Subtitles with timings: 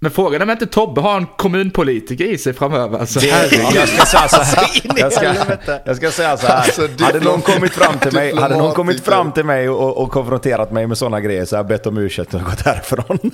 [0.00, 2.98] Men frågan är om inte Tobbe har en kommunpolitiker i sig framöver.
[2.98, 3.66] Alltså, herregud.
[3.74, 4.68] Jag ska säga så här.
[4.96, 5.34] Jag ska,
[5.84, 6.56] jag ska säga så här.
[6.56, 10.10] Alltså, hade någon kommit fram till mig, hade någon kommit fram till mig och, och
[10.10, 13.18] konfronterat mig med sådana grejer så hade jag bett om ursäkt och gått härifrån.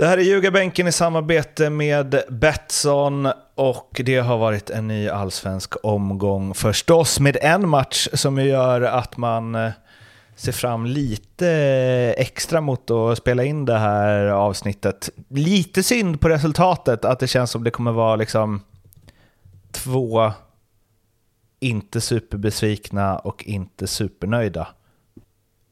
[0.00, 5.74] Det här är Ljugarbänken i samarbete med Betsson och det har varit en ny allsvensk
[5.82, 9.70] omgång förstås med en match som gör att man eh,
[10.36, 15.10] ser fram lite eh, extra mot att spela in det här avsnittet.
[15.28, 18.60] Lite synd på resultatet, att det känns som det kommer vara liksom
[19.70, 20.32] två
[21.60, 24.68] inte superbesvikna och inte supernöjda.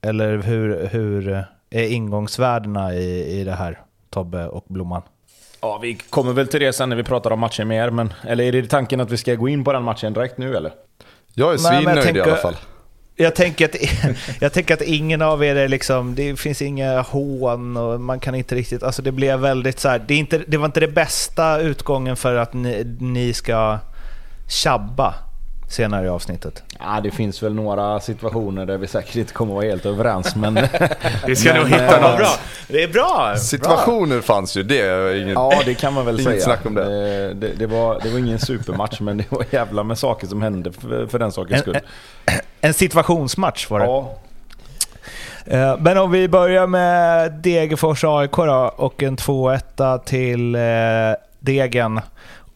[0.01, 5.03] Eller hur, hur eh, är ingångsvärdena i, i det här, Tobbe och Blomman?
[5.61, 8.13] Ja, vi kommer väl till det sen när vi pratar om matchen mer, men...
[8.27, 10.73] Eller är det tanken att vi ska gå in på den matchen direkt nu eller?
[11.35, 12.57] Jag är svinnöjd i alla fall.
[13.17, 13.77] Jag tänker, att,
[14.41, 18.35] jag tänker att ingen av er är liksom, det finns inga hån och man kan
[18.35, 20.89] inte riktigt, alltså det blev väldigt så här, det, är inte, det var inte det
[20.89, 23.79] bästa utgången för att ni, ni ska
[24.49, 25.15] tjabba
[25.69, 26.63] senare i avsnittet.
[26.79, 30.55] Ja, det finns väl några situationer där vi säkert inte kommer vara helt överens, men...
[31.27, 32.29] Vi ska nog Men, hitta eh, någon bra.
[32.69, 33.35] Det är bra!
[33.37, 35.35] Situationer fanns ju, det är inget...
[35.35, 36.41] Ja, det kan man väl säga.
[36.41, 36.85] snack om det.
[36.85, 40.43] Det, det, det, var, det var ingen supermatch, men det var jävla med saker som
[40.43, 41.79] hände för, för den sakens skull.
[42.61, 43.85] En situationsmatch var det.
[43.85, 44.19] Ja,
[45.51, 50.61] Eh, Men om vi börjar med Degerfors AIK då och en 2-1 till eh,
[51.41, 52.01] Degen.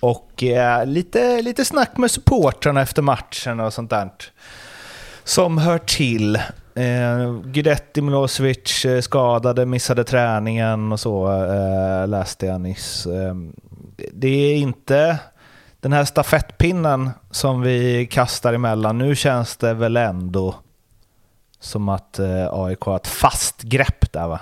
[0.03, 4.11] Och eh, lite, lite snack med supportrarna efter matchen och sånt där.
[5.25, 6.37] Som hör till.
[6.75, 13.07] Eh, Guidetti Milosevic eh, skadade, missade träningen och så eh, läste jag nyss.
[13.07, 13.35] Eh,
[14.13, 15.19] det är inte
[15.81, 18.99] den här stafettpinnen som vi kastar emellan.
[18.99, 20.55] Nu känns det väl ändå
[21.61, 24.41] som att eh, AIK har ett fast grepp där va?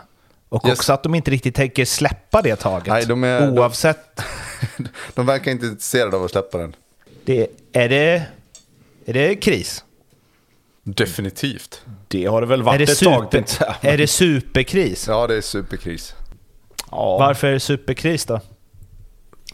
[0.49, 0.79] Och Yes.
[0.79, 2.87] också att de inte riktigt tänker släppa det taget.
[2.89, 4.17] Nej, de är- Oavsett.
[4.17, 4.23] De
[5.27, 6.77] verkar inte intresserade av att släppa den.
[7.25, 8.23] Det, är, det,
[9.07, 9.85] är det kris?
[10.83, 11.83] Definitivt.
[12.09, 13.25] det har det väl Är varit det, ett tag.
[13.25, 13.45] super,
[13.83, 13.93] jag.
[13.93, 15.07] är det superkris?
[15.09, 16.15] Ja, det är superkris.
[16.91, 18.41] Ja, Varför är det superkris då?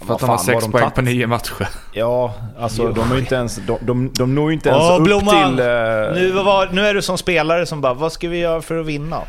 [0.07, 1.69] För att de har sex de poäng på nio matcher.
[1.93, 5.05] ja, alltså de, är inte ens, de, de, de når ju inte ens Åh, upp
[5.05, 5.57] Blomman!
[5.57, 5.61] till...
[5.61, 5.67] eh,
[6.15, 8.87] Nu, var, nu är du som spelare som bara, vad ska vi göra för att
[8.87, 9.23] vinna?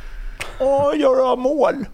[0.60, 1.86] Åh, göra mål!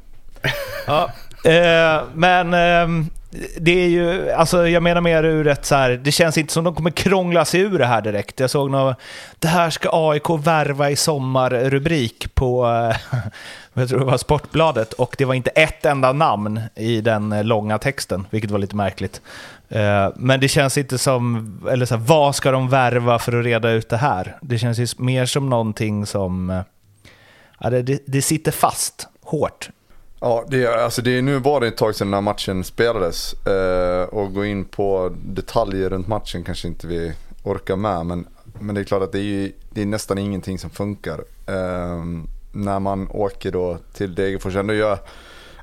[0.88, 1.12] ja,
[1.46, 3.10] eh, men ehm,
[3.58, 6.64] det är ju, alltså jag menar mer ur ett så här, det känns inte som
[6.64, 8.40] de kommer krångla sig ur det här direkt.
[8.40, 8.98] Jag såg något,
[9.40, 13.20] det här ska AIK värva i sommar-rubrik på, eh,
[13.74, 17.44] jag tror det var Sportbladet, och det var inte ett enda namn i den eh,
[17.44, 19.22] långa texten, vilket var lite märkligt.
[19.70, 23.46] Eh, men det känns inte som, eller så här, vad ska de värva för att
[23.46, 24.38] reda ut det här?
[24.42, 26.64] Det känns ju mer som någonting som,
[27.60, 29.70] ja, det- det sitter fast hårt.
[30.26, 33.34] Ja, det, alltså det, nu var det ett tag sedan den här matchen spelades.
[33.48, 37.14] Eh, och gå in på detaljer runt matchen kanske inte vi
[37.44, 38.06] orkar med.
[38.06, 38.28] Men,
[38.60, 41.24] men det är klart att det är, ju, det är nästan ingenting som funkar.
[41.48, 42.04] Eh,
[42.52, 44.98] när man åker då till Degerfors ändå gör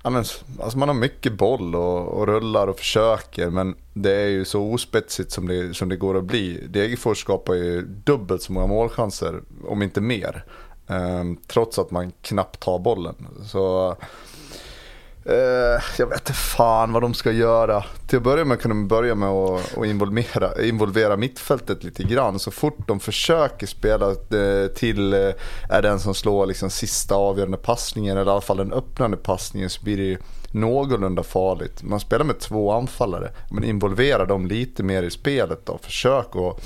[0.02, 0.24] Ja, men,
[0.60, 4.62] alltså man har mycket boll och, och rullar och försöker men det är ju så
[4.62, 6.66] ospetsigt som det, som det går att bli.
[6.68, 10.44] Degerfors skapar ju dubbelt så många målchanser, om inte mer.
[10.86, 13.14] Eh, trots att man knappt tar bollen.
[13.44, 13.96] Så
[15.24, 17.84] Eh, jag vet inte fan vad de ska göra.
[18.06, 22.38] Till att börja med kan de börja med att, att involvera, involvera mittfältet lite grann.
[22.38, 25.30] Så fort de försöker spela eh, till eh,
[25.68, 29.70] är den som slår liksom sista avgörande passningen eller i alla fall den öppnande passningen
[29.70, 30.18] så blir det ju
[30.50, 31.82] någorlunda farligt.
[31.82, 35.78] Man spelar med två anfallare men involvera dem lite mer i spelet då.
[35.82, 36.64] Försök att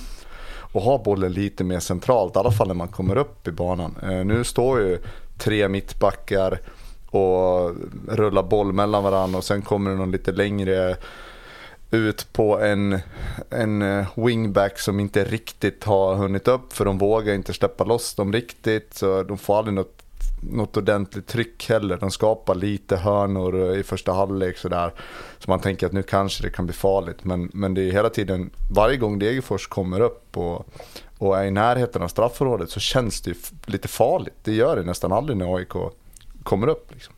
[0.75, 3.97] och ha bollen lite mer centralt, i alla fall när man kommer upp i banan.
[4.03, 4.99] Eh, nu står ju
[5.39, 6.59] tre mittbackar
[7.15, 7.75] och
[8.09, 10.97] rulla boll mellan varandra och sen kommer det någon lite längre
[11.91, 12.99] ut på en,
[13.51, 18.15] en eh, wingback som inte riktigt har hunnit upp för de vågar inte släppa loss
[18.15, 20.03] dem riktigt så de får aldrig något,
[20.53, 21.97] något ordentligt tryck heller.
[21.97, 24.93] De skapar lite hörnor eh, i första halvlek sådär.
[25.39, 28.11] Så man tänker att nu kanske det kan bli farligt men, men det är hela
[28.11, 30.67] tiden, varje gång Degerfors kommer upp och,
[31.19, 33.37] och är i närheten av straffområdet så känns det ju
[33.67, 34.35] lite farligt.
[34.43, 35.75] Det gör det nästan aldrig när AIK
[36.45, 36.93] kommer upp.
[36.93, 37.15] Liksom.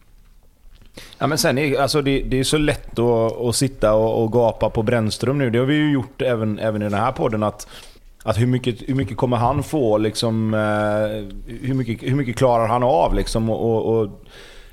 [1.19, 4.33] Ja, men sen är, alltså det, det är så lätt att, att sitta och, och
[4.33, 5.51] gapa på Brännström nu.
[5.51, 7.43] Det har vi ju gjort även, även i den här podden.
[7.43, 7.69] Att,
[8.23, 12.69] att hur, mycket, hur mycket kommer han få liksom, eh, hur, mycket, hur mycket klarar
[12.69, 13.51] han av liksom?
[13.51, 14.09] Och, och,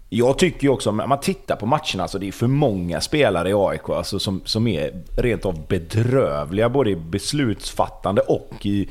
[0.09, 3.49] jag tycker ju också, om man tittar på matcherna, alltså det är för många spelare
[3.49, 8.89] i AIK alltså, som, som är rent av bedrövliga både i beslutsfattande och i,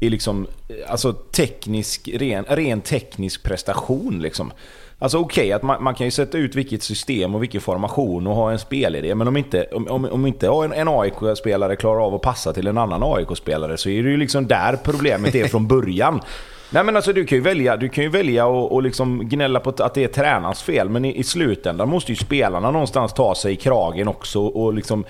[0.00, 0.46] i liksom,
[0.88, 4.22] alltså teknisk, ren, ren teknisk prestation.
[4.22, 4.52] Liksom.
[5.00, 8.26] Alltså okej, okay, att man, man, kan ju sätta ut vilket system och vilken formation
[8.26, 9.14] och ha en spelidé.
[9.14, 12.66] Men om inte, om, om, om inte en, en AIK-spelare klarar av att passa till
[12.66, 16.20] en annan AIK-spelare så är det ju liksom där problemet är från början.
[16.70, 19.60] Nej men alltså du kan ju välja, du kan ju välja och, och liksom gnälla
[19.60, 23.34] på att det är tränarens fel, men i, i slutändan måste ju spelarna någonstans ta
[23.34, 25.04] sig i kragen också och liksom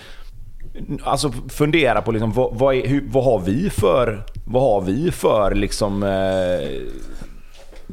[1.03, 5.11] Alltså fundera på liksom, vad, vad, är, hur, vad har vi för, vad har vi
[5.11, 6.69] för liksom eh,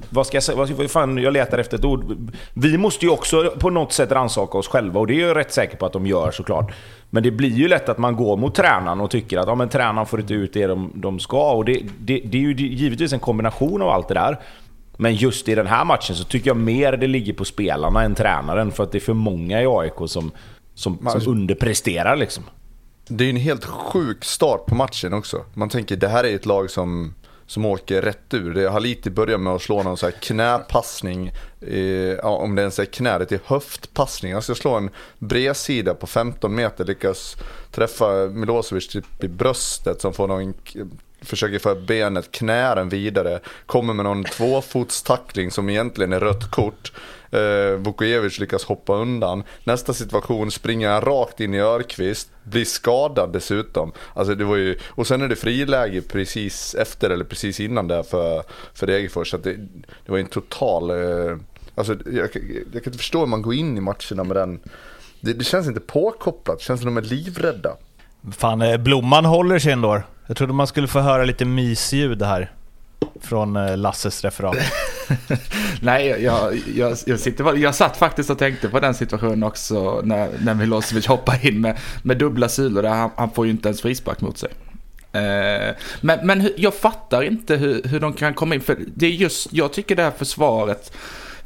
[0.09, 0.57] vad ska jag säga?
[0.57, 2.17] Vad fan, jag letar efter ett ord.
[2.53, 5.53] Vi måste ju också på något sätt rannsaka oss själva och det är jag rätt
[5.53, 6.73] säker på att de gör såklart.
[7.09, 9.69] Men det blir ju lätt att man går mot tränaren och tycker att ja, men
[9.69, 11.51] tränaren får inte ut det de, de ska.
[11.51, 14.39] Och det, det, det är ju givetvis en kombination av allt det där.
[14.97, 18.15] Men just i den här matchen så tycker jag mer det ligger på spelarna än
[18.15, 18.71] tränaren.
[18.71, 20.31] För att det är för många i AIK som,
[20.73, 22.43] som, som underpresterar liksom.
[23.07, 25.45] Det är ju en helt sjuk start på matchen också.
[25.53, 27.13] Man tänker det här är ett lag som
[27.47, 28.53] som åker rätt ur.
[28.53, 31.27] Det Haliti börjar med att slå någon så här knäpassning,
[31.61, 34.33] eh, om det ens är knä, det är höftpassning.
[34.33, 34.89] Han ska slå en
[35.19, 37.35] bredsida på 15 meter, lyckas
[37.71, 40.53] träffa Milosevic typ i bröstet som får någon
[41.25, 46.91] försöker få benet, knären vidare, kommer med någon tvåfotstackling som egentligen är rött kort.
[47.31, 49.43] Eh, Vukojevic lyckas hoppa undan.
[49.63, 53.91] Nästa situation springer han rakt in i Örqvist, blir skadad dessutom.
[54.13, 58.03] Alltså det var ju, och sen är det friläge precis efter eller precis innan där
[58.03, 58.43] för,
[58.73, 59.31] för Degerfors.
[59.31, 59.53] Så det,
[60.05, 60.89] det var en total...
[60.89, 61.37] Eh,
[61.75, 62.29] alltså jag,
[62.73, 64.59] jag kan inte förstå hur man går in i matcherna med den.
[65.21, 67.77] Det, det känns inte påkopplat, det känns som de är livrädda.
[68.31, 70.01] Fan, eh, Blomman håller sig ändå.
[70.27, 72.51] Jag trodde man skulle få höra lite mysljud här
[73.21, 74.57] från eh, Lasses referat.
[75.81, 80.29] Nej, jag, jag, jag, sitter, jag satt faktiskt och tänkte på den situationen också när,
[80.39, 84.21] när Milosevic hoppar in med, med dubbla sulor han, han får ju inte ens frispark
[84.21, 84.49] mot sig.
[85.11, 89.11] Eh, men, men jag fattar inte hur, hur de kan komma in, för det är
[89.11, 90.91] just, jag tycker det här försvaret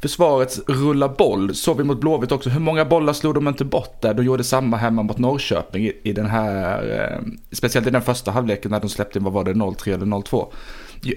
[0.02, 2.50] försvarets rulla boll såg vi mot Blåvitt också.
[2.50, 4.14] Hur många bollar slog de inte bort där?
[4.14, 8.30] De gjorde samma hemma mot Norrköping i, i den här, eh, speciellt i den första
[8.30, 10.46] halvleken när de släppte in, vad var det, 0-3 eller 0-2.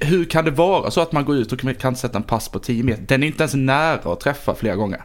[0.02, 2.60] Hur kan det vara så att man går ut och kan sätta en pass på
[2.60, 3.04] 10 meter?
[3.08, 5.04] Den är inte ens nära att träffa flera gånger.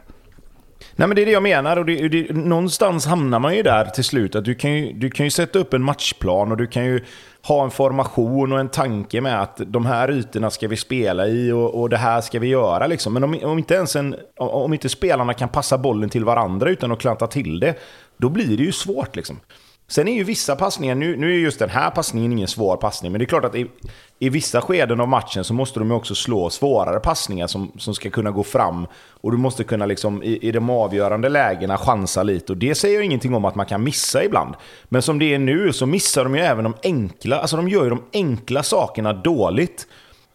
[0.95, 3.85] Nej men det är det jag menar och det, det, någonstans hamnar man ju där
[3.85, 4.35] till slut.
[4.35, 7.03] Att du, kan ju, du kan ju sätta upp en matchplan och du kan ju
[7.47, 11.51] ha en formation och en tanke med att de här ytorna ska vi spela i
[11.51, 12.87] och, och det här ska vi göra.
[12.87, 13.13] Liksom.
[13.13, 16.91] Men om, om, inte ens en, om inte spelarna kan passa bollen till varandra utan
[16.91, 17.75] att klanta till det,
[18.17, 19.15] då blir det ju svårt.
[19.15, 19.39] Liksom.
[19.89, 23.11] Sen är ju vissa passningar, nu, nu är just den här passningen ingen svår passning,
[23.11, 23.67] men det är klart att i,
[24.19, 27.95] i vissa skeden av matchen så måste de ju också slå svårare passningar som, som
[27.95, 28.87] ska kunna gå fram.
[29.21, 32.51] Och du måste kunna liksom i, i de avgörande lägena chansa lite.
[32.51, 34.55] Och det säger jag ingenting om att man kan missa ibland.
[34.89, 37.83] Men som det är nu så missar de ju även de enkla, alltså de gör
[37.83, 39.87] ju de enkla sakerna dåligt.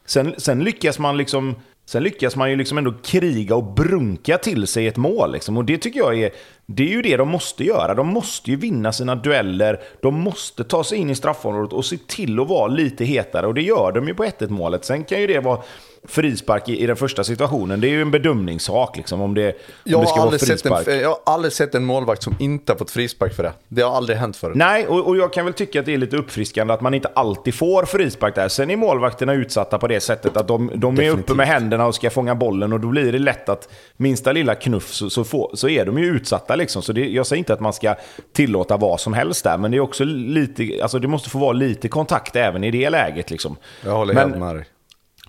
[0.06, 1.54] Sen, sen lyckas man liksom
[1.86, 5.32] Sen lyckas man ju liksom ändå kriga och brunka till sig ett mål.
[5.32, 5.56] Liksom.
[5.56, 6.30] Och det tycker jag är,
[6.66, 7.94] det är ju det de måste göra.
[7.94, 9.80] De måste ju vinna sina dueller.
[10.02, 13.46] De måste ta sig in i straffområdet och se till att vara lite hetare.
[13.46, 14.84] Och det gör de ju på 1-1 målet.
[14.84, 15.62] Sen kan ju det vara
[16.08, 17.80] frispark i, i den första situationen.
[17.80, 19.46] Det är ju en bedömningssak liksom, om det,
[19.94, 20.88] om det ska vara frispark.
[20.88, 23.52] En, jag har aldrig sett en målvakt som inte har fått frispark för det.
[23.68, 24.56] Det har aldrig hänt förut.
[24.56, 27.08] Nej, och, och jag kan väl tycka att det är lite uppfriskande att man inte
[27.14, 28.48] alltid får frispark där.
[28.48, 31.94] Sen är målvakterna utsatta på det sättet att de, de är uppe med händerna och
[31.94, 35.50] ska fånga bollen och då blir det lätt att minsta lilla knuff så, så, få,
[35.54, 36.56] så är de ju utsatta.
[36.56, 36.82] Liksom.
[36.82, 37.94] Så det, jag säger inte att man ska
[38.32, 41.52] tillåta vad som helst där, men det är också lite, alltså det måste få vara
[41.52, 43.30] lite kontakt även i det läget.
[43.30, 43.56] Liksom.
[43.84, 44.64] Jag håller men, helt med dig.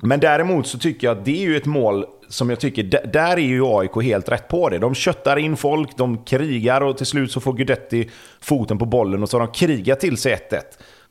[0.01, 2.83] Men däremot så tycker jag att det är ju ett mål som jag tycker,
[3.13, 4.77] där är ju AIK helt rätt på det.
[4.77, 8.09] De köttar in folk, de krigar och till slut så får Guidetti
[8.41, 10.59] foten på bollen och så har de krigat till sig 1-1.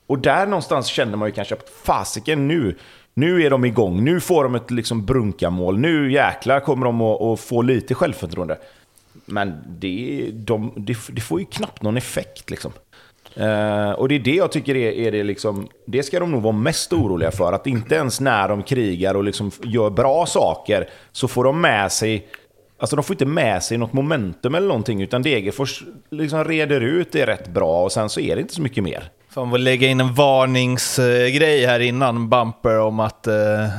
[0.07, 2.77] Och där någonstans känner man ju kanske att fasiken nu,
[3.13, 7.21] nu är de igång, nu får de ett liksom brunkamål, nu jäklar kommer de att,
[7.21, 8.57] att få lite självförtroende.
[9.25, 12.71] Men det, de, det, det får ju knappt någon effekt liksom.
[13.39, 16.41] Uh, och det är det jag tycker är, är det liksom, det ska de nog
[16.41, 17.53] vara mest oroliga för.
[17.53, 21.91] Att inte ens när de krigar och liksom gör bra saker så får de med
[21.91, 22.27] sig
[22.77, 27.11] Alltså de får inte med sig något momentum eller någonting, utan Degerfors liksom reder ut
[27.11, 29.09] det rätt bra och sen så är det inte så mycket mer.
[29.29, 33.69] Fan, vill lägga in en varningsgrej här innan, bumper, om att eh,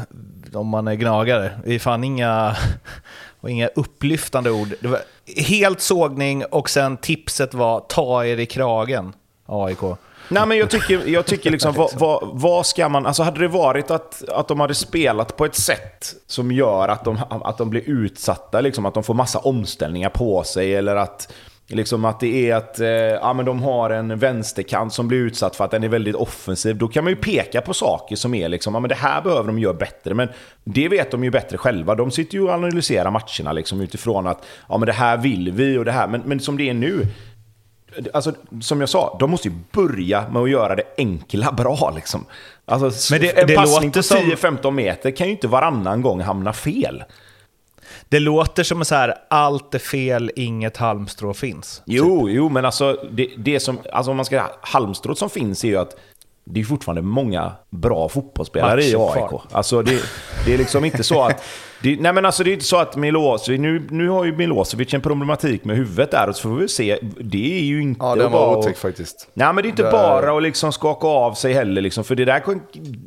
[0.52, 1.50] om man är gnagare.
[1.64, 2.56] Det är fan inga,
[3.48, 4.74] inga upplyftande ord.
[4.80, 5.00] Det var
[5.48, 9.12] helt sågning och sen tipset var ta er i kragen.
[9.46, 9.80] AIK.
[10.28, 13.06] Nej, men jag tycker, jag tycker liksom, vad, vad, vad ska man...
[13.06, 17.04] Alltså hade det varit att, att de hade spelat på ett sätt som gör att
[17.04, 21.32] de, att de blir utsatta, liksom, att de får massa omställningar på sig eller att...
[21.68, 25.56] Liksom att det är att eh, ja, men de har en vänsterkant som blir utsatt
[25.56, 26.76] för att den är väldigt offensiv.
[26.76, 29.46] Då kan man ju peka på saker som är liksom, ja men det här behöver
[29.46, 30.14] de göra bättre.
[30.14, 30.28] Men
[30.64, 31.94] det vet de ju bättre själva.
[31.94, 35.78] De sitter ju och analyserar matcherna liksom utifrån att ja men det här vill vi
[35.78, 36.08] och det här.
[36.08, 37.06] Men, men som det är nu,
[38.14, 41.92] Alltså, som jag sa, de måste ju börja med att göra det enkla bra.
[41.96, 42.24] Liksom.
[42.64, 46.02] Alltså, Men det- en det passning på låter som- 10-15 meter kan ju inte varannan
[46.02, 47.04] gång hamna fel.
[48.08, 51.82] Det låter som så här, allt är fel, inget halmstrå finns.
[51.84, 55.68] Jo, jo men alltså, det, det som, alltså om man ska, halmstrået som finns är
[55.68, 55.96] ju att
[56.44, 59.28] det är fortfarande många bra fotbollsspelare i Matcher AIK.
[59.28, 59.42] kvar.
[59.52, 60.02] Alltså det,
[60.46, 61.42] det är liksom inte så att...
[61.82, 64.94] Det, nej men alltså det är inte så att Milosevic, nu, nu har ju Milosevic
[64.94, 66.98] en problematik med huvudet där, och så får vi se.
[67.20, 69.28] Det är ju inte Ja, den var otäck faktiskt.
[69.34, 72.14] Nej men det är inte Det- bara att liksom skaka av sig heller, liksom, för
[72.14, 72.42] det där,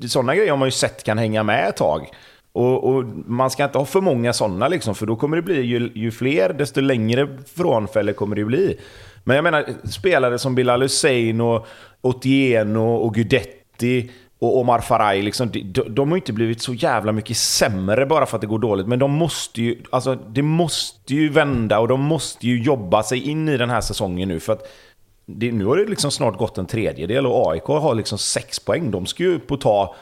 [0.07, 2.07] sådana grejer har man ju sett kan hänga med ett tag.
[2.51, 5.61] Och, och man ska inte ha för många sådana, liksom, för då kommer det bli,
[5.61, 8.77] ju, ju fler, desto längre frånfälle kommer det bli.
[9.23, 11.67] Men jag menar, spelare som Bilal Hussein och
[12.01, 17.12] Otieno och Gudetti och Omar Faraj, liksom, de, de, har ju inte blivit så jävla
[17.12, 18.88] mycket sämre bara för att det går dåligt.
[18.88, 23.29] Men de måste ju, alltså, det måste ju vända och de måste ju jobba sig
[23.29, 24.39] in i den här säsongen nu.
[24.39, 24.67] För att
[25.25, 28.91] det, nu har det liksom snart gått en tredjedel och AIK har liksom sex poäng.
[28.91, 29.96] De ska ju upp och ta...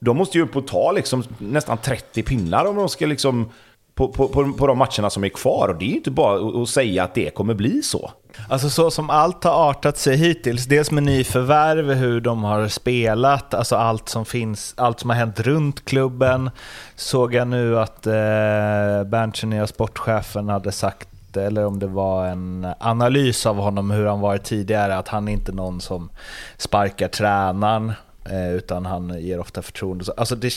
[0.00, 3.50] De måste ju upp och ta liksom nästan 30 pinnar om de ska liksom...
[3.94, 5.68] På, på, på, på de matcherna som är kvar.
[5.68, 8.10] Och det är ju inte bara att säga att det kommer bli så.
[8.48, 13.54] Alltså så som allt har artat sig hittills, dels med nyförvärv, hur de har spelat,
[13.54, 16.50] alltså allt som finns, allt som har hänt runt klubben.
[16.96, 22.66] Såg jag nu att eh, Berntsen nya sportchefen hade sagt, eller om det var en
[22.80, 26.10] analys av honom hur han varit tidigare, att han är inte någon som
[26.56, 27.92] sparkar tränaren,
[28.30, 30.04] eh, utan han ger ofta förtroende.
[30.16, 30.52] Alltså det,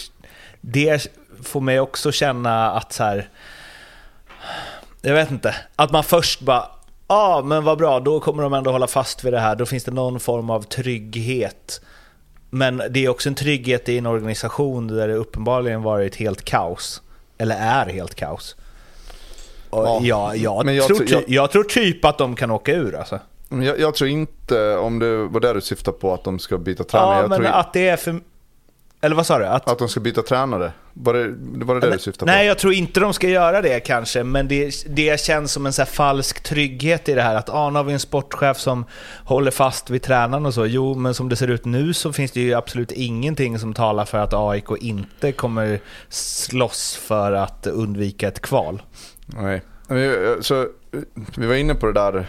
[0.62, 1.08] det
[1.44, 3.30] får mig också känna att så här,
[5.02, 6.66] jag vet inte, att man först bara
[7.12, 9.56] Ja, ah, men vad bra, då kommer de ändå hålla fast vid det här.
[9.56, 11.82] Då finns det någon form av trygghet.
[12.50, 17.02] Men det är också en trygghet i en organisation där det uppenbarligen varit helt kaos.
[17.38, 18.56] Eller är helt kaos.
[19.70, 22.74] Och Ja, ja, jag, men jag tror jag- jag tror typ att de kan åka
[22.74, 23.20] ur alltså.
[23.50, 26.84] Jag, jag tror inte, om det var det du syftar på, att de ska byta
[26.84, 27.16] tränare.
[27.16, 28.20] Ja, jag men tror att det är för...
[29.04, 29.46] Eller vad sa du?
[29.46, 30.72] Att, att de ska byta tränare.
[30.94, 32.48] Var det var det, det du syftade Nej, på?
[32.50, 35.86] jag tror inte de ska göra det kanske, men det, det känns som en så
[35.86, 38.86] falsk trygghet i det här att ah, nu har vi en sportchef som
[39.26, 40.66] håller fast vid tränaren och så.
[40.66, 44.06] Jo, men som det ser ut nu så finns det ju absolut ingenting som talar
[44.06, 45.80] för att AIK inte kommer
[46.10, 48.82] slåss för att undvika ett kval.
[49.26, 49.62] Nej.
[49.88, 50.68] Vi- Så,
[51.38, 52.28] vi var inne på det där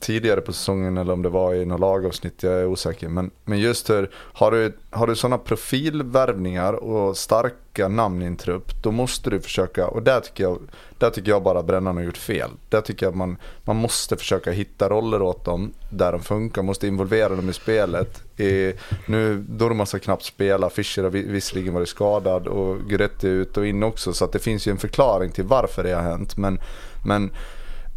[0.00, 3.08] tidigare på säsongen eller om det var i något lagavsnitt, jag är osäker.
[3.08, 8.36] Men, men just hur, har du, har du sådana profilvärvningar och starka namn i en
[8.36, 10.58] trupp, då måste du försöka, och där tycker jag,
[10.98, 12.50] där tycker jag bara Brännan har gjort fel.
[12.68, 16.62] Där tycker jag att man, man måste försöka hitta roller åt dem där de funkar,
[16.62, 18.40] måste involvera dem i spelet.
[18.40, 18.72] I,
[19.06, 23.66] nu, Durmaz har knappt spelat, Fischer har visserligen varit skadad och Guidetti är ut och
[23.66, 24.12] in också.
[24.12, 26.36] Så att det finns ju en förklaring till varför det har hänt.
[26.36, 26.60] Men,
[27.04, 27.30] men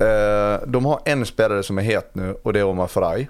[0.04, 3.30] Eh, de har en spelare som är het nu och det är Omar Faraj.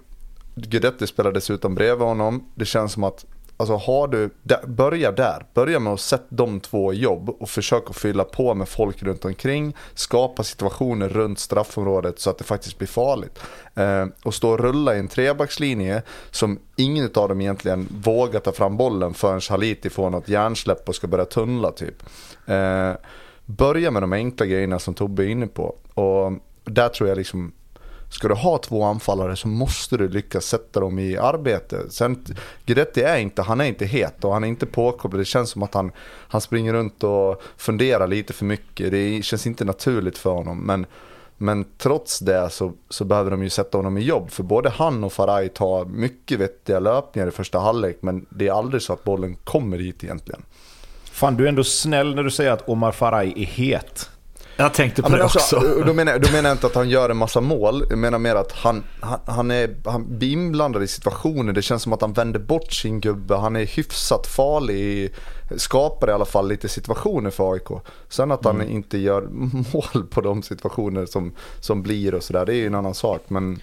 [0.56, 2.44] Guidetti spelar dessutom bredvid honom.
[2.56, 3.26] Det känns som att
[3.58, 4.30] Alltså har du,
[4.68, 5.46] börja där.
[5.54, 9.04] Börja med att sätta de två i jobb och försök att fylla på med folk
[9.04, 9.76] runt omkring.
[9.94, 13.40] Skapa situationer runt straffområdet så att det faktiskt blir farligt.
[13.76, 16.02] Eh, och stå och rulla i en trebackslinje
[16.32, 20.96] som ingen av dem egentligen vågar ta fram bollen förrän Haliti får något hjärnsläpp och
[20.96, 22.04] ska börja tunnla typ.
[22.46, 22.92] Eh,
[23.46, 25.76] börja med de enkla grejerna som Tobbe är inne på.
[25.94, 26.32] Och
[26.64, 27.54] där tror jag liksom
[28.14, 31.90] Ska du ha två anfallare så måste du lyckas sätta dem i arbete.
[31.90, 32.26] Sen,
[32.66, 35.22] Guidetti är inte, han är inte het och han är inte påkopplad.
[35.22, 35.92] Det känns som att han,
[36.28, 38.92] han springer runt och funderar lite för mycket.
[38.92, 40.60] Det känns inte naturligt för honom.
[40.60, 40.86] Men,
[41.38, 44.32] men trots det så, så behöver de ju sätta honom i jobb.
[44.32, 47.98] För både han och Faraj tar mycket vettiga löpningar i första halvlek.
[48.02, 50.44] Men det är aldrig så att bollen kommer dit egentligen.
[51.04, 54.10] Fan, du är ändå snäll när du säger att Omar Faraj är het.
[54.58, 55.84] Jag tänkte på Ja, det alltså, också.
[55.86, 57.86] Då menar, då menar jag inte att han gör en massa mål.
[57.90, 61.54] Jag menar mer att han, han, han, är, han blir inblandad i situationer.
[61.54, 63.36] Det känns som att han vänder bort sin gubbe.
[63.36, 65.14] Han är hyfsat farlig.
[65.58, 67.68] Skapar i alla fall lite situationer för AIK.
[68.10, 68.70] Sen att han Mm.
[68.70, 69.22] inte gör
[69.74, 72.46] mål på de situationer som, som blir och sådär.
[72.46, 73.22] Det är ju en annan sak.
[73.28, 73.62] Men,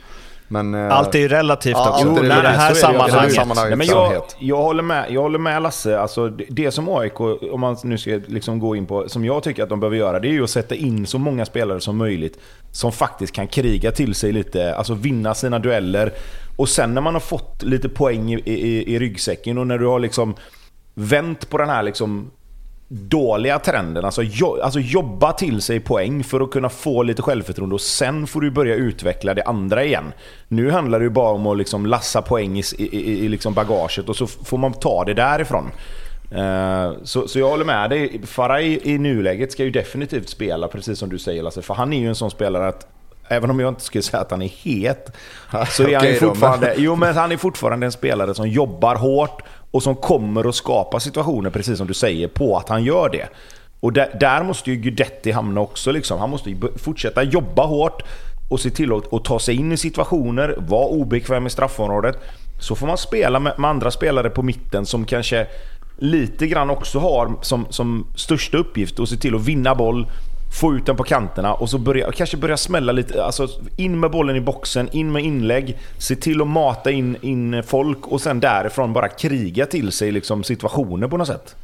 [0.53, 2.09] Men, eh, Allt är ju relativt Ja, också.
[2.09, 3.35] allt är I det här sammanhanget.
[3.35, 3.79] Sammanhanget.
[3.79, 5.99] Nej, men jag, jag, håller med, jag håller med Lasse.
[5.99, 9.43] Alltså, det, det som AIK, om man nu ska liksom gå in på, som jag
[9.43, 11.97] tycker att de behöver göra, det är ju att sätta in så många spelare som
[11.97, 12.39] möjligt
[12.73, 16.13] som faktiskt kan kriga till sig lite, alltså vinna sina dueller.
[16.57, 19.87] Och sen när man har fått lite poäng i, i, i ryggsäcken och när du
[19.87, 20.35] har liksom
[20.95, 22.31] vänt på den här liksom
[22.93, 24.05] dåliga trenden.
[24.05, 28.27] Alltså, jo, alltså jobba till sig poäng för att kunna få lite självförtroende och sen
[28.27, 30.13] får du börja utveckla det andra igen.
[30.49, 34.09] Nu handlar det ju bara om att liksom lassa poäng i, i, i, liksom bagaget
[34.09, 35.71] och så får man ta det därifrån.
[36.31, 38.21] Eh, så, så jag håller med dig.
[38.27, 41.63] Farah i, nuläget ska ju definitivt spela, precis som du säger Lasse.
[41.63, 42.87] För han är ju en sån spelare att
[43.33, 45.17] Även om jag inte skulle säga att han är het,
[45.69, 49.83] så är han fortfarande, jo, men han är fortfarande en spelare som jobbar hårt och
[49.83, 53.29] som kommer att skapa situationer, precis som du säger, på att han gör det.
[53.81, 55.93] Och där, där måste ju Guidetti hamna också.
[55.93, 56.19] Liksom.
[56.19, 58.03] Han måste ju fortsätta jobba hårt
[58.51, 62.17] och se till att, att ta sig in i situationer, vara obekväm i straffområdet.
[62.61, 65.47] Så får man spela med, med andra spelare på mitten som kanske
[65.99, 70.07] lite grann också har som, som största uppgift att se till att vinna boll,
[70.53, 73.25] få ut den på kanterna och så börja, kanske börja smälla lite.
[73.25, 77.63] Alltså in med bollen i boxen, in med inlägg, se till att mata in, in
[77.63, 81.57] folk och sen därifrån bara kriga till sig liksom situationer på något sätt.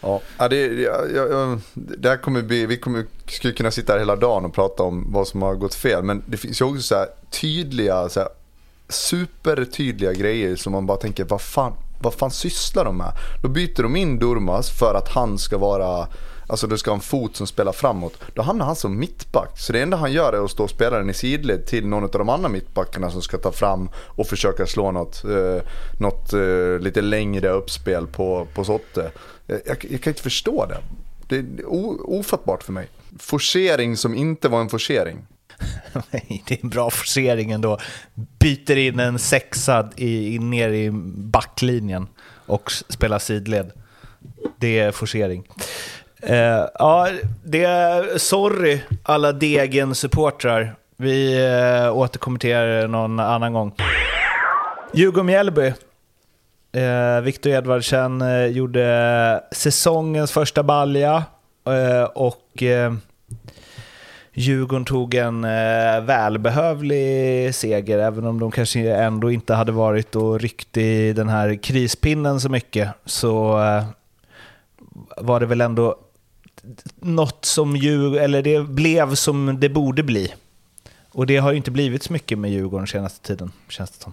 [0.00, 4.16] Ja, det, ja, ja, det här kommer bli, vi kommer, skulle kunna sitta här hela
[4.16, 6.02] dagen och prata om vad som har gått fel.
[6.02, 8.28] Men det finns ju också så här tydliga, så här,
[8.88, 13.12] supertydliga grejer som man bara tänker, vad fan, vad fan sysslar de med?
[13.42, 16.08] Då byter de in Durmas för att han ska vara,
[16.46, 18.18] alltså du ska ha en fot som spelar framåt.
[18.34, 19.58] Då hamnar han som mittback.
[19.58, 22.04] Så det enda han gör är att stå och spela den i sidled till någon
[22.04, 25.62] av de andra mittbackarna som ska ta fram och försöka slå något, eh,
[26.00, 29.10] något eh, lite längre uppspel på, på Sotte.
[29.46, 30.78] Jag, jag, jag kan inte förstå det.
[31.28, 32.88] Det är o, ofattbart för mig.
[33.18, 35.26] Forcering som inte var en forcering.
[36.10, 37.78] Nej, det är en bra forcering ändå.
[38.14, 42.06] Byter in en sexa i, in ner i backlinjen
[42.46, 43.72] och spelar sidled.
[44.58, 45.48] Det är forcering.
[46.22, 47.08] Eh, ja,
[47.44, 50.74] det är, sorry alla Degen-supportrar.
[50.96, 53.72] Vi eh, återkommer till er någon annan gång.
[54.92, 55.72] Djurgården-Mjällby.
[56.72, 61.24] Eh, Victor Edvardsen eh, gjorde säsongens första balja
[61.66, 62.94] eh, och eh,
[64.32, 70.40] Djurgården tog en eh, välbehövlig seger, även om de kanske ändå inte hade varit och
[70.40, 73.84] ryckt i den här krispinnen så mycket, så eh,
[75.16, 75.96] var det väl ändå
[77.00, 80.34] något som Djurgården, eller det blev som det borde bli.
[81.12, 84.12] Och det har ju inte blivit så mycket med Djurgården senaste tiden, känns det som.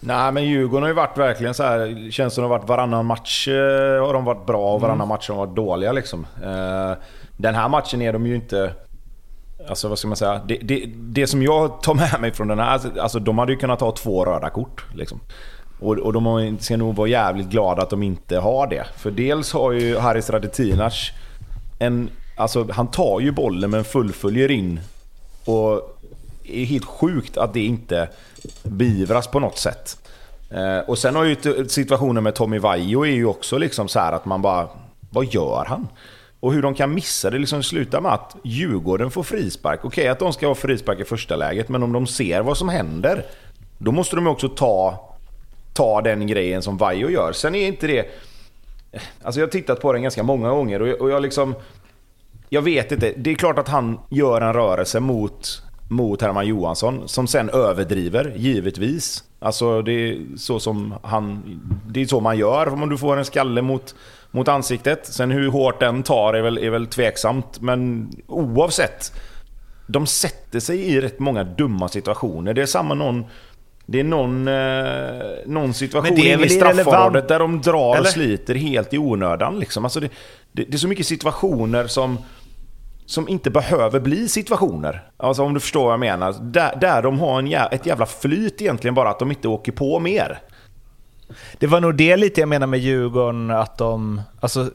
[0.00, 2.10] Nej, men Djurgården har ju varit verkligen så här.
[2.10, 5.28] Känns som de har varit varannan match eh, har de varit bra och varannan match
[5.28, 6.26] har de varit dåliga liksom.
[6.44, 6.92] Eh,
[7.36, 8.72] Den här matchen är de ju inte...
[9.68, 10.40] Alltså vad ska man säga?
[10.46, 13.58] Det, det, det som jag tar med mig från den här, alltså de hade ju
[13.58, 14.84] kunnat ha två röda kort.
[14.94, 15.20] Liksom.
[15.80, 18.86] Och, och de ska nog vara jävligt glada att de inte har det.
[18.96, 21.10] För dels har ju Haris Radetinac
[21.78, 22.10] en...
[22.36, 24.80] Alltså han tar ju bollen men fullföljer in.
[25.44, 25.98] Och
[26.44, 28.08] är helt sjukt att det inte
[28.62, 29.98] beivras på något sätt.
[30.50, 31.36] Eh, och sen har ju
[31.68, 34.68] situationen med Tommy Vaiho är ju också liksom så här att man bara...
[35.10, 35.88] Vad gör han?
[36.40, 39.84] Och hur de kan missa det liksom slutar med att Djurgården får frispark.
[39.84, 42.68] Okej att de ska ha frispark i första läget, men om de ser vad som
[42.68, 43.24] händer,
[43.78, 45.08] då måste de ju också ta,
[45.72, 47.32] ta den grejen som Vaiho gör.
[47.32, 48.06] Sen är inte det...
[49.22, 51.54] Alltså jag har tittat på den ganska många gånger och jag, och jag liksom...
[52.48, 53.12] Jag vet inte.
[53.16, 58.34] Det är klart att han gör en rörelse mot, mot Herman Johansson som sen överdriver,
[58.36, 59.24] givetvis.
[59.38, 61.42] Alltså det är så som han...
[61.86, 63.94] Det är så man gör om du får en skalle mot,
[64.30, 65.06] mot ansiktet.
[65.06, 67.60] Sen hur hårt den tar är väl, är väl tveksamt.
[67.60, 69.12] Men oavsett.
[69.86, 72.54] De sätter sig i rätt många dumma situationer.
[72.54, 73.24] Det är samma någon...
[73.90, 78.00] Det är någon, eh, någon situation Men det är i straffområdet där de drar eller?
[78.00, 79.58] och sliter helt i onödan.
[79.60, 79.84] Liksom.
[79.84, 80.08] Alltså det,
[80.52, 82.18] det, det är så mycket situationer som,
[83.06, 85.10] som inte behöver bli situationer.
[85.16, 86.34] Alltså om du förstår vad jag menar.
[86.40, 89.72] Där, där de har en jä, ett jävla flyt egentligen bara att de inte åker
[89.72, 90.38] på mer.
[91.58, 94.22] Det var nog det lite jag menar med Djurgården, att de...
[94.40, 94.70] Alltså,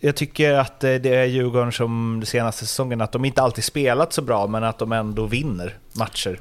[0.00, 4.12] jag tycker att det är Djurgården som de senaste säsongen, att de inte alltid spelat
[4.12, 6.40] så bra, men att de ändå vinner matcher.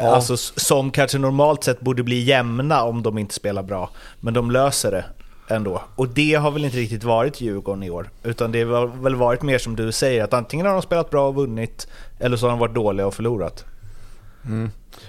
[0.00, 4.34] Alltså s- som kanske normalt sett borde bli jämna om de inte spelar bra, men
[4.34, 5.04] de löser det
[5.54, 5.82] ändå.
[5.96, 9.42] Och det har väl inte riktigt varit Djurgården i år, utan det har väl varit
[9.42, 12.50] mer som du säger, att antingen har de spelat bra och vunnit, eller så har
[12.50, 13.64] de varit dåliga och förlorat.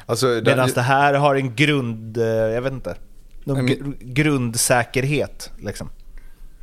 [0.05, 2.95] Alltså, den- Medan det här har en grund, eh, jag vet inte,
[3.43, 3.95] någon gr-
[4.57, 5.89] grundsäkerhet liksom.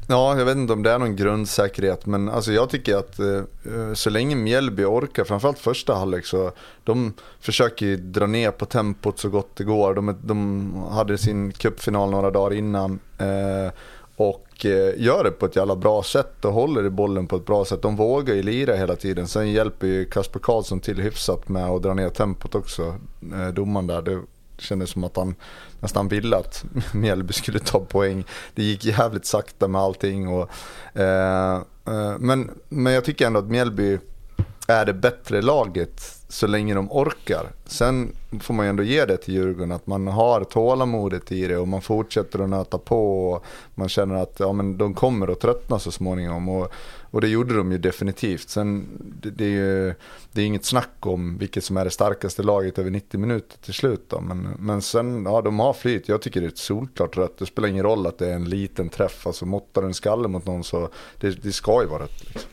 [0.09, 3.37] Ja, jag vet inte om det är någon grundsäkerhet, men alltså jag tycker att eh,
[3.37, 6.53] eh så länge Mjällby orkar, framförallt första halvlek, så
[6.85, 9.95] de försöker dra ner på tempot så gott det går.
[9.95, 13.73] De, de hade sin cupfinal några dagar innan eh,
[14.17, 17.47] och eh, gör det på ett jävla bra sätt och håller i bollen på ett
[17.47, 17.83] bra sätt.
[17.83, 19.29] De vågar ju lira hela tiden.
[19.29, 22.95] Sen hjälper ju Kasper Karlsson till hyfsat med att dra ner tempot också,
[23.35, 24.03] eh, domaren där.
[24.03, 24.21] Det
[24.57, 25.35] det kändes som att han
[25.81, 26.65] nästan ville att
[26.95, 28.25] Mjällby skulle ta poäng.
[28.55, 30.29] Det gick jävligt sakta med allting.
[30.29, 30.51] Och,
[30.95, 33.99] eh, eh, men, men jag tycker ändå att Mjällby
[34.67, 37.47] är det bättre laget så länge de orkar.
[37.67, 41.57] Sen får man ju ändå ge det till Djurgården att man har tålamodet i det
[41.57, 43.31] och man fortsätter att nöta på.
[43.33, 46.49] Och man känner att ja, men de kommer att tröttna så småningom.
[46.49, 46.73] Och,
[47.15, 48.49] och det gjorde de ju definitivt.
[48.49, 48.89] Sen
[49.23, 49.95] det, det är ju
[50.33, 53.75] det är inget snack om vilket som är det starkaste laget över 90 minuter till
[53.75, 54.05] slut.
[54.09, 54.21] Då.
[54.21, 56.09] Men, men sen, ja de har flyt.
[56.09, 57.39] Jag tycker det är ett solklart rött.
[57.39, 59.27] Det spelar ingen roll att det är en liten träff.
[59.27, 60.89] Alltså måttar du en skalle mot någon så
[61.21, 62.25] det, det ska ju vara rött.
[62.25, 62.51] Liksom.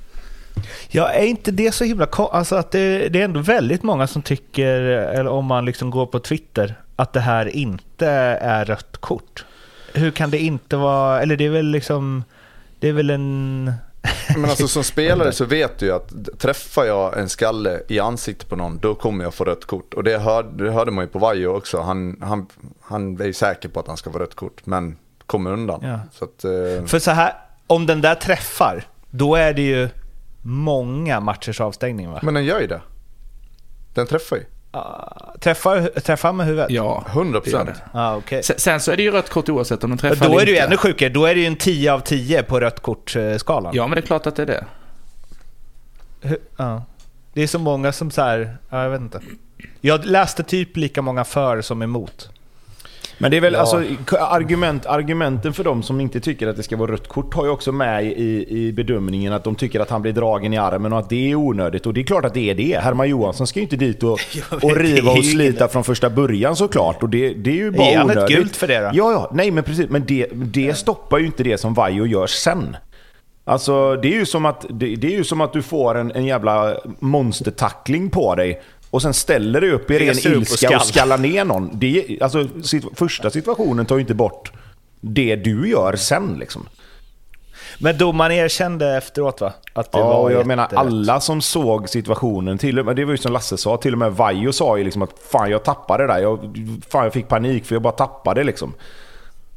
[0.90, 4.22] Ja, är inte det så himla Alltså att det, det, är ändå väldigt många som
[4.22, 8.08] tycker, eller om man liksom går på Twitter, att det här inte
[8.42, 9.46] är rött kort.
[9.94, 12.24] Hur kan det inte vara, eller det är väl liksom,
[12.80, 13.72] det är väl en...
[14.36, 18.50] Men alltså som spelare så vet du ju att träffar jag en skalle i ansiktet
[18.50, 19.94] på någon, då kommer jag få rött kort.
[19.94, 21.82] Och det, hör, det hörde man ju på Vajo också.
[21.82, 22.48] Han, han,
[22.82, 25.80] han är ju säker på att han ska få rött kort, men kommer undan.
[25.84, 26.00] Ja.
[26.14, 26.86] Så att, eh...
[26.86, 27.34] För så här,
[27.68, 29.90] om den där träffar, då är det ju
[30.42, 32.20] många matchers avstängning va?
[32.24, 32.82] Men den gör ju det.
[33.94, 34.44] Den träffar ju.
[34.76, 36.72] Uh, träffar, träffar med huvudet?
[36.72, 37.70] Ja, 100 procent.
[37.94, 38.44] Ah, okay.
[38.44, 40.52] sen, sen, så är det ju rött kort oavsett om den träffar Då är det
[40.52, 41.10] ju ännu sjukare.
[41.10, 43.76] Då är det ju en 10 av 10 på rött kort-skalan.
[43.76, 44.66] Ja, men det är klart att det är det.
[46.58, 46.84] Ja.
[47.34, 49.22] Det är så många som så här, ja, jag vet inte.
[49.82, 52.30] Jag läste typ lika många för som emot.
[53.22, 53.60] Men det är väl ja.
[53.60, 53.84] alltså
[54.20, 57.52] argument, argumenten för de som inte tycker att det ska vara rött kort har ju
[57.52, 61.00] också med i, i bedömningen att de tycker att han blir dragen i armen och
[61.00, 61.86] att det är onödigt.
[61.86, 62.80] Och det är klart att det är det.
[62.84, 64.20] Herman Johansson ska ju inte dit och,
[64.64, 67.04] och riva och slita från första början såklart.
[67.04, 68.12] Och det, det är ju bara onödigt.
[68.12, 68.90] Är han ett gult för det då?
[68.94, 69.32] Ja, ja.
[69.34, 69.90] Nej, men precis.
[69.90, 72.78] Men det, det stoppar ju inte det som Vajo gör sen.
[73.44, 76.12] Alltså det är ju som att, det, det är ju som att du får en,
[76.12, 80.76] en jävla monstertackling på dig och sen ställer dig upp i ren ilska och, skall.
[80.76, 81.70] och skallar ner någon.
[81.74, 82.48] Det, alltså,
[82.96, 84.52] första situationen tar ju inte bort
[85.02, 86.68] det du gör sen liksom.
[87.80, 89.54] Men domaren erkände efteråt va?
[89.74, 93.12] Att det ja, var jag menar alla som såg situationen, till och med, det var
[93.12, 96.08] ju som Lasse sa, till och med Vajo sa ju liksom att fan jag tappade
[96.08, 96.20] det där.
[96.20, 96.40] Jag,
[96.90, 98.74] fan jag fick panik för jag bara tappade liksom.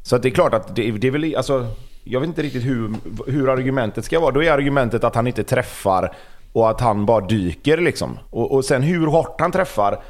[0.03, 1.66] Så att det är klart att det, det är väl, alltså,
[2.05, 2.94] jag vet inte riktigt hur,
[3.27, 4.31] hur argumentet ska vara.
[4.31, 6.14] Då är argumentet att han inte träffar
[6.55, 8.19] och att han bara dyker liksom.
[8.31, 10.03] Och, och sen hur hårt han träffar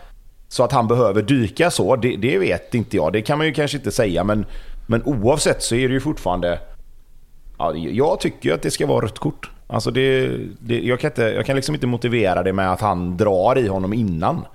[0.49, 3.13] så att han behöver dyka så, det, det, vet inte jag.
[3.13, 4.47] Det kan man ju kanske inte säga, men,
[4.87, 6.61] men oavsett så är det ju fortfarande...
[7.59, 9.51] Ja, jag tycker att det ska vara rött kort.
[9.67, 10.29] Alltså det,
[10.61, 13.69] det, jag, kan inte, jag kan liksom inte motivera det med att han drar i
[13.69, 14.47] honom innan.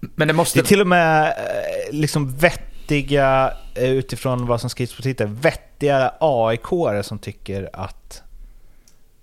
[0.00, 0.58] Men det måste...
[0.58, 5.26] Det är till och med eh, liksom vettiga, eh, utifrån vad som skrivs på Twitter,
[5.26, 6.66] vettiga aik
[7.02, 8.22] som tycker att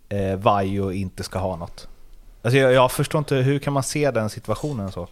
[0.10, 1.88] eh, Vajo inte ska ha något.
[2.41, 5.08] Alltså jag, jag förstår inte, hur kan man se den situationen så?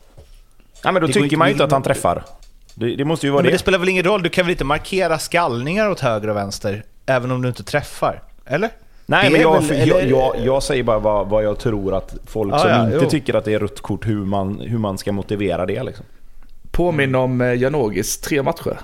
[0.83, 2.23] Ja, men då det tycker man ju inte att han träffar.
[2.75, 3.49] Det, det måste ju vara men det.
[3.49, 4.23] Men det spelar väl ingen roll?
[4.23, 8.21] Du kan väl inte markera skallningar åt höger och vänster, även om du inte träffar?
[8.45, 8.69] Eller?
[9.05, 12.53] Nej, men jag, väl, jag, jag, jag, säger bara vad, vad, jag tror att folk
[12.53, 13.09] ah, som ja, inte jo.
[13.09, 16.05] tycker att det är rött kort, hur man, hur man ska motivera det liksom.
[16.71, 18.79] Påminn om eh, Janogis tre matcher.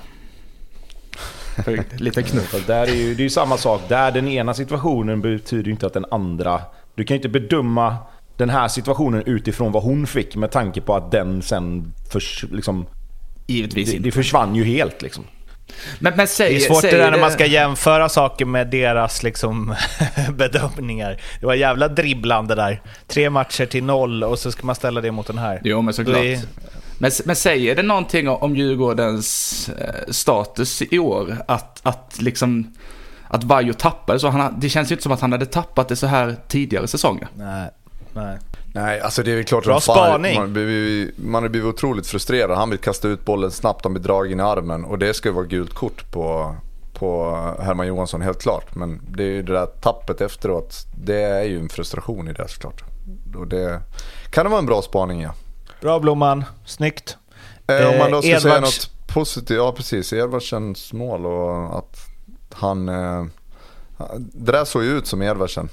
[1.98, 2.68] Lite knuff.
[2.68, 3.82] Där är ju, det är ju samma sak.
[3.88, 6.62] Där den ena situationen betyder ju inte att den andra...
[6.96, 7.98] Du kan ju inte bedöma
[8.46, 12.86] den här situationen utifrån vad hon fick med tanke på att den sen förs, liksom,
[13.48, 15.24] Givetvis det, det försvann ju helt liksom.
[16.00, 19.24] Men, men säg, det är svårt det där när man ska jämföra saker med deras
[19.24, 19.76] liksom,
[20.36, 21.22] bedömningar.
[21.40, 22.82] Det var jävla dribblande där.
[23.08, 25.62] Tre matcher till noll och så ska man ställa det mot den här.
[25.64, 26.16] Jo, men såklart.
[26.16, 26.48] Det...
[26.98, 31.38] Men, men säger det någonting om Djurgårdens eh, status i år?
[31.48, 32.74] Att, att liksom...
[33.28, 34.30] Att Vaiho tappade så.
[34.30, 37.28] Han, det känns ju inte som att han hade tappat det så här tidigare säsonger.
[37.36, 37.70] Nej.
[38.14, 38.38] Nej.
[38.74, 40.40] Nej, alltså det är väl klart Bra spaning.
[40.40, 40.52] Man,
[41.16, 42.58] man har blivit otroligt frustrerad.
[42.58, 44.86] Han vill kasta ut bollen snabbt, han blir dragen i armen.
[44.86, 46.56] Och det ska ju vara gult kort på,
[46.94, 48.76] på Herman Johansson, helt klart.
[48.76, 50.76] Men det är ju det där tappet efteråt.
[51.04, 52.84] Det är ju en frustration i det såklart.
[53.36, 53.82] Och det
[54.30, 55.34] kan det vara en bra spaning ja.
[55.82, 57.18] Bra Blomman, snyggt.
[57.68, 58.44] Eh, om man då ska Edvards...
[58.44, 60.14] säga något positivt, ja precis.
[60.14, 62.00] Edvardsens mål och att
[62.54, 62.90] han...
[62.90, 63.26] Eh,
[64.18, 65.70] det där såg ju ut som Edvardsen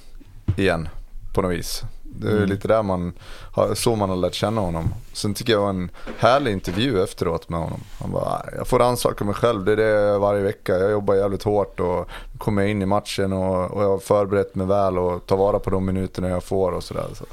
[0.57, 0.89] igen
[1.35, 2.49] på något vis Det är mm.
[2.49, 3.13] lite där man
[3.53, 4.95] har, så man har lärt känna honom.
[5.13, 7.81] Sen tycker jag det var en härlig intervju efteråt med honom.
[8.01, 10.79] Han bara, jag får ansaka mig själv, det är det varje vecka.
[10.79, 14.67] Jag jobbar jävligt hårt och kommer in i matchen och, och jag har förberett mig
[14.67, 17.07] väl och tar vara på de minuterna jag får och sådär.
[17.15, 17.25] Så.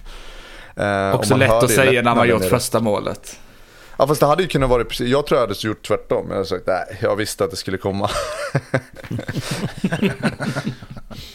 [0.82, 3.40] Eh, Också lätt att säga när man gjort första målet.
[4.00, 6.26] Ja fast det hade ju kunnat vara precis, jag tror jag hade gjort tvärtom.
[6.28, 8.10] Jag hade sagt nej, jag visste att det skulle komma.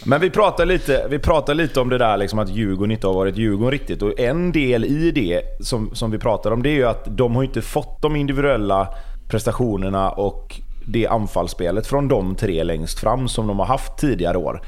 [0.04, 3.14] Men vi pratar, lite, vi pratar lite om det där liksom att Djurgården inte har
[3.14, 4.02] varit Djurgården riktigt.
[4.02, 7.36] Och en del i det som, som vi pratar om det är ju att de
[7.36, 8.88] har inte fått de individuella
[9.28, 14.62] prestationerna och det anfallsspelet från de tre längst fram som de har haft tidigare år.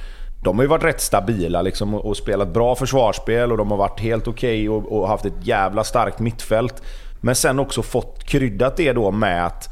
[0.44, 4.00] De har ju varit rätt stabila liksom och, spelat bra försvarsspel och de har varit
[4.00, 6.82] helt okej okay och, och haft ett jävla starkt mittfält.
[7.24, 9.68] Men sen också fått kryddat det då med att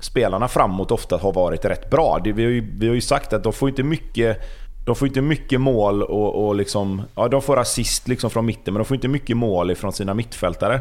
[0.00, 2.20] spelarna framåt ofta har varit rätt bra.
[2.24, 4.38] Det, vi, har ju, vi har ju sagt att de får inte mycket
[4.86, 8.74] de får inte mycket mål och, och liksom, ja, de får assist liksom från mitten
[8.74, 10.80] men de får inte mycket mål ifrån sina mittfältare.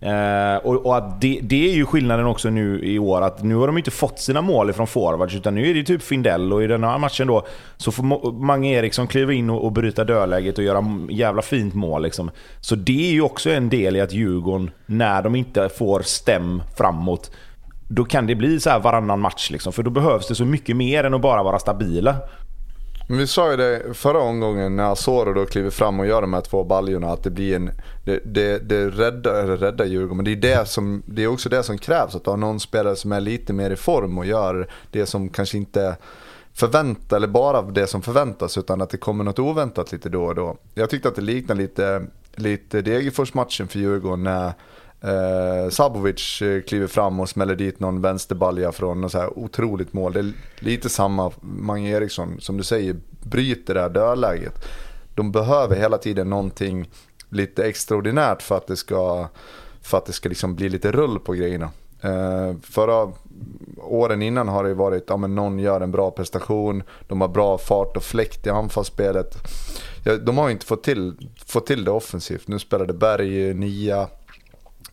[0.00, 3.54] Eh, och, och att det, det, är ju skillnaden också nu i år, att nu
[3.54, 6.62] har de inte fått sina mål ifrån forwards, utan nu är det typ Findell och
[6.62, 10.58] i den här matchen då så får Mange Eriksson kliva in och, och bryta dödläget
[10.58, 12.02] och göra jävla fint mål.
[12.02, 12.30] Liksom.
[12.60, 16.62] Så det är ju också en del i att Djurgården, när de inte får stäm
[16.76, 17.30] framåt,
[17.88, 19.50] då kan det bli så här varannan match.
[19.50, 22.16] Liksom, för då behövs det så mycket mer än att bara vara stabila.
[23.08, 26.34] Men vi sa ju det förra omgången när Asoro då kliver fram och gör de
[26.34, 27.70] här två baljorna att det blir en,
[28.04, 30.16] det, det, det räddar, räddar Djurgården.
[30.16, 32.96] Men det är, det, som, det är också det som krävs, att ha någon spelare
[32.96, 35.96] som är lite mer i form och gör det som kanske inte
[36.52, 40.34] förväntas, eller bara det som förväntas, utan att det kommer något oväntat lite då och
[40.34, 40.56] då.
[40.74, 44.52] Jag tyckte att det liknade lite, lite Degerfors-matchen för Djurgården när
[45.00, 49.92] Eh, Sabovic eh, kliver fram och smäller dit någon vänsterbalja från något så här otroligt
[49.92, 50.12] mål.
[50.12, 54.64] Det är lite samma Mange Eriksson, som du säger, bryter det här dödläget.
[55.14, 56.90] De behöver hela tiden någonting
[57.28, 59.28] lite extraordinärt för att det ska,
[59.80, 61.70] för att det ska liksom bli lite rull på grejerna.
[62.00, 63.12] Eh, förra
[63.78, 67.58] åren innan har det varit, ja men någon gör en bra prestation, de har bra
[67.58, 69.36] fart och fläkt i anfallsspelet.
[70.04, 72.48] Ja, de har inte fått till, fått till det offensivt.
[72.48, 74.08] Nu spelade Berg nia,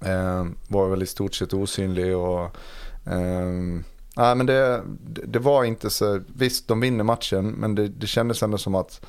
[0.05, 2.43] Eh, var väl i stort sett osynlig och...
[3.05, 3.47] Eh,
[4.15, 6.21] nej men det, det var inte så...
[6.35, 9.01] Visst, de vinner matchen men det, det kändes ändå som att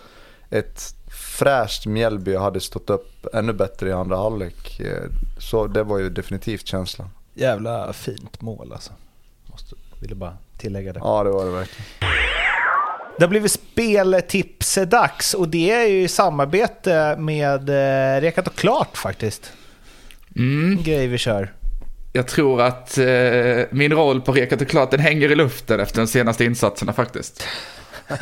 [0.50, 0.94] ett
[1.38, 4.80] fräscht Mjällby hade stått upp ännu bättre i andra halvlek.
[4.80, 5.02] Eh,
[5.38, 7.08] så det var ju definitivt känslan.
[7.34, 8.92] Jävla fint mål alltså.
[9.46, 11.00] Måste, ville bara tillägga det.
[11.02, 11.84] Ja, det var det verkligen.
[13.18, 18.96] Det har blivit speltipsdags och det är ju i samarbete med eh, Rekat och Klart
[18.96, 19.52] faktiskt.
[20.36, 20.82] Mm.
[20.82, 21.52] grej vi kör.
[22.12, 23.06] Jag tror att eh,
[23.70, 27.46] min roll på Rekat och Klart den hänger i luften efter de senaste insatserna faktiskt.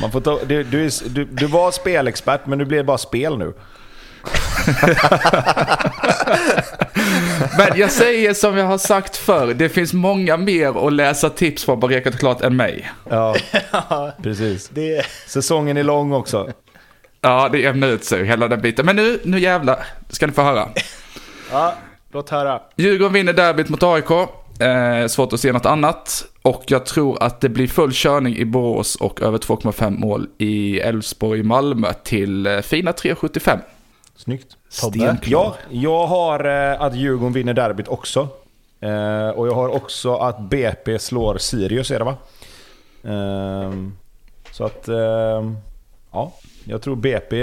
[0.00, 3.52] Man får ta, du, du, du, du var spelexpert men du blev bara spel nu.
[7.58, 11.64] Men jag säger som jag har sagt förr, det finns många mer att läsa tips
[11.64, 12.90] från på Rekat och Klart än mig.
[13.10, 13.36] Ja,
[14.22, 14.68] precis.
[14.68, 15.06] Det...
[15.26, 16.52] Säsongen är lång också.
[17.26, 18.86] Ja, det jämnar ut sig, hela den biten.
[18.86, 20.68] Men nu, nu jävlar, ska ni få höra.
[21.52, 21.74] Ja,
[22.12, 22.60] låt höra.
[22.76, 24.10] Djurgården vinner derbyt mot AIK.
[24.60, 26.24] Eh, svårt att se något annat.
[26.42, 30.80] Och jag tror att det blir full körning i Borås och över 2,5 mål i
[30.80, 33.58] Elfsborg-Malmö till eh, fina 3,75.
[34.16, 34.56] Snyggt.
[34.80, 35.16] Tobbe?
[35.24, 38.28] Ja, jag har eh, att Djurgården vinner derbyt också.
[38.80, 42.16] Eh, och jag har också att BP slår Sirius, är det va?
[43.04, 43.96] Ehm,
[44.50, 45.56] så att, ehm,
[46.12, 46.32] ja.
[46.68, 47.36] Jag tror BP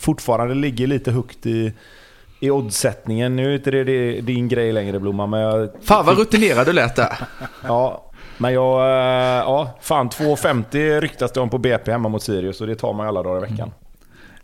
[0.00, 1.72] fortfarande ligger lite högt i,
[2.40, 3.36] i oddsättningen.
[3.36, 5.70] Nu är inte det din grej längre Blomman, men jag...
[5.82, 7.16] Fan vad rutinerad du lät där.
[7.62, 8.80] ja, men jag...
[8.80, 12.92] Eh, ja, fan 2,50 ryktas det om på BP hemma mot Sirius och det tar
[12.92, 13.72] man alla dagar i veckan.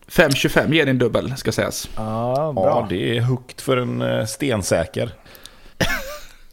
[0.08, 1.88] 5,25 ger din dubbel, ska sägas.
[1.96, 2.64] Ja, bra.
[2.64, 5.10] Ja, det är högt för en eh, stensäker.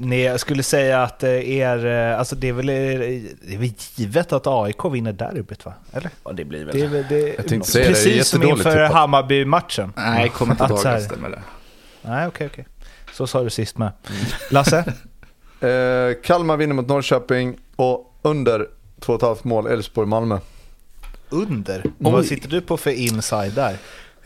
[0.02, 4.34] Nej, jag skulle säga att er, eh, alltså det är väl, det är väl givet
[4.34, 5.74] att AIK vinner derbyt va?
[5.94, 6.12] Eller?
[6.24, 6.98] Ja, det blir väl det.
[6.98, 9.94] Är, det jag tänkte säga precis det, är som inför Hammarby-matchen.
[9.96, 11.16] Nej, kommer inte ihåg här...
[11.18, 11.42] med det.
[12.02, 12.48] Nej, okej, okay, okej.
[12.48, 12.66] Okay.
[13.14, 13.92] Så sa du sist med.
[14.10, 14.22] Mm.
[14.52, 14.78] Lasse?
[15.68, 18.68] eh, Kalmar vinner mot Norrköping och under
[19.00, 20.40] 2,5 mål Elfsborg-Malmö.
[21.30, 21.84] Under?
[22.04, 23.78] Och vad sitter du på för inside där?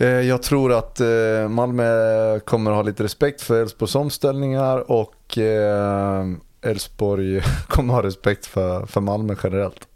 [0.03, 6.25] Eh, jag tror att eh, Malmö kommer ha lite respekt för Elfsborgs omställningar och eh,
[6.61, 9.87] Elfsborg kommer ha respekt för, för Malmö generellt.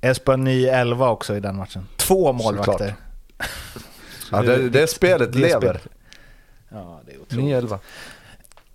[0.00, 1.86] Elfsborg 9-11 också i den matchen.
[1.96, 2.94] Två målvakter.
[4.32, 5.78] ja, det, det spelet det lever.
[5.78, 5.92] Spel.
[6.68, 7.44] Ja, det är otroligt.
[7.46, 7.78] 9-11.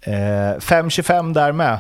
[0.02, 1.80] Eh, 5-25 där med.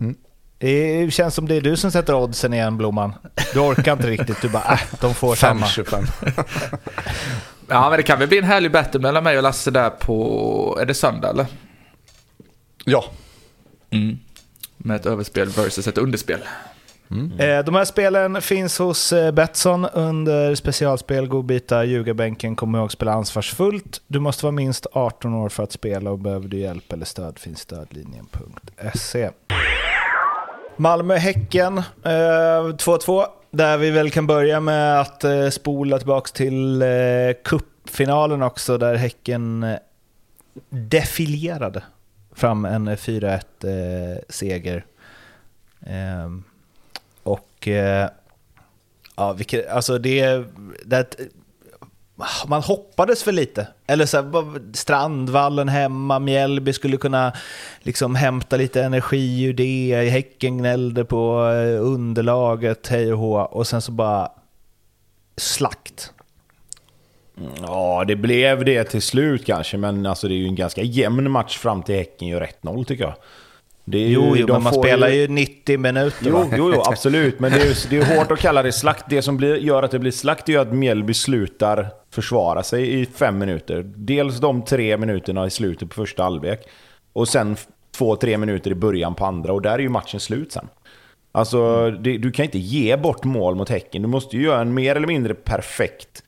[0.00, 0.16] Mm.
[0.58, 3.12] Det känns som det är du som sätter oddsen igen, Blomman.
[3.52, 4.42] Du orkar inte riktigt.
[4.42, 5.66] Du bara, äh, de får samma.
[5.66, 6.46] 5-25.
[7.70, 10.78] Ja, men det kan väl bli en härlig battle mellan mig och Lasse där på...
[10.80, 11.46] Är det söndag eller?
[12.84, 13.04] Ja,
[13.92, 14.18] Mm.
[14.76, 16.40] Med ett överspel versus ett underspel.
[17.38, 22.56] Eh, De här spelen finns hos eh, Betsson under specialspel Godbitar, ljugarbänken.
[22.56, 24.00] Kom ihåg spela ansvarsfullt.
[24.06, 27.38] Du måste vara minst 18 år för att spela och behöver du hjälp eller stöd
[27.38, 29.30] finns stödlinjen.se.
[30.76, 33.24] Malmö-Häcken eh, 2-2.
[33.50, 36.84] Där vi väl kan börja med att eh, spola tillbaka till
[37.44, 39.78] kuppfinalen cupfinalen också där Häcken eh,
[40.68, 41.82] defilerade
[42.32, 44.84] fram en 4-1 seger.
[45.86, 46.44] Ehm,
[47.22, 47.68] och
[49.16, 50.44] ja, vilket, alltså det,
[50.84, 51.16] det
[52.46, 53.66] man hoppades för lite.
[53.86, 57.32] Eller så här, Strandvallen hemma, Mjällby skulle kunna
[57.80, 60.08] liksom hämta lite energi ur det.
[60.10, 63.40] Häcken gnällde på eh, underlaget, hej och hå.
[63.40, 64.32] Och sen så bara
[65.36, 66.12] slakt.
[67.62, 71.30] Ja, det blev det till slut kanske, men alltså det är ju en ganska jämn
[71.30, 73.14] match fram till Häcken gör 1-0 tycker jag.
[73.98, 76.16] Ju, Jo, jo men man spelar ju 90 minuter.
[76.26, 76.46] Jo, va?
[76.56, 77.40] jo, jo, absolut.
[77.40, 79.04] Men det är, ju- det är hårt att kalla det slakt.
[79.10, 83.06] Det som blir, gör att det blir slakt är att Mjällby slutar försvara sig i
[83.06, 83.82] fem minuter.
[83.96, 86.60] Dels de tre minuterna i slutet på första halvlek.
[87.12, 87.56] Och sen
[87.96, 89.52] två, tre minuter i början på andra.
[89.52, 90.68] Och där är ju matchen slut sen.
[91.32, 94.02] Alltså, det, du kan inte ge bort mål mot Häcken.
[94.02, 96.22] Du måste ju göra en mer eller mindre perfekt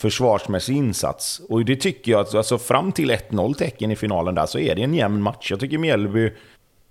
[0.00, 1.40] försvarsmässig insats.
[1.48, 4.74] Och det tycker jag, alltså fram till 1-0 till Häcken i finalen där så är
[4.74, 5.50] det en jämn match.
[5.50, 6.32] Jag tycker Mjällby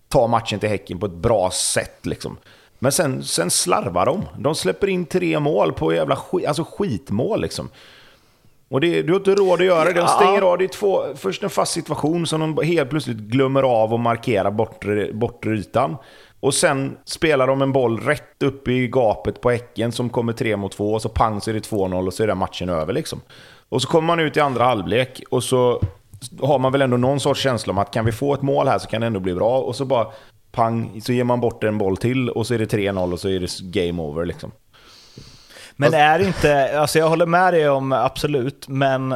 [0.09, 2.37] tar matchen till Häcken på ett bra sätt liksom.
[2.79, 4.25] Men sen, sen slarvar de.
[4.37, 7.69] De släpper in tre mål på jävla skit, alltså skitmål liksom.
[8.69, 9.93] Och det, du har inte råd att göra det.
[9.93, 10.57] De stänger av.
[10.57, 14.51] Det är två, först en fast situation som de helt plötsligt glömmer av och markera
[14.51, 15.97] bortre, bortre ytan.
[16.39, 20.57] Och sen spelar de en boll rätt upp i gapet på Häcken som kommer tre
[20.57, 22.93] mot två och så pang så är det 2-0 och så är den matchen över
[22.93, 23.21] liksom.
[23.69, 25.81] Och så kommer man ut i andra halvlek och så
[26.41, 28.79] har man väl ändå någon sorts känsla om att kan vi få ett mål här
[28.79, 29.59] så kan det ändå bli bra.
[29.59, 30.07] Och så bara
[30.51, 33.29] pang, så ger man bort en boll till och så är det 3-0 och så
[33.29, 34.51] är det game over liksom.
[35.75, 39.15] Men är inte, alltså jag håller med dig om absolut, men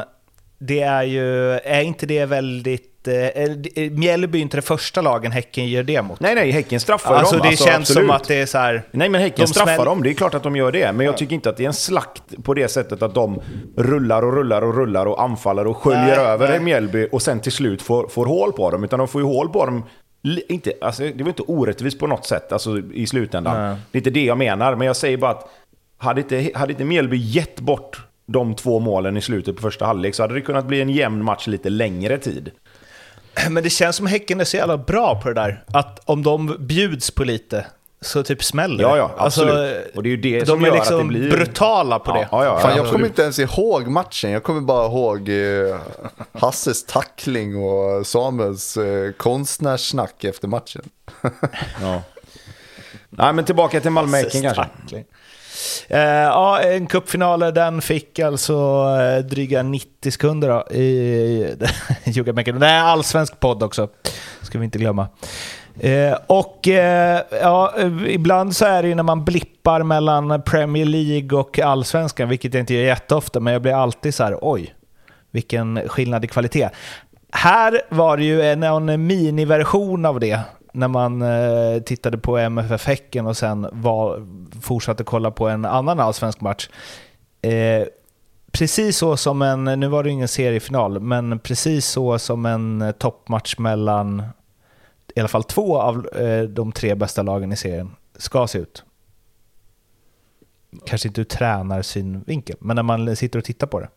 [0.58, 5.32] det är ju, är inte det väldigt, eh, är- Mjällby är inte det första lagen
[5.32, 6.20] Häcken gör det mot.
[6.20, 7.46] Nej, nej, Häcken straffar Alltså dem.
[7.50, 8.06] det känns absolut.
[8.06, 10.02] som att det är så här, Nej, men Häcken De straffar smäll- dem.
[10.02, 10.92] Det är klart att de gör det.
[10.92, 13.40] Men jag tycker inte att det är en slakt på det sättet att de
[13.76, 16.60] rullar och rullar och rullar och anfaller och sköljer Nej, över nej.
[16.60, 18.84] Mjällby och sen till slut får, får hål på dem.
[18.84, 19.84] Utan de får ju hål på dem.
[20.48, 23.62] Inte, alltså, det var inte orättvist på något sätt alltså, i slutändan.
[23.68, 23.76] Nej.
[23.92, 25.48] Det är inte det jag menar, men jag säger bara att
[25.98, 30.14] hade inte, hade inte Mjällby gett bort de två målen i slutet på första halvlek
[30.14, 32.50] så hade det kunnat bli en jämn match lite längre tid.
[33.50, 35.64] men det känns som Häcken är så jävla bra på det där.
[35.66, 37.66] Att om de bjuds på lite
[38.02, 39.96] så typ smäller Ja, ja, absolut.
[39.96, 41.30] Och det är ju det de som är gör liksom att det blir...
[41.30, 42.28] brutala på Ja, det.
[42.30, 44.30] ja, ja, Fan, jag kommer inte ens ihåg matchen.
[44.30, 45.76] Jag kommer bara ihåg eh,
[46.32, 50.82] Hasses tackling och Samuels eh, konstnärssnack efter matchen.
[51.82, 52.02] Ja.
[53.10, 54.64] Nej, men tillbaka till Malmö-Häcken kanske.
[54.64, 55.04] Tackling.
[55.88, 58.54] Eh, ja, en cupfinal, den fick alltså
[59.00, 61.56] eh, dryga 90 sekunder då, i
[62.04, 62.60] Jugabänken.
[62.60, 63.88] Det är allsvensk podd också,
[64.42, 65.08] ska vi inte glömma.
[65.80, 70.84] Eh, och eh, ja, eh, ibland så är det ju när man blippar mellan Premier
[70.84, 74.74] League och allsvenskan, vilket jag inte gör jätteofta, men jag blir alltid så här, oj,
[75.30, 76.68] vilken skillnad i kvalitet.
[77.32, 80.40] Här var det ju en, en miniversion av det
[80.72, 84.26] när man eh, tittade på MFF Häcken och sen var,
[84.60, 86.68] fortsatte kolla på en annan allsvensk match.
[87.42, 87.86] Eh,
[88.52, 92.90] precis så som en, nu var det ingen seriefinal, men precis så som en eh,
[92.90, 94.22] toppmatch mellan
[95.14, 98.84] i alla fall två av eh, de tre bästa lagen i serien ska se ut.
[100.86, 103.88] Kanske inte ur tränarsynvinkel, men när man sitter och tittar på det.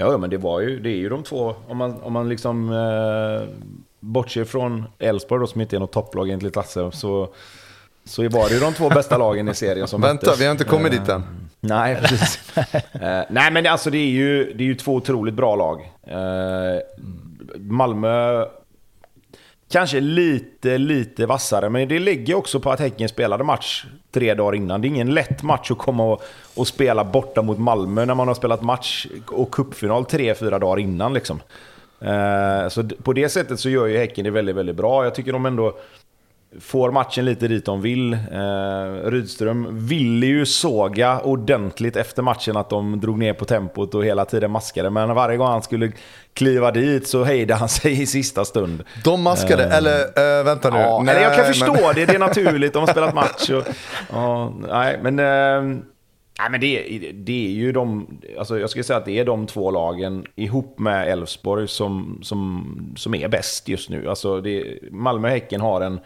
[0.00, 2.72] Ja, men det var ju, det är ju de två, om man, om man liksom
[2.72, 3.48] eh,
[4.00, 7.28] bortser från Elfsborg som inte är något topplag enligt Lasse, så,
[8.04, 10.40] så var det ju de två bästa lagen i serien som Vänta, möttes.
[10.40, 11.22] vi har inte kommit Eh, dit än.
[11.60, 12.40] Nej, precis.
[12.92, 15.80] Eh, nej, men alltså det är ju, det är ju två otroligt bra lag.
[16.02, 16.80] Eh,
[17.58, 18.44] Malmö
[19.70, 24.54] kanske lite, lite vassare, men det ligger också på att Häcken spelade match tre dagar
[24.56, 24.80] innan.
[24.80, 26.22] Det är ingen lätt match att komma och,
[26.54, 30.78] och spela borta mot Malmö när man har spelat match och cupfinal tre, fyra dagar
[30.78, 31.14] innan.
[31.14, 31.40] Liksom.
[32.00, 35.04] Eh, så på det sättet så gör ju Häcken det väldigt, väldigt bra.
[35.04, 35.78] Jag tycker de ändå
[36.60, 38.12] får matchen lite dit de vill.
[38.12, 44.04] Eh, Rydström ville ju såga ordentligt efter matchen att de drog ner på tempot och
[44.04, 44.90] hela tiden maskade.
[44.90, 45.92] Men varje gång han skulle
[46.34, 48.84] kliva dit så hejdade han sig i sista stund.
[49.04, 50.00] De maskade, Eh, eller
[50.38, 50.78] äh, vänta nu.
[50.78, 52.72] Ja, nej, jag kan förstå men- det, det är naturligt.
[52.72, 53.50] De har spelat match.
[53.50, 53.64] Och,
[54.12, 55.62] ja, nej, men, eh,
[56.38, 56.82] nej, men det,
[57.14, 58.06] det är ju de...
[58.38, 62.66] Alltså jag skulle säga att det är de två lagen ihop med Elfsborg som, som,
[62.96, 64.08] som är bäst just nu.
[64.08, 66.00] Alltså det, Malmö och Häcken har en,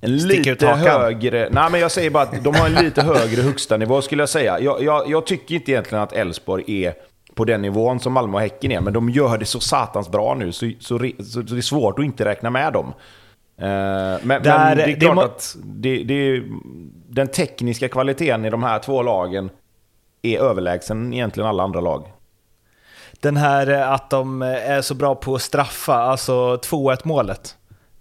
[0.00, 1.48] en Sticker lite högre...
[1.50, 4.28] Nej, men jag säger bara att de har en lite högre högsta nivå skulle jag
[4.28, 4.60] säga.
[4.60, 6.94] Jag, jag, jag tycker inte egentligen att Elfsborg är
[7.34, 10.34] på den nivån som Malmö och Häcken är, men de gör det så satans bra
[10.34, 12.86] nu så, så, så, så det är svårt att inte räkna med dem.
[13.58, 16.42] Eh, men, men det Där- är klart att det, det,
[17.08, 19.50] den tekniska kvaliteten i de här två lagen
[20.22, 22.12] är överlägsen egentligen alla andra lag.
[23.20, 27.54] Den här eh, att de eh, är så bra på att straffa, alltså 2-1 målet.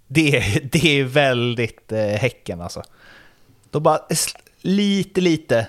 [0.08, 2.84] Det, är- det är väldigt eh, Häcken alltså.
[3.72, 4.00] De bara
[4.62, 5.68] lite, lite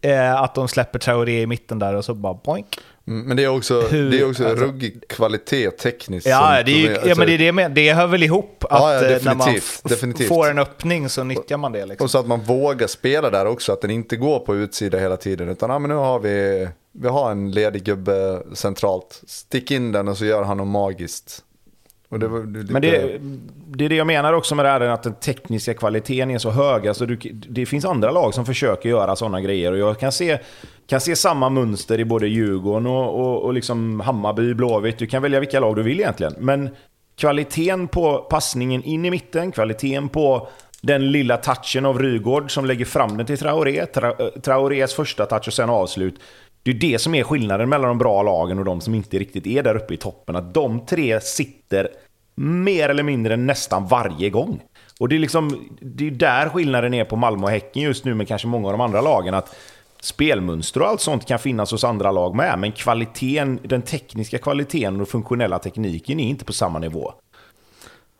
[0.00, 2.78] eh, att de släpper Traoré i mitten där och så bara boink.
[3.08, 6.26] Mm, Men det är också, Hur- det är också alltså- ruggig kvalitet tekniskt.
[6.26, 7.08] Ja, det är, ju, problem.
[7.08, 7.74] ja men det är det menar.
[7.74, 10.28] Det hör väl ihop att Ja, ja, eh, när man definitivt.
[10.28, 12.04] får en öppning så nyttjar man det liksom.
[12.04, 15.16] Och så att man vågar spela där också, att den inte går på utsida hela
[15.16, 15.48] tiden.
[15.48, 19.22] Utan ja, men nu har vi, vi har en ledig gubbe centralt.
[19.26, 21.42] Stick in den och så gör han något magiskt.
[22.10, 22.16] Det
[22.60, 23.18] lite- Men det,
[23.76, 26.50] det är det jag menar också med det här att den tekniska kvaliteten är så
[26.50, 26.88] hög.
[26.88, 30.38] Alltså du, det finns andra lag som försöker göra sådana grejer och jag kan se,
[30.86, 34.98] kan se samma mönster i både Djurgården och, och, och liksom Hammarby, Blåvitt.
[34.98, 36.34] Du kan välja vilka lag du vill egentligen.
[36.38, 36.68] Men
[37.16, 40.48] kvaliteten på passningen in i mitten, kvaliteten på
[40.82, 45.46] den lilla touchen av Rygård som lägger fram den till Traoré, Tra, Traorés första touch
[45.48, 46.14] och sen avslut.
[46.66, 49.46] Det är det som är skillnaden mellan de bra lagen och de som inte riktigt
[49.46, 50.36] är där uppe i toppen.
[50.36, 51.88] Att de tre sitter
[52.34, 54.60] mer eller mindre nästan varje gång.
[55.00, 58.14] Och det är liksom, det är där skillnaden är på Malmö och Häcken just nu
[58.14, 59.34] men kanske många av de andra lagen.
[59.34, 59.56] Att
[60.00, 65.00] spelmönster och allt sånt kan finnas hos andra lag med, men kvaliteten, den tekniska kvaliteten
[65.00, 67.12] och funktionella tekniken är inte på samma nivå.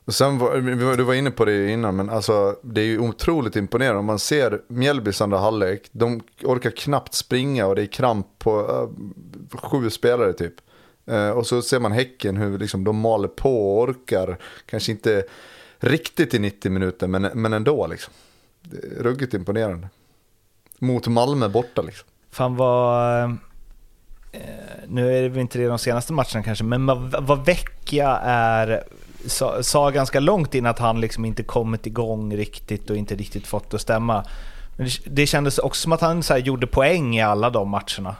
[0.08, 3.98] Sen var, du var inne på det innan, men alltså, det är ju otroligt imponerande.
[3.98, 8.60] Om man ser Mjällbys andra halvlek, de orkar knappt springa och det är kramp på
[8.60, 10.54] eh, sju spelare typ.
[11.06, 15.24] Eh, och så ser man Häcken hur liksom, de maler på och orkar, kanske inte
[15.78, 18.12] riktigt i 90 minuter, men, men ändå liksom.
[18.62, 19.88] Det är ruggigt imponerande.
[20.78, 22.08] Mot Malmö borta liksom.
[22.30, 23.22] Fan vad...
[24.32, 24.40] Eh,
[24.88, 28.84] nu är det väl inte det de senaste matcherna kanske, men vad, vad Vecchia är...
[29.26, 33.46] Sa, sa ganska långt in att han liksom inte kommit igång riktigt och inte riktigt
[33.46, 34.24] fått det att stämma.
[34.76, 37.68] Men det, det kändes också som att han så här, gjorde poäng i alla de
[37.68, 38.16] matcherna.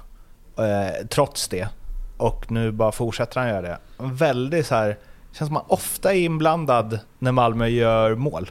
[0.59, 1.69] Eh, trots det.
[2.17, 3.79] Och nu bara fortsätter han göra det.
[3.99, 4.99] Väldigt så här...
[5.33, 8.51] Känns som att han ofta är inblandad när Malmö gör mål.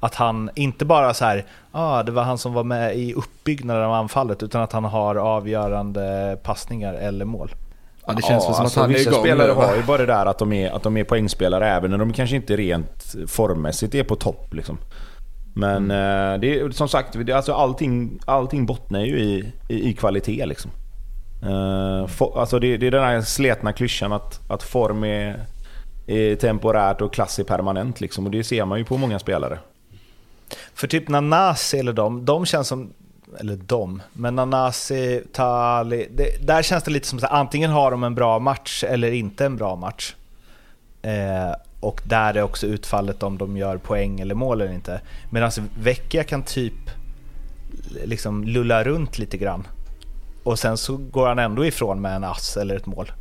[0.00, 3.82] Att han inte bara så här, ah, det var han som var med i uppbyggnaden
[3.82, 7.54] av anfallet, utan att han har avgörande passningar eller mål.
[8.06, 9.98] Ja, det känns väl som alltså, att han är vissa igång spelare har ju bara
[9.98, 13.14] det där att de, är, att de är poängspelare även när de kanske inte rent
[13.26, 14.54] formmässigt är på topp.
[14.54, 14.78] Liksom.
[15.54, 16.34] Men Mm.
[16.34, 20.46] eh, det är som sagt, det, alltså allting, allting bottnar ju i, i, i kvalitet.
[20.46, 20.70] Liksom.
[21.42, 25.40] Eh, fo- alltså det, det är den här sletna klyschan att, att form är,
[26.06, 28.00] är temporärt och klass är permanent.
[28.00, 28.24] Liksom.
[28.24, 29.58] Och det ser man ju på många spelare.
[30.74, 32.92] För typ Nanasi eller de, de känns som,
[33.40, 38.04] eller de, men Nanasi, Tali, det, där känns det lite som att antingen har de
[38.04, 40.14] en bra match eller inte en bra match.
[41.02, 45.00] Eh, och där är också utfallet om de gör poäng eller mål eller inte.
[45.30, 46.90] Medan Vecchia kan typ
[48.04, 49.66] liksom lulla runt lite grann.
[50.42, 53.12] Och sen så går han ändå ifrån med en ass eller ett mål.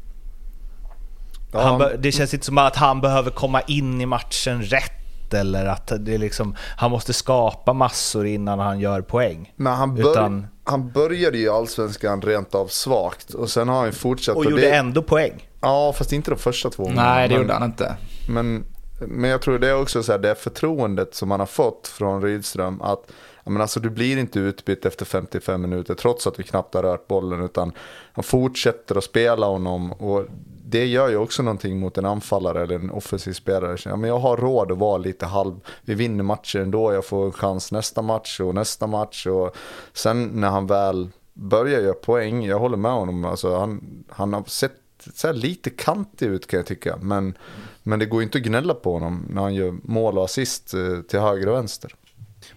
[1.51, 5.65] Ja, Han det känns inte som att han behöver komma in i matchen rätt eller
[5.65, 9.53] att det är liksom, han måste skapa massor innan han gör poäng.
[9.55, 13.85] Men han, bör, Utan- han började ju allsvenskan rent av svagt och sen har han
[13.85, 14.35] ju fortsatt.
[14.35, 15.49] Och gjorde det, ändå poäng.
[15.61, 16.89] Ja, fast inte de första två.
[16.89, 17.95] Nej, det men, gjorde han inte.
[18.29, 18.63] Men,
[19.01, 22.21] men jag tror det är också så här, det förtroendet som han har fått från
[22.21, 22.81] Rydström.
[22.81, 23.11] Att
[23.45, 27.07] men alltså, du blir inte utbytt efter 55 minuter trots att vi knappt har rört
[27.07, 27.43] bollen.
[27.43, 27.71] Utan
[28.13, 29.91] han fortsätter att spela honom.
[29.91, 30.25] Och
[30.67, 33.77] det gör ju också någonting mot en anfallare eller en offensiv spelare.
[33.85, 35.59] Ja, men jag har råd att vara lite halv.
[35.81, 36.93] Vi vinner matcher ändå.
[36.93, 39.27] Jag får en chans nästa match och nästa match.
[39.27, 39.55] Och
[39.93, 42.45] sen när han väl börjar göra poäng.
[42.45, 43.25] Jag håller med honom.
[43.25, 44.71] Alltså, han, han har sett
[45.13, 46.97] så här lite kantig ut kan jag tycka.
[47.01, 47.37] Men,
[47.83, 50.73] men det går ju inte att gnälla på honom när han gör mål och assist
[50.73, 51.95] eh, till höger och vänster.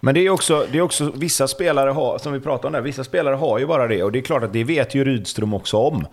[0.00, 2.80] Men det är också, det är också vissa spelare har, som vi pratade om där,
[2.80, 4.02] vissa spelare har ju bara det.
[4.02, 6.06] Och det är klart att det vet ju Rydström också om.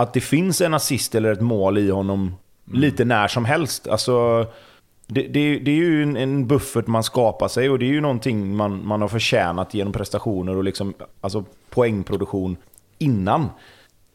[0.00, 2.34] Att det finns en assist eller ett mål i honom
[2.72, 3.88] lite när som helst.
[3.88, 4.46] Alltså,
[5.06, 8.00] det, det, det är ju en, en, buffert man skapar sig och det är ju
[8.00, 12.56] någonting man, man har förtjänat genom prestationer och liksom, alltså poängproduktion
[12.98, 13.40] innan.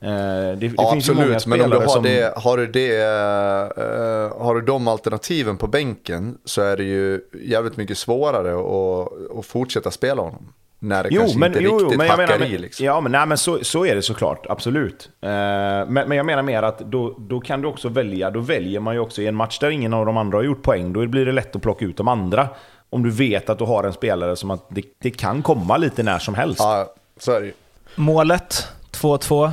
[0.01, 2.03] Eh, det, ja, finns absolut, men om du har, som...
[2.03, 7.21] det, har, du det, uh, har du de alternativen på bänken så är det ju
[7.41, 10.53] jävligt mycket svårare att, att fortsätta spela honom.
[10.85, 12.57] När det jo, kanske men, inte jo, riktigt men jag hackar menar, i.
[12.57, 12.85] Liksom.
[12.85, 14.45] Ja, men, nej, men så, så är det såklart.
[14.49, 15.09] Absolut.
[15.23, 18.31] Uh, men, men jag menar mer att då, då kan du också välja.
[18.31, 20.63] Då väljer man ju också i en match där ingen av de andra har gjort
[20.63, 20.93] poäng.
[20.93, 22.47] Då blir det lätt att plocka ut de andra.
[22.89, 26.03] Om du vet att du har en spelare som att det, det kan komma lite
[26.03, 26.59] när som helst.
[26.59, 27.53] Ja, så är det ju.
[27.95, 29.51] Målet, 2-2.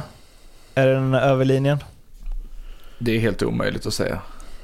[0.74, 1.78] Är den över linjen?
[2.98, 4.20] Det är helt omöjligt att säga.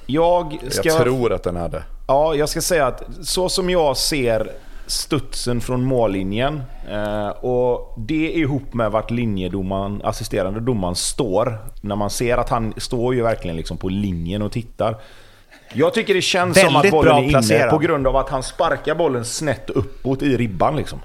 [0.07, 0.89] Jag, ska...
[0.89, 1.83] jag tror att den är det.
[2.09, 4.53] Ja, jag ska säga att så som jag ser
[4.89, 11.59] studsen från mållinjen eh, och det ihop med vart linjedomaren, assisterande domaren står.
[11.81, 14.97] När man ser att han står ju verkligen liksom på linjen och tittar.
[15.73, 17.71] Jag tycker det känns Väldigt som att bollen är inne placerad.
[17.71, 21.01] på grund av att han sparkar bollen snett uppåt i ribban liksom.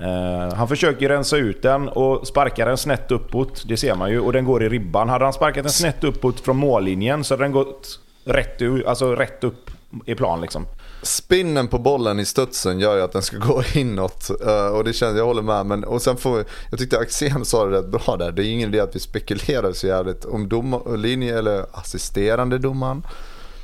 [0.00, 3.64] Uh, han försöker rensa ut den och sparkar den snett uppåt.
[3.68, 4.20] Det ser man ju.
[4.20, 5.08] Och den går i ribban.
[5.08, 9.44] Hade han sparkat den snett uppåt från mållinjen så hade den gått rätt, alltså rätt
[9.44, 9.70] upp
[10.06, 10.66] i plan liksom.
[11.04, 14.30] Spinnen på bollen i studsen gör ju att den ska gå inåt.
[14.46, 15.66] Uh, och det känns, jag håller med.
[15.66, 18.32] Men, och sen får, jag tyckte Axén sa det rätt bra där.
[18.32, 20.24] Det är ingen idé att vi spekulerar så jävligt.
[20.24, 23.02] Om dom, linje eller assisterande domaren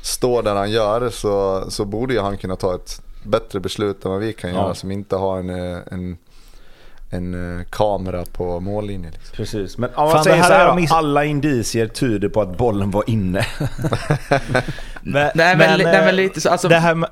[0.03, 4.11] står där han gör så, så borde ju han kunna ta ett bättre beslut än
[4.11, 4.57] vad vi kan ja.
[4.57, 6.19] göra som inte har en, eh, en,
[7.11, 9.13] en eh, kamera på mållinjen.
[9.13, 9.37] Liksom.
[9.37, 10.93] Precis, men om man säger så här, miss...
[10.93, 13.47] alla indicier tyder på att bollen var inne.
[15.03, 17.11] men, nej, men, men, nej, men lite så, alltså, det, här med,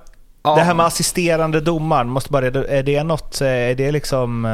[0.48, 0.54] ja.
[0.54, 4.44] det här med assisterande domaren, måste bara, är det något, är det liksom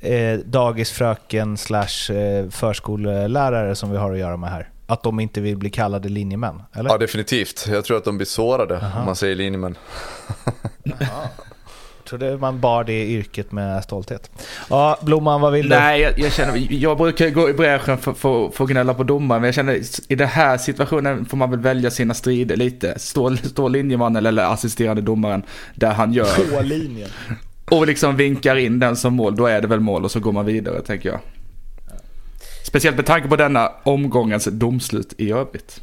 [0.00, 4.68] eh, dagisfröken slash eh, förskollärare som vi har att göra med här?
[4.86, 6.62] Att de inte vill bli kallade linjemän?
[6.72, 6.90] Eller?
[6.90, 7.66] Ja, definitivt.
[7.68, 9.00] Jag tror att de blir sårade Aha.
[9.00, 9.78] om man säger linjemän.
[12.08, 14.30] Trodde man bar det yrket med stolthet.
[14.70, 15.76] Ja, Blomman, vad vill du?
[15.76, 19.02] Nej, jag, jag känner, jag brukar gå i bräschen för, för, för att gnälla på
[19.02, 22.98] domaren, men jag känner i den här situationen får man väl välja sina strider lite.
[22.98, 25.42] Står, står linjemannen eller assisterande domaren
[25.74, 26.56] där han gör...
[26.56, 27.10] På linjen.
[27.70, 30.32] Och liksom vinkar in den som mål, då är det väl mål och så går
[30.32, 31.20] man vidare, tänker jag.
[32.64, 35.80] Speciellt med tanke på denna omgångens domslut i övrigt.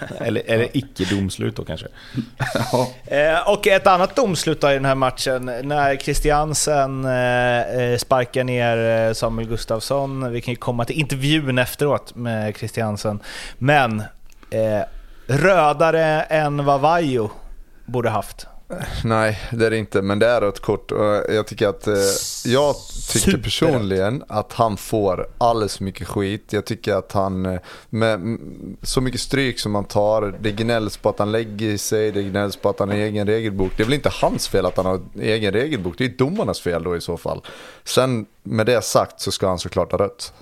[0.20, 1.86] eller, eller icke-domslut då kanske.
[2.72, 2.88] ja.
[3.04, 9.12] eh, och ett annat domslut i den här matchen, när Christiansen eh, eh, sparkar ner
[9.14, 10.32] Samuel Gustafsson.
[10.32, 13.20] Vi kan ju komma till intervjun efteråt med Christiansen.
[13.58, 14.00] Men
[14.50, 14.82] eh,
[15.26, 17.30] rödare än vad Vajo
[17.84, 18.46] borde haft.
[19.04, 20.90] Nej, det är det inte, men det är rött kort.
[21.28, 21.94] Jag tycker att, eh,
[22.44, 22.74] jag
[23.12, 26.52] tycker personligen att han får alldeles för mycket skit.
[26.52, 27.60] Jag tycker att han, eh,
[27.90, 28.38] med
[28.82, 32.56] så mycket stryk som han tar, det gnälls på att han lägger sig, det gnälls
[32.56, 33.72] på att han har egen regelbok.
[33.76, 36.82] Det är väl inte hans fel att han har egen regelbok, det är domarnas fel
[36.82, 37.42] då i så fall.
[37.84, 40.32] Sen med det sagt så ska han såklart ha rött.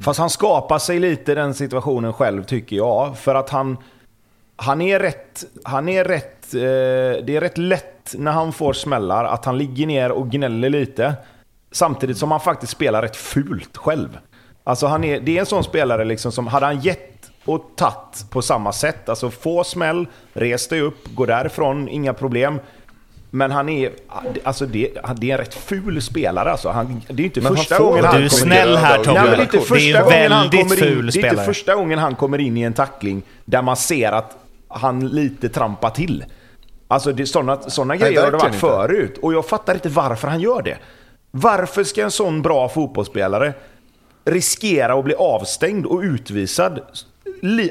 [0.00, 3.18] Fast han skapar sig lite den situationen själv tycker jag.
[3.18, 3.76] För att han
[4.60, 5.44] han är rätt...
[5.64, 9.86] Han är rätt eh, det är rätt lätt när han får smällar att han ligger
[9.86, 11.14] ner och gnäller lite.
[11.72, 14.18] Samtidigt som han faktiskt spelar rätt fult själv.
[14.64, 18.26] Alltså han är, det är en sån spelare liksom som, hade han gett och tatt
[18.30, 22.60] på samma sätt, alltså få smäll, res dig upp, gå därifrån, inga problem.
[23.30, 23.92] Men han är,
[24.42, 26.68] alltså det, det är en rätt ful spelare alltså.
[26.68, 29.22] Han, det är inte men första gången han Du är snäll här Tobbe.
[29.22, 31.12] Nej, det, är det är en väldigt ful in, spelare.
[31.12, 34.36] Det är inte första gången han kommer in i en tackling där man ser att
[34.68, 36.24] han lite trampar till.
[36.88, 38.58] Alltså det, sådana, sådana Nej, grejer har det varit inte.
[38.58, 39.18] förut.
[39.22, 40.78] Och jag fattar inte varför han gör det.
[41.30, 43.52] Varför ska en sån bra fotbollsspelare
[44.24, 46.80] riskera att bli avstängd och utvisad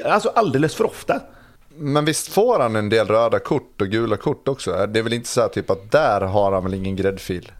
[0.04, 1.20] alltså alldeles för ofta?
[1.68, 4.86] Men visst får han en del röda kort och gula kort också?
[4.86, 7.52] Det är väl inte så här typ att där har han väl ingen gräddfil?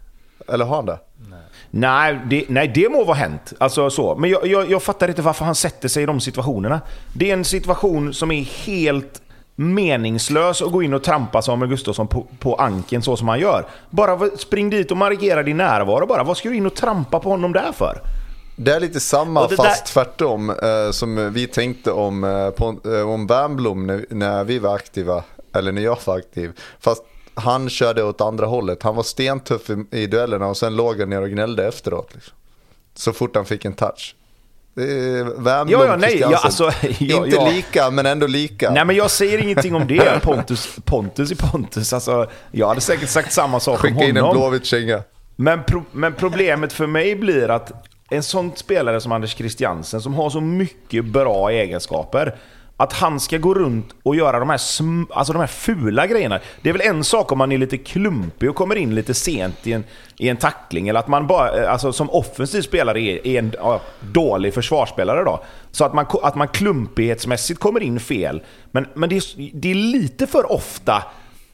[0.47, 0.99] Eller har han det?
[1.29, 1.39] Nej.
[1.71, 3.53] Nej, det, nej, det må vara hänt.
[3.57, 4.15] Alltså, så.
[4.15, 6.81] Men jag, jag, jag fattar inte varför han sätter sig i de situationerna.
[7.13, 9.21] Det är en situation som är helt
[9.59, 13.65] meningslös att gå in och trampa Samuel Gustafsson på, på anken så som han gör.
[13.89, 16.23] Bara spring dit och markera din närvaro bara.
[16.23, 18.01] Vad ska du in och trampa på honom där för?
[18.55, 19.85] Det är lite samma fast där...
[19.85, 24.75] tvärtom eh, som vi tänkte om, eh, på, eh, om Wernbloom när, när vi var
[24.75, 26.51] aktiva, eller när jag var aktiv.
[26.79, 27.03] Fast
[27.33, 28.83] han körde åt andra hållet.
[28.83, 32.09] Han var stentuff i, i duellerna och sen låg han ner och gnällde efteråt.
[32.13, 32.33] Liksom.
[32.95, 34.15] Så fort han fick en touch.
[35.37, 36.63] Värmblom, ja, ja, nej, ja, alltså,
[36.99, 37.49] ja, Inte ja.
[37.49, 38.71] lika, men ändå lika.
[38.71, 40.19] Nej, men jag säger ingenting om det.
[40.23, 41.93] Pontus, Pontus i Pontus.
[41.93, 44.07] Alltså, jag hade säkert sagt samma sak Skicka om honom.
[44.07, 45.03] Skicka in en Blåvitt-känga.
[45.35, 47.71] Men, pro, men problemet för mig blir att
[48.09, 52.35] en sån spelare som Anders Christiansen som har så mycket bra egenskaper.
[52.81, 56.39] Att han ska gå runt och göra de här, sm- alltså de här fula grejerna.
[56.61, 59.67] Det är väl en sak om man är lite klumpig och kommer in lite sent
[59.67, 59.83] i en,
[60.17, 60.87] i en tackling.
[60.87, 65.23] Eller att man bara, eh, alltså som offensiv spelare är, är en ja, dålig försvarsspelare
[65.23, 65.43] då.
[65.71, 68.41] Så att man, att man klumpighetsmässigt kommer in fel.
[68.71, 71.03] Men, men det, är, det är lite för ofta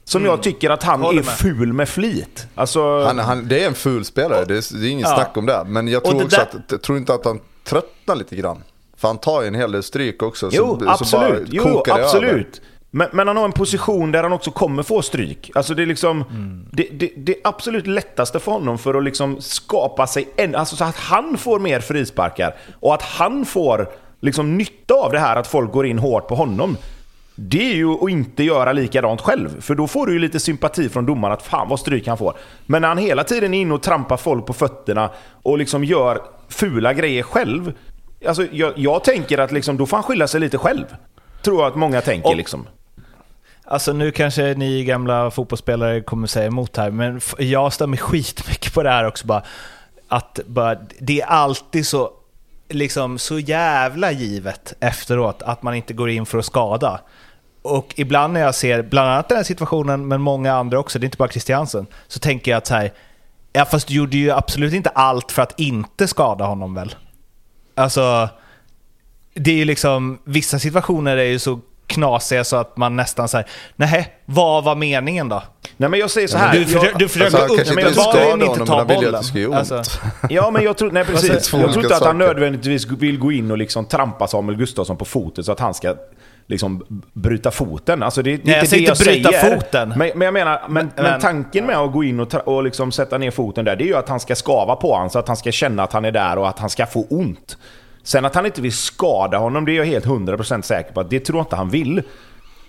[0.04, 1.34] som jag tycker att han Håller är med.
[1.34, 2.46] ful med flit.
[2.54, 5.14] Alltså, Han, han, det är en ful spelare, det är, det är inget Ja.
[5.14, 5.64] snack om det.
[5.66, 8.62] Men jag tror det också där- att, jag tror inte att han tröttnar lite grann.
[8.96, 10.48] För han tar ju en hel del stryk också.
[10.52, 11.48] Jo, så, absolut.
[11.48, 12.60] Så jo, absolut.
[12.90, 15.50] Men, men han har en position där han också kommer få stryk.
[15.54, 16.24] Alltså det är liksom...
[16.72, 20.54] Det, det, det absolut lättaste för honom för att liksom skapa sig en...
[20.54, 23.88] Alltså så att han får mer frisparkar och att han får
[24.20, 26.76] liksom nytta av det här att folk går in hårt på honom.
[27.34, 29.60] Det är ju att inte göra likadant själv.
[29.60, 32.36] För då får du ju lite sympati från domaren att fan vad stryk han får.
[32.66, 35.10] Men när han hela tiden är inne och trampar folk på fötterna
[35.42, 37.72] och liksom gör fula grejer själv.
[38.26, 40.84] Alltså jag, jag tänker att liksom, då får han skylla sig lite själv.
[41.42, 42.66] Tror jag att många tänker Och- liksom.
[43.68, 48.82] Alltså nu kanske ni gamla fotbollsspelare kommer säga emot här, men jag mig skitmycket på
[48.82, 49.42] det här också bara.
[50.08, 52.10] Att bara, det är alltid så,
[52.68, 57.00] liksom så jävla givet efteråt att man inte går in för att skada.
[57.62, 61.04] Och ibland när jag ser, bland annat den här situationen, men många andra också, det
[61.04, 62.92] är inte bara Christiansen, så tänker jag att så här,
[63.52, 66.94] ja fast du gjorde ju absolut inte allt för att inte skada honom väl?
[67.76, 68.28] Alltså,
[69.34, 73.46] det är ju liksom, vissa situationer är ju så knasiga så att man nästan säger
[73.76, 75.42] nej, vad var meningen då?
[75.76, 76.52] Nej men jag säger så här.
[76.52, 77.94] Du, jag, försöker, du försöker Alltså, upp, men jag
[78.30, 79.54] honom inte ta men han vill ju att bollen.
[79.54, 79.82] Alltså,
[80.30, 81.30] Ja, men jag tror, nej, precis.
[81.30, 84.96] Alltså, jag tror inte att han nödvändigtvis vill gå in och liksom trampa Samuel Gustafsson
[84.96, 85.94] på foten så att han ska
[86.46, 88.02] liksom bryta foten.
[88.02, 89.56] Alltså det, det är Nej, jag inte säger det inte bryta säger.
[89.56, 89.88] foten.
[89.88, 92.92] Men, men jag menar, men, men, men- tanken med att gå in och, och liksom
[92.92, 95.28] sätta ner foten där, det är ju att han ska skava på honom så att
[95.28, 97.58] han ska känna att han är där och att han ska få ont.
[98.02, 101.10] Sen att han inte vill skada honom, det är jag helt 100% säker på att
[101.10, 102.02] det tror jag inte han vill.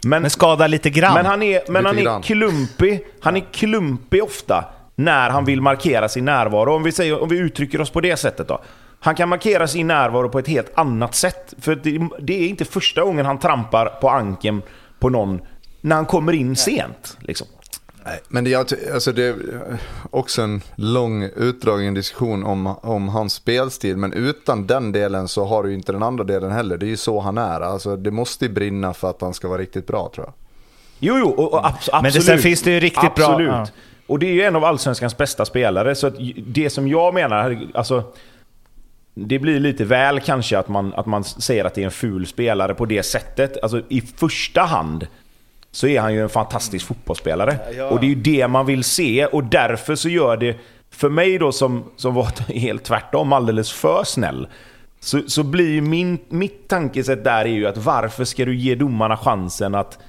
[0.05, 1.13] Men, men skada lite grann.
[1.13, 3.05] men han är, men Lite han är klumpig.
[3.21, 4.65] Han är klumpig ofta
[4.95, 6.75] när han vill markera sin närvaro.
[6.75, 8.61] Om vi, säger, om vi uttrycker oss på det sättet då.
[8.99, 11.53] Han kan markera sin närvaro på ett helt annat sätt.
[11.59, 14.61] För det, det är inte första gången han trampar på anken
[14.99, 15.41] på någon
[15.81, 17.17] när han kommer in sent.
[17.19, 17.47] Liksom.
[18.27, 18.55] Men det,
[18.93, 19.35] alltså det är
[20.11, 23.97] också en lång utdragen diskussion om, om hans spelstil.
[23.97, 26.77] Men utan den delen så har du inte den andra delen heller.
[26.77, 27.61] Det är ju så han är.
[27.61, 30.33] Alltså det måste ju brinna för att han ska vara riktigt bra tror jag.
[30.99, 32.03] Jo, jo, och, och abs- absolut.
[32.03, 33.47] Men det- sen finns det ju riktigt bra- absolut.
[33.49, 33.67] ja.
[34.07, 35.95] Och det är ju en av Allsvenskans bästa spelare.
[35.95, 36.13] Så att
[36.47, 38.03] det som jag menar, alltså...
[39.25, 42.27] Det blir lite väl kanske att man, att man säger att det är en ful
[42.27, 43.57] spelare på det sättet.
[43.63, 45.07] Alltså i första hand
[45.71, 47.59] så är han ju en fantastisk fotbollsspelare.
[47.89, 50.57] Och det är ju det man vill se och därför så gör det,
[50.91, 54.47] för mig då som, som var helt tvärtom, alldeles för snäll.
[54.99, 58.75] Så, så blir ju min, mitt tankesätt där är ju att varför ska du ge
[58.75, 59.99] domarna chansen att,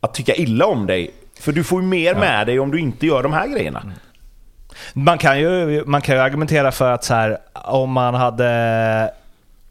[0.00, 1.10] att tycka illa om dig?
[1.40, 3.92] För du får ju mer med dig om du inte gör de här grejerna.
[4.92, 9.12] Man kan ju, man kan ju argumentera för att så här, om man hade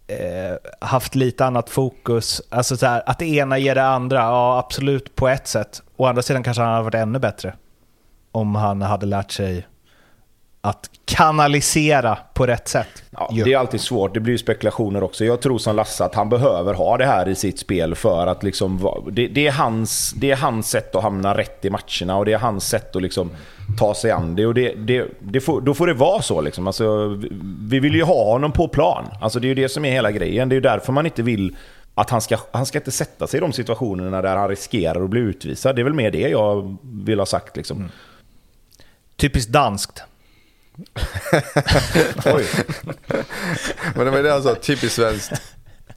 [0.08, 4.60] eh, haft lite annat fokus, alltså så här, att det ena ger det andra, ja
[4.60, 5.82] absolut på ett sätt.
[5.98, 7.54] Å andra sidan kanske han hade varit ännu bättre
[8.32, 9.68] om han hade lärt sig
[10.66, 13.04] att kanalisera på rätt sätt.
[13.10, 15.26] Ja, det är alltid svårt, det blir ju spekulationer också.
[15.26, 18.44] Jag tror som Lasse att han behöver ha det här i sitt spel för att
[18.44, 19.02] liksom...
[19.12, 22.34] Det, det, är, hans, det är hans sätt att hamna rätt i matcherna och det
[22.34, 23.30] är hans sätt att liksom
[23.78, 24.46] ta sig an det.
[24.46, 26.68] Och det, det, det får, då får det vara så liksom.
[26.68, 27.30] Alltså, vi,
[27.62, 29.06] vi vill ju ha honom på plan.
[29.22, 30.50] Alltså, det är ju det som är hela grejen.
[30.50, 31.56] Det är ju därför man inte vill
[31.96, 35.10] att han ska, han ska inte sätta sig i de situationerna där han riskerar att
[35.10, 35.76] bli utvisad.
[35.76, 37.90] Det är väl mer det jag vill ha sagt liksom.
[39.16, 40.04] Typiskt danskt.
[42.26, 42.46] Oj.
[43.96, 45.42] Men det var det han sa, typiskt svenskt.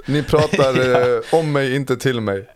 [0.06, 2.46] Ni pratar eh, om mig, inte till mig.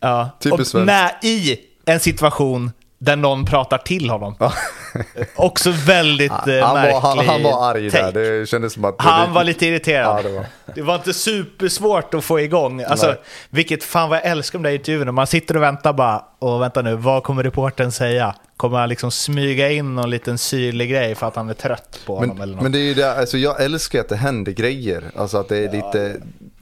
[0.00, 0.30] Ja.
[0.40, 0.86] Typiskt och svenskt.
[0.86, 4.36] när, I en situation där någon pratar till honom.
[5.36, 8.18] Också väldigt eh, Han var, märklig han, han var arg där, take.
[8.18, 8.94] det kändes som att...
[8.98, 10.18] Han det, var lite irriterad.
[10.18, 10.46] Ja, det var.
[10.74, 12.82] Det var inte supersvårt att få igång.
[12.82, 13.20] Alltså, Nej.
[13.50, 15.12] vilket fan vad jag älskar de där intervjuerna.
[15.12, 18.34] Man sitter och väntar bara, och vänta nu, vad kommer reportern säga?
[18.56, 22.16] Kommer han liksom smyga in någon liten syrlig grej för att han är trött på
[22.16, 22.62] honom eller Men, något?
[22.62, 25.10] men det är ju det, alltså jag älskar att det händer grejer.
[25.14, 26.20] Alltså att det är lite,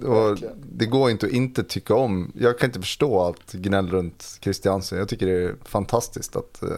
[0.08, 0.38] och
[0.72, 2.32] det går inte att inte tycka om.
[2.40, 4.98] Jag kan inte förstå allt gnäll runt Christiansen.
[4.98, 6.68] Jag tycker det är fantastiskt att eh,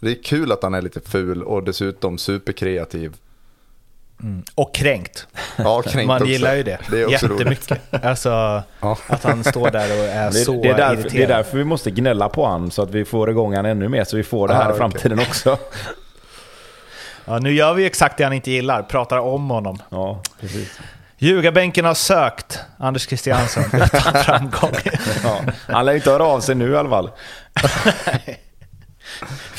[0.00, 3.16] det är kul att han är lite ful och dessutom superkreativ.
[4.54, 5.26] Och kränkt.
[5.56, 6.26] Ja, kränkt Man också.
[6.26, 7.40] gillar ju det, Det är också roligt.
[7.70, 8.04] jättemycket.
[8.04, 8.62] Alltså,
[9.06, 11.12] att han står där och är Det, så det, är därför, irriterad.
[11.28, 13.88] det är därför vi måste gnälla på han så att vi får igång han ännu
[13.88, 15.58] mer så vi får det här Ah, i framtiden också.
[17.26, 19.82] Ja, nu gör vi exakt det han inte gillar, pratar om honom.
[19.90, 20.78] Ja, precis.
[21.18, 24.72] Ljugarbänken har sökt Anders Christiansen utan framgång.
[25.24, 25.40] Ja.
[25.68, 27.10] Han lär inte höra av sig nu i alla fall.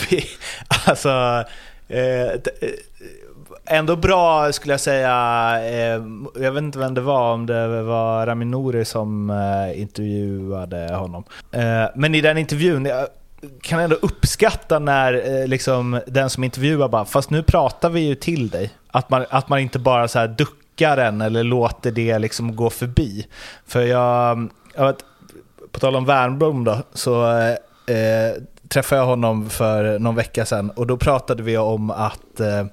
[0.10, 0.26] Vi,
[0.86, 1.44] alltså,
[1.88, 2.30] eh, eh,
[3.66, 5.12] ändå bra skulle jag säga.
[5.64, 6.02] Eh,
[6.36, 11.24] jag vet inte vem det var, om det var Raminori som eh, intervjuade honom.
[11.52, 13.08] Eh, men i den intervjun, jag
[13.62, 18.50] kan ändå uppskatta när liksom, den som intervjuar bara, fast nu pratar vi ju till
[18.50, 18.74] dig.
[18.88, 22.70] Att man, att man inte bara så här duckar den eller låter det liksom gå
[22.70, 23.28] förbi.
[23.66, 25.06] För jag, jag vet,
[25.72, 27.32] på tal om Wernbloom då, så
[27.88, 32.66] eh, träffade jag honom för någon vecka sedan och då pratade vi om att eh,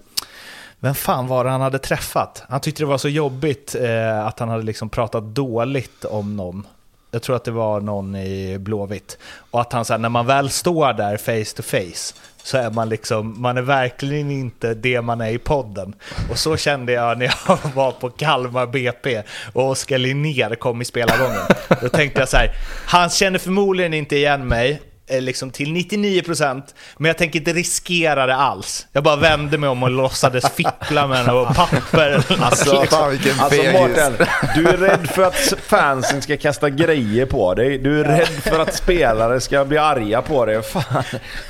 [0.82, 2.44] vem fan var det han hade träffat?
[2.48, 6.66] Han tyckte det var så jobbigt eh, att han hade liksom pratat dåligt om någon.
[7.10, 9.18] Jag tror att det var någon i Blåvitt.
[9.50, 12.70] Och att han så här, när man väl står där face to face så är
[12.70, 15.94] man liksom, man är verkligen inte det man är i podden.
[16.30, 19.22] Och så kände jag när jag var på Kalmar BP
[19.52, 21.46] och Oskar Linnér kom i spelargången.
[21.82, 22.50] Då tänkte jag så här,
[22.86, 24.82] han känner förmodligen inte igen mig,
[25.20, 26.62] liksom till 99%
[26.96, 28.86] men jag tänker inte riskera det alls.
[28.92, 32.40] Jag bara vände mig om och låtsades fippla med något papper något.
[32.40, 33.62] Alltså, fan vilken Alltså.
[33.62, 34.12] Mårten,
[34.54, 37.78] du är rädd för att fansen ska kasta grejer på dig.
[37.78, 40.62] Du är rädd för att spelare ska bli arga på dig.
[40.62, 41.04] Fan.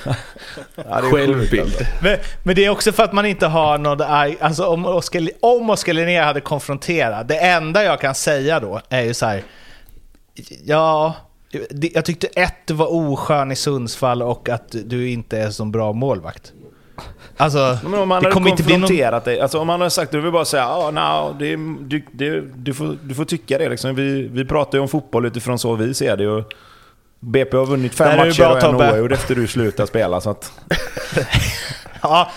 [0.05, 0.15] Ja,
[0.85, 1.63] det sjukt, Självbild.
[1.63, 1.85] alltså.
[2.03, 4.01] Men, men det är också för att man inte har något...
[4.41, 9.03] Alltså om Oskar, om Oskar Linnér hade konfronterat, det enda jag kan säga då är
[9.03, 9.43] ju så här.
[10.65, 11.15] Ja,
[11.95, 16.53] jag tyckte ett, var oskön i Sundsvall och att du inte är så bra målvakt.
[17.37, 19.23] Alltså, Men om han det kommer inte bli någon...
[19.25, 22.05] dig, alltså om han hade sagt det, du vill bara säga ja, no, det, du,
[22.13, 23.95] det, du, får, du får tycka det liksom.
[23.95, 26.29] Vi, vi pratar ju om fotboll utifrån så vi ser det.
[26.29, 26.53] Och
[27.21, 30.21] BP har vunnit fem matcher bra, och en oavgjord efter du slutade spela.
[30.21, 30.53] Så att,
[32.03, 32.31] Ja,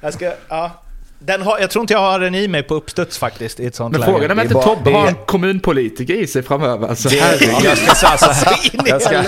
[0.00, 0.32] jag ska...
[0.48, 0.81] Ja.
[1.24, 3.74] Den har, jag tror inte jag har den i mig på uppstuds faktiskt i ett
[3.74, 4.12] sånt Men läge.
[4.12, 6.88] frågan är om inte Tobbe har en kommunpolitiker i sig framöver.
[6.88, 7.16] Alltså, det,
[7.64, 8.58] jag ska säga så här.
[8.88, 9.22] Jag ska,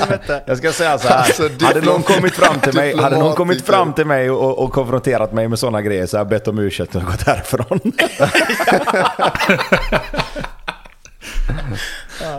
[0.47, 1.17] jag ska säga så här.
[1.17, 4.73] Alltså, hade någon kommit fram till mig, hade någon kommit fram till mig och, och
[4.73, 7.81] konfronterat mig med sådana grejer så hade jag bett om ursäkt och gått härifrån.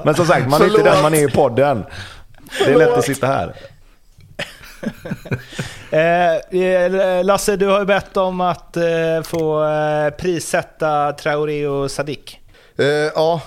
[0.04, 1.86] Men som sagt, man är inte den man är i podden.
[2.66, 3.56] Det är lätt att sitta här.
[5.92, 8.84] Eh, Lasse, du har ju bett om att eh,
[9.24, 12.40] få eh, prissätta Traoré och Sadik.
[12.78, 13.42] Eh, ja,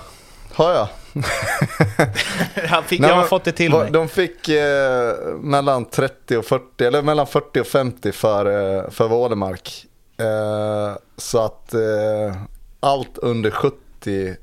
[0.55, 0.89] har jag.
[2.69, 3.91] Han fick, Nej, jag har fått det till va- mig.
[3.91, 9.09] De fick eh, mellan 30 och 40, eller mellan 40 och 50 för, eh, för
[9.09, 9.87] Wålemark.
[10.19, 12.37] Eh, så att eh,
[12.81, 14.37] allt under 70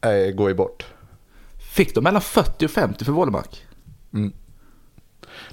[0.00, 0.86] eh, går ju bort.
[1.74, 3.64] Fick de mellan 40 och 50 för Wålemark?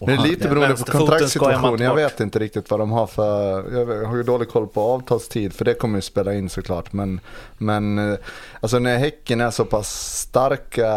[0.08, 1.80] Men det är lite beroende på kontraktssituationen.
[1.80, 5.54] Jag vet inte riktigt vad de har för, jag har ju dålig koll på avtalstid
[5.54, 6.94] för det kommer ju spela in såklart.
[6.94, 7.20] Men,
[7.58, 8.18] men eh,
[8.60, 10.92] alltså när Häcken är så pass starka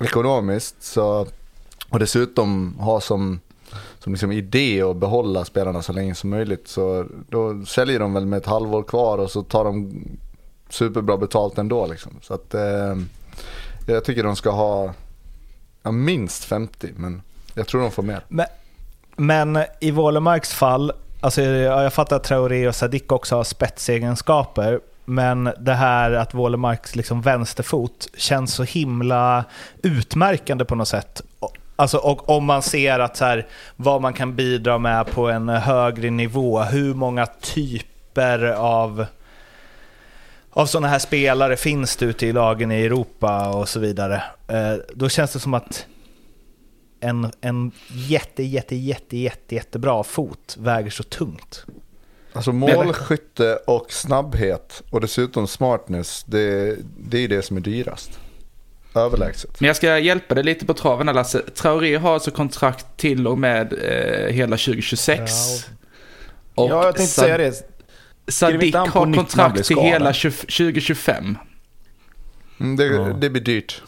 [0.00, 1.26] ekonomiskt så,
[1.88, 3.40] och dessutom har som,
[3.98, 8.26] som liksom idé att behålla spelarna så länge som möjligt så då säljer de väl
[8.26, 10.04] med ett halvår kvar och så tar de
[10.68, 12.12] superbra betalt ändå liksom.
[12.22, 12.96] Så att eh,
[13.86, 14.94] jag tycker de ska ha
[15.82, 17.22] ja, minst 50 men
[17.54, 18.20] jag tror de får mer.
[18.28, 18.46] Men,
[19.16, 24.80] men i Wålemarks fall, alltså jag jag fattar att Traoré och Sadik också har spetsegenskaper,
[25.04, 29.44] men det här att Wålemarks liksom vänsterfot känns så himla
[29.82, 31.22] utmärkande på något sätt.
[31.38, 33.46] Och- Alltså, och om man ser att så här,
[33.76, 39.06] vad man kan bidra med på en högre nivå, hur många typer av,
[40.50, 44.22] av sådana här spelare finns det ute i lagen i Europa och så vidare.
[44.48, 45.86] Eh, då känns det som att
[47.04, 51.64] en, en jätte, jätte, jätte, jätte, jättebra fot väger så tungt.
[52.32, 58.10] Alltså målskytte och snabbhet och dessutom smartness, det, det är det som är dyrast.
[58.94, 59.60] Överlägset.
[59.60, 61.38] Men jag ska hjälpa dig lite på traven här Lasse.
[61.54, 65.32] Traoré har alltså kontrakt till och med eh, hela 2026.
[66.54, 67.52] Och ja, jag tänkte Sad- säga det.
[68.32, 71.38] Sadik har kontrakt till hela 20, 2025.
[72.60, 73.02] Mm, det, Ja.
[73.20, 73.82] det blir dyrt.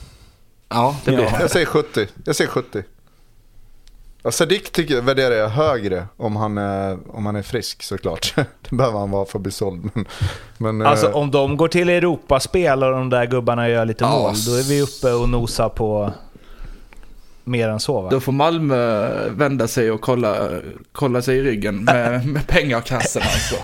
[0.69, 1.37] Ja, det blir Ja.
[1.41, 2.07] Jag säger 70.
[2.25, 2.83] Jag säger 70.
[4.27, 8.35] Ja, Sadik tycker, värderar jag högre om han är, om han är frisk såklart.
[8.37, 9.91] det behöver han vara för att bli såld.
[9.95, 10.07] Men,
[10.77, 14.35] men, Alltså eh, om de går till Europaspel och de där gubbarna gör lite mål,
[14.47, 16.13] då är vi uppe och nosar på
[17.45, 18.11] mer än så va?
[18.11, 20.49] Då får Malmö vända sig och kolla,
[20.93, 23.57] kolla sig i ryggen med, med pengakassen alltså.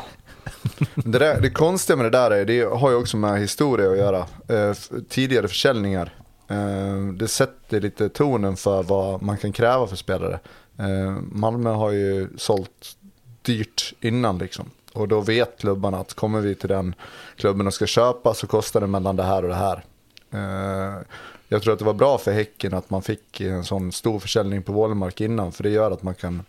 [0.94, 3.98] det, där, det konstiga med det där är, det har ju också med historia att
[3.98, 4.18] göra.
[4.48, 4.76] Eh,
[5.08, 6.12] tidigare försäljningar.
[6.53, 10.38] Eh, det sätter lite tonen för vad man kan kräva för spelare.
[10.78, 12.96] Eh, Malmö har ju sålt
[13.42, 14.70] dyrt innan liksom.
[14.92, 16.94] Och då vet klubbarna att kommer vi till den
[17.36, 19.84] klubben och ska köpa så kostar det mellan det här och det här.
[20.32, 21.03] Eh,
[21.48, 24.62] jag tror att det var bra för Häcken att man fick en sån stor försäljning
[24.62, 25.53] på Wålemark innan.
[25.53, 26.42] För det gör att man kan,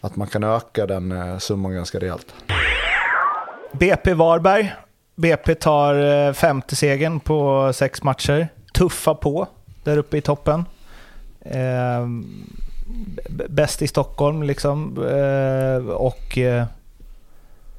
[0.00, 2.34] att man kan öka den summan ganska rejält.
[3.72, 4.74] BP Varberg.
[5.16, 8.48] BP tar femte segern på sex matcher.
[8.74, 9.46] Tuffa på
[9.84, 10.64] där uppe i toppen.
[11.40, 12.08] Eh,
[13.48, 15.06] bäst i Stockholm liksom.
[15.06, 16.64] Eh, och eh,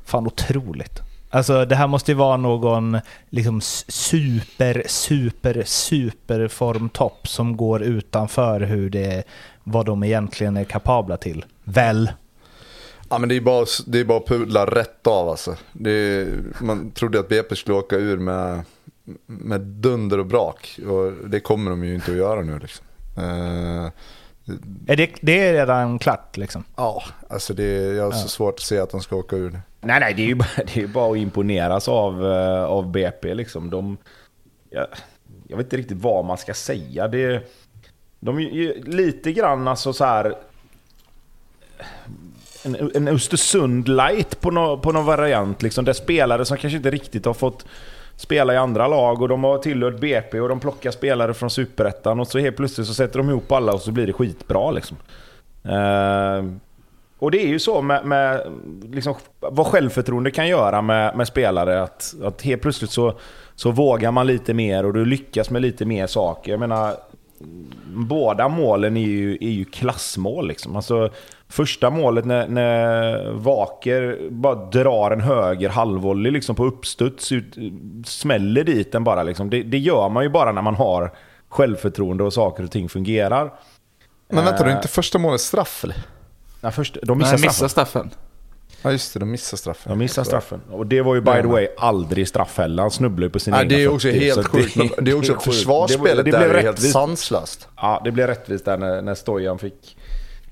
[0.06, 1.02] fan otroligt.
[1.30, 2.98] Alltså det här måste ju vara någon
[3.30, 9.24] liksom super, super, super formtopp som går utanför hur det,
[9.64, 11.46] vad de egentligen är kapabla till.
[11.64, 12.12] Väl?
[13.10, 15.56] Ja men det är bara, det är bara att pudla rätt av alltså.
[15.86, 16.28] Är,
[16.62, 18.64] man trodde att BP skulle åka ur med,
[19.26, 20.80] med dunder och brak.
[20.88, 22.86] Och det kommer de ju inte att göra nu liksom.
[23.18, 23.90] Uh,
[24.88, 26.64] är det, det är redan klart liksom?
[26.76, 28.28] Ja, alltså det, jag har så ja.
[28.28, 29.62] svårt att se att de ska åka ur.
[29.82, 33.34] Nej, nej, det är ju bara, det är bara att imponeras av, uh, av BP
[33.34, 33.70] liksom.
[33.70, 33.98] De,
[34.70, 34.88] jag,
[35.48, 37.08] jag vet inte riktigt vad man ska säga.
[37.08, 37.44] Det,
[38.20, 40.36] de är lite grann alltså så här
[42.64, 45.62] en, en Östersund light på, no, på någon variant.
[45.62, 47.66] Liksom, där spelare som kanske inte riktigt har fått
[48.16, 52.20] spela i andra lag och de har tillhört BP och de plockar spelare från Superettan
[52.20, 54.72] och så helt plötsligt så sätter de ihop alla och så blir det skitbra.
[54.72, 54.98] Liksom.
[55.64, 56.46] Eh,
[57.20, 58.42] och det är ju så med, med
[58.92, 61.84] liksom, vad självförtroende kan göra med, med spelare.
[61.84, 63.14] Att, att helt plötsligt så,
[63.56, 66.52] så vågar man lite mer och du lyckas med lite mer saker.
[66.52, 66.94] Jag menar,
[67.88, 70.48] båda målen är ju, är ju klassmål.
[70.48, 70.76] Liksom.
[70.76, 71.10] Alltså,
[71.48, 77.58] Första målet när, när Vaker bara drar en höger halvvolley liksom på uppstuds, ut,
[78.06, 79.24] smäller dit den bara.
[79.24, 79.50] Liksom.
[79.50, 81.12] Det, det, gör man ju bara när man har
[81.50, 83.54] självförtroende och saker och ting fungerar.
[84.28, 85.98] Men vänta, uh, är inte första målet straff eller?
[86.62, 88.10] Nej, först, de missar, Nej, missar straffen.
[88.86, 89.90] Ja just det, de missar straffen.
[89.90, 90.62] De missar straffen.
[90.72, 92.82] Och det var ju by the way aldrig straff heller.
[92.82, 94.76] Han snubblade på sin ja, Det är också helt sjukt.
[94.76, 97.68] Det, det är också försvarsspelet det, det, det där är helt sanslöst.
[97.76, 99.98] Ja, det blev rättvist där när, när Stojan fick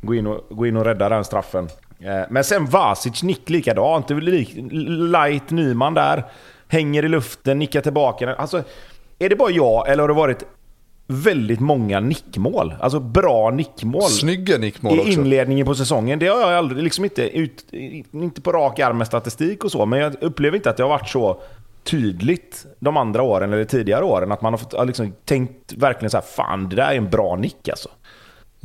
[0.01, 1.69] gå in och, gå in och rädda den straffen.
[1.99, 4.09] Eh, men sen Vasic nick likadant.
[5.11, 6.25] Light Nyman där.
[6.67, 8.35] Hänger i luften, nickar tillbaka.
[8.35, 8.63] Alltså,
[9.19, 10.43] är det bara jag eller har det varit
[11.07, 12.73] väldigt många nickmål?
[12.79, 14.09] Alltså bra nickmål.
[14.09, 15.11] Snygga nickmål också.
[15.11, 16.19] I inledningen på säsongen.
[16.19, 17.65] Det har jag aldrig, liksom inte, ut,
[18.11, 20.89] inte på rak arm med statistik och så, men jag upplever inte att det har
[20.89, 21.41] varit så
[21.83, 24.31] tydligt de andra åren eller tidigare åren.
[24.31, 27.35] Att man har fått, liksom, tänkt verkligen så här, fan det där är en bra
[27.35, 27.89] nick alltså.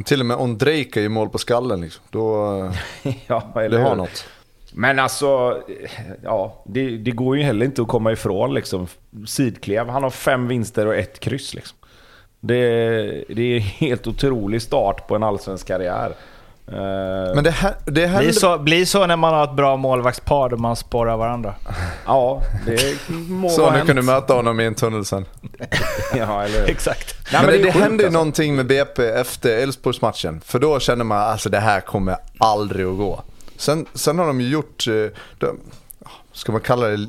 [0.05, 2.05] Till och med Ondrejka i mål på skallen liksom.
[2.11, 2.73] Då,
[3.27, 4.25] ja, det har något.
[4.73, 5.63] Men alltså,
[6.23, 8.87] ja, det, det, går ju heller inte att komma ifrån liksom.
[9.27, 11.79] Sidklev, han har fem vinster och ett kryss liksom.
[12.41, 16.13] Det, det är en helt otrolig start på en allsvensk karriär.
[16.73, 18.23] Eh, Men det, här, det händer...
[18.23, 21.55] blir, så, blir så när man har ett bra målvaktspar där man spårar varandra.
[22.07, 25.25] Ja, det må Så nu kan du möta honom i en tunnel sen.
[26.15, 27.33] ja, eller Exakt.
[27.33, 28.19] Nej, men, men det, det hände alltså.
[28.19, 30.41] någonting med BP efter Elfsborgsmatchen.
[30.45, 33.23] För då kände man att alltså, det här kommer aldrig att gå.
[33.57, 34.95] Sen, sen har de ju gjort, eh,
[35.39, 35.61] de,
[36.33, 37.07] ska man kalla det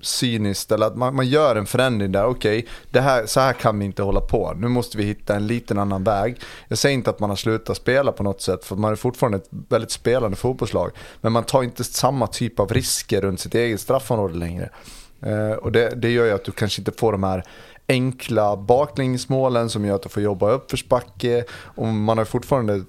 [0.00, 2.24] cyniskt eller att man, man gör en förändring där.
[2.24, 4.54] Okej, okay, så här kan vi inte hålla på.
[4.56, 6.40] Nu måste vi hitta en liten annan väg.
[6.68, 9.38] Jag säger inte att man har slutat spela på något sätt för man är fortfarande
[9.38, 10.90] ett väldigt spelande fotbollslag.
[11.20, 14.70] Men man tar inte samma typ av risker runt sitt eget straffområde längre.
[15.22, 17.44] Eh, och det, det gör ju att du kanske inte får de här
[17.88, 21.44] enkla baklängesmålen som gör att du får jobba uppförsbacke.
[21.50, 22.82] Och man har fortfarande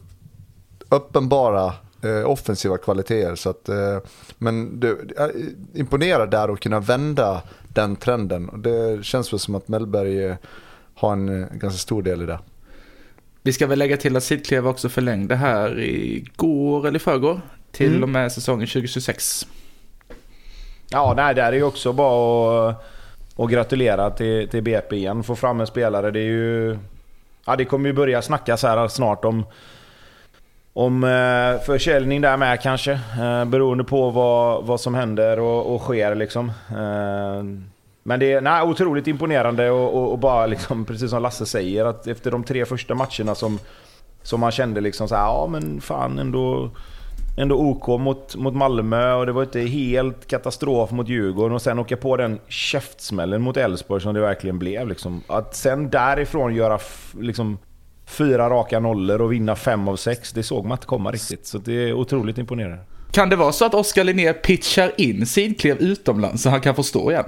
[0.90, 3.36] uppenbara eh, offensiva kvaliteter.
[3.36, 3.98] Så att, eh,
[4.40, 5.28] men det, eh,
[5.74, 8.50] imponerar där att kunna vända den trenden.
[8.50, 10.36] Och det känns väl som att Mellberg eh,
[10.96, 12.40] har en eh, ganska stor del i det.
[13.42, 17.42] Vi ska väl lägga till att Sidklev också förlängde här igår eller i förrgår.
[17.72, 18.04] Till mm.
[18.04, 19.48] och med säsongen 2026.
[20.92, 22.84] Ja, nej, där är ju också bara att,
[23.36, 25.24] att gratulera till, till BP igen.
[25.24, 26.12] Få fram en spelare.
[26.12, 26.78] Det är ju...
[27.46, 29.46] Ja, det kommer ju börja snackas här snart om
[30.74, 32.92] om eh, försäljning där med kanske.
[32.92, 36.52] Eh, beroende på vad, vad som händer och, och sker liksom.
[36.70, 37.44] Eh,
[38.04, 41.86] men det är nej, otroligt imponerande och, och, och, bara liksom, precis som Lasse säger,
[41.86, 43.60] att efter de tre första matcherna som,
[44.24, 46.70] som man kände liksom så här, ja men fan ändå,
[47.38, 51.80] ändå OK mot, mot Malmö och det var inte helt katastrof mot Djurgården och sen
[51.80, 54.88] åka på den käftsmällen mot Elfsborg som det verkligen blev.
[54.88, 55.24] Liksom.
[55.28, 56.80] Att sen därifrån göra
[57.20, 57.58] liksom,
[58.10, 60.32] fyra raka nollor och vinna fem av sex.
[60.32, 61.46] Det såg man inte komma riktigt.
[61.48, 62.84] Så det är otroligt imponerande.
[63.12, 66.84] Kan det vara så att Oskar Linnér pitchar in Sidklev utomlands så han kan få
[66.84, 67.26] stå igen?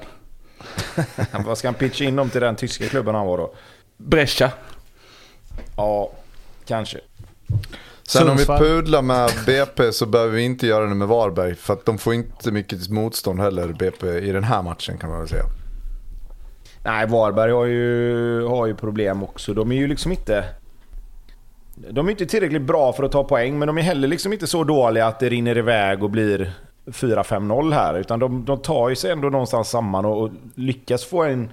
[1.45, 3.53] Vad ska han pitcha in dem till den tyska klubben han var då?
[3.97, 4.51] Brescia.
[5.77, 6.11] Ja,
[6.65, 6.99] kanske.
[8.07, 8.59] Sen om vi Sundsvall.
[8.59, 11.55] pudlar med BP så behöver vi inte göra det med Varberg.
[11.55, 15.19] För att de får inte mycket motstånd heller, BP, i den här matchen kan man
[15.19, 15.43] väl säga.
[16.83, 19.53] Nej, Varberg har ju, har ju problem också.
[19.53, 20.45] De är ju liksom inte...
[21.75, 24.47] De är inte tillräckligt bra för att ta poäng, men de är heller liksom inte
[24.47, 26.53] så dåliga att det rinner iväg och blir
[26.85, 27.99] 4-5-0 här.
[27.99, 31.49] Utan de, de tar ju sig ändå någonstans samman och, och lyckas få en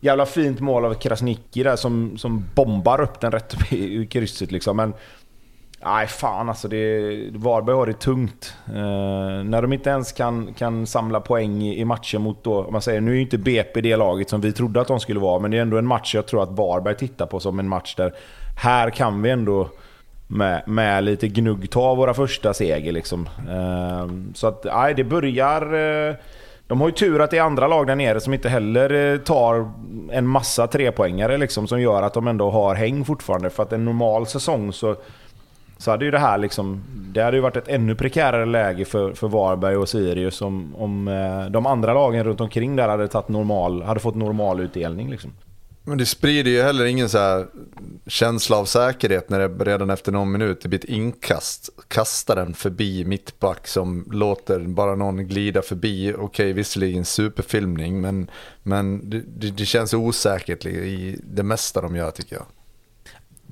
[0.00, 4.06] jävla fint mål av Krasniqi där som, som bombar upp den rätt upp i, i
[4.06, 4.76] krysset liksom.
[4.76, 4.94] Men
[5.84, 6.68] nej, fan alltså.
[6.68, 8.54] Det, Varberg har det tungt.
[8.66, 12.72] Eh, när de inte ens kan, kan samla poäng i, i matcher mot då, om
[12.72, 15.20] man säger, nu är ju inte BP det laget som vi trodde att de skulle
[15.20, 17.68] vara, men det är ändå en match jag tror att Varberg tittar på som en
[17.68, 18.14] match där
[18.58, 19.68] här kan vi ändå
[20.26, 23.28] med, med lite gnugg ta våra första seger liksom.
[23.50, 25.62] Ehm, så att, nej, det börjar...
[26.08, 26.14] Eh,
[26.66, 29.18] de har ju tur att det är andra lag där nere som inte heller eh,
[29.18, 29.70] tar
[30.10, 33.50] en massa trepoängare liksom, som gör att de ändå har häng fortfarande.
[33.50, 34.96] För att en normal säsong så,
[35.78, 36.82] så hade ju det här liksom...
[37.12, 41.08] Det hade ju varit ett ännu prekärare läge för, för Varberg och Sirius om, om
[41.08, 45.10] eh, de andra lagen runt omkring där hade, tagit normal, hade fått normal utdelning.
[45.10, 45.32] Liksom.
[45.88, 47.46] Men det sprider ju heller ingen så här
[48.06, 51.70] känsla av säkerhet när det redan efter någon minut det blir ett inkast.
[51.88, 56.14] Kastar den förbi mittback som låter bara någon glida förbi.
[56.18, 58.30] Okej, visserligen superfilmning, men,
[58.62, 62.46] men det, det, det känns osäkert i det mesta de gör tycker jag.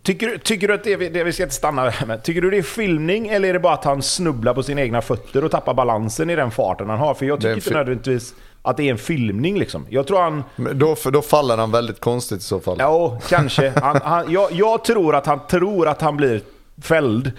[0.06, 2.22] Tycker, du- tycker du att det, är- det vi ska inte stanna där med.
[2.22, 5.02] Tycker du det är filmning eller är det bara att han snubblar på sina egna
[5.02, 7.14] fötter och tappar balansen i den farten han har?
[7.14, 9.86] För jag tycker inte nödvändigtvis att det är en filmning liksom.
[9.88, 10.44] Jag tror han...
[10.56, 12.76] Men då, då faller han väldigt konstigt i så fall.
[12.78, 13.72] Ja, kanske.
[13.82, 16.40] Han, han, jag, jag tror att han tror att han blir
[16.82, 17.32] fälld.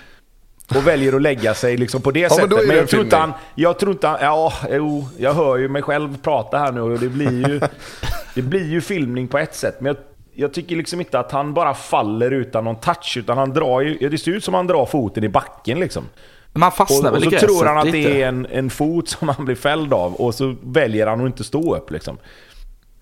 [0.76, 2.50] Och väljer att lägga sig liksom på det men sättet.
[2.50, 3.34] det Men en jag tror inte han...
[3.56, 4.18] Jag tror inte han...
[4.22, 7.60] Ja, jo, jag hör ju mig själv prata här nu och det blir ju...
[8.36, 9.82] Det blir ju filmning på ett sätt.
[9.82, 9.98] Men jag,
[10.40, 13.18] jag tycker liksom inte att han bara faller utan någon touch.
[13.18, 14.10] Utan han drar ju...
[14.10, 16.04] Det ser ut som han drar foten i backen liksom.
[16.54, 17.98] Man fastnar Och, väl och så gräset tror han att lite.
[17.98, 20.14] det är en, en fot som han blir fälld av.
[20.14, 22.18] Och så väljer han att inte stå upp liksom.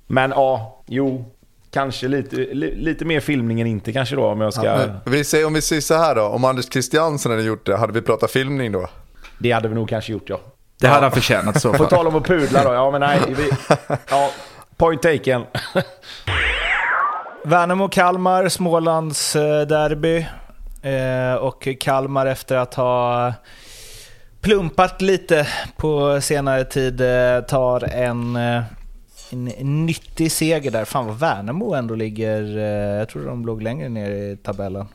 [0.07, 1.31] Men ja, jo.
[1.71, 4.65] Kanske lite, li, lite mer filmning än inte kanske då om jag ska...
[4.65, 7.65] Ja, men vi säger, om vi säger så här då, om Anders Christiansen hade gjort
[7.65, 8.89] det, hade vi pratat filmning då?
[9.37, 10.39] Det hade vi nog kanske gjort ja.
[10.79, 11.87] Det hade han förtjänat så På fall.
[11.87, 12.73] tal om att pudla då.
[12.73, 13.19] Ja men nej.
[13.27, 13.49] Vi,
[14.09, 14.31] ja,
[14.77, 15.43] point taken.
[17.45, 20.25] Värnamo-Kalmar, Smålands eh, derby.
[20.81, 23.33] Eh, och Kalmar efter att ha
[24.41, 28.63] plumpat lite på senare tid eh, tar en, eh,
[29.31, 30.85] en nyttig seger där.
[30.85, 34.87] Fan vad Värnamo ändå ligger, eh, jag tror de låg längre ner i tabellen.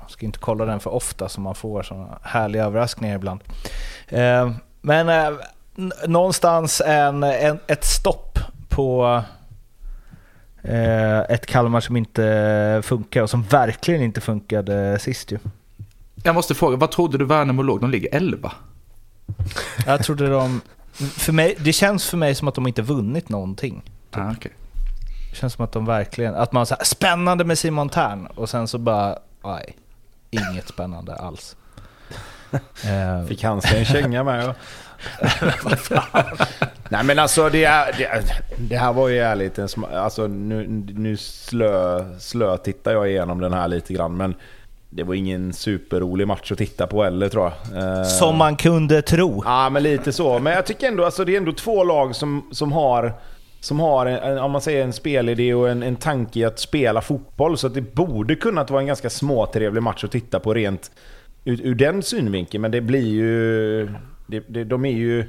[0.00, 3.40] Jag ska inte kolla den för ofta så man får sådana härliga överraskningar ibland.
[4.08, 5.30] Eh, men eh,
[6.06, 9.22] någonstans en, en, ett stopp på
[11.28, 15.38] ett Kalmar som inte funkar och som verkligen inte funkade sist ju.
[16.22, 17.80] Jag måste fråga, vad trodde du Värnamo låg?
[17.80, 18.52] De ligger 11.
[19.86, 20.60] Jag trodde de...
[20.92, 23.82] För mig, det känns för mig som att de inte vunnit någonting.
[24.10, 24.52] Ah, okay.
[25.30, 26.34] Det känns som att de verkligen...
[26.34, 29.18] Att man säger spännande med Simon Tern och sen så bara...
[29.44, 29.76] Nej,
[30.30, 31.56] inget spännande alls.
[32.84, 34.54] Eh, Fick han sig en känga med ja.
[36.88, 38.24] Nej men alltså det, är, det,
[38.58, 39.58] det här var ju ärligt.
[39.58, 44.16] En, alltså, nu, nu slö, slö tittar jag igenom den här lite grann.
[44.16, 44.34] Men
[44.90, 47.82] det var ingen superrolig match att titta på heller tror jag.
[47.82, 49.42] Eh, som man kunde tro.
[49.44, 50.38] Ja, men lite så.
[50.38, 53.12] Men jag tycker ändå, alltså det är ändå två lag som, som har,
[53.60, 57.00] som har en, om man säger en spelidé och en, en tanke i att spela
[57.00, 57.58] fotboll.
[57.58, 60.90] Så att det borde kunnat vara en ganska småtrevlig match att titta på rent
[61.44, 62.62] ur, ur den synvinkeln.
[62.62, 63.88] Men det blir ju...
[64.26, 65.24] Det, det, de är ju...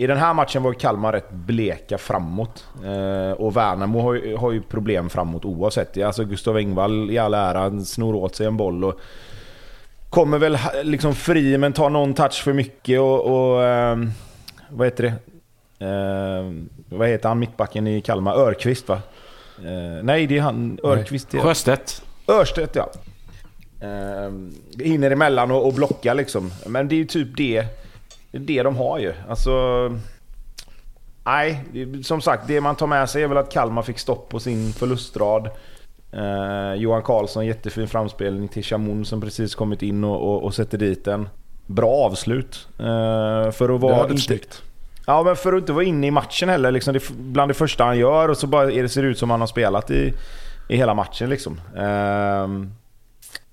[0.00, 2.66] I den här matchen var Kalmar rätt bleka framåt.
[2.84, 6.02] Eh, och Värnamo har, ju- har ju problem framåt oavsett.
[6.02, 9.00] Alltså Gustav Engvall i all ära, snor åt sig en boll och
[10.10, 13.24] kommer väl liksom fri men tar någon touch för mycket och...
[13.54, 14.10] och ehm,
[14.70, 15.14] vad heter det?
[15.86, 18.34] Ehm, vad heter han mittbacken i Kalmar?
[18.34, 19.00] Örqvist va?
[19.58, 20.78] Eh, nej, det är han.
[20.84, 21.34] Örqvist.
[21.34, 22.02] är- Sjöstedt.
[22.28, 22.90] Örstedt ja.
[23.86, 26.50] Ehm, hinner emellan och, och blockar liksom.
[26.66, 27.64] Men det är ju typ det,
[28.30, 29.12] det, är det de har ju.
[29.28, 29.52] Alltså...
[31.24, 34.28] Nej, det- som sagt det man tar med sig är väl att Kalmar fick stopp
[34.28, 35.50] på sin förlustrad.
[36.12, 40.78] Eh, Johan Karlsson, jättefin framspelning till Chamoun som precis kommit in och, och, och sätter
[40.78, 41.28] dit den.
[41.66, 42.68] Bra avslut.
[42.78, 43.94] Eh, för att Det vara...
[43.94, 44.62] hade inte- snyggt.
[45.06, 46.70] Ja, men för att inte vara inne i matchen heller.
[46.70, 49.40] Liksom det, bland det första han gör och så bara det ser ut som han
[49.40, 50.12] har spelat i,
[50.68, 51.30] i hela matchen.
[51.30, 51.60] Liksom.
[51.76, 52.72] Ehm,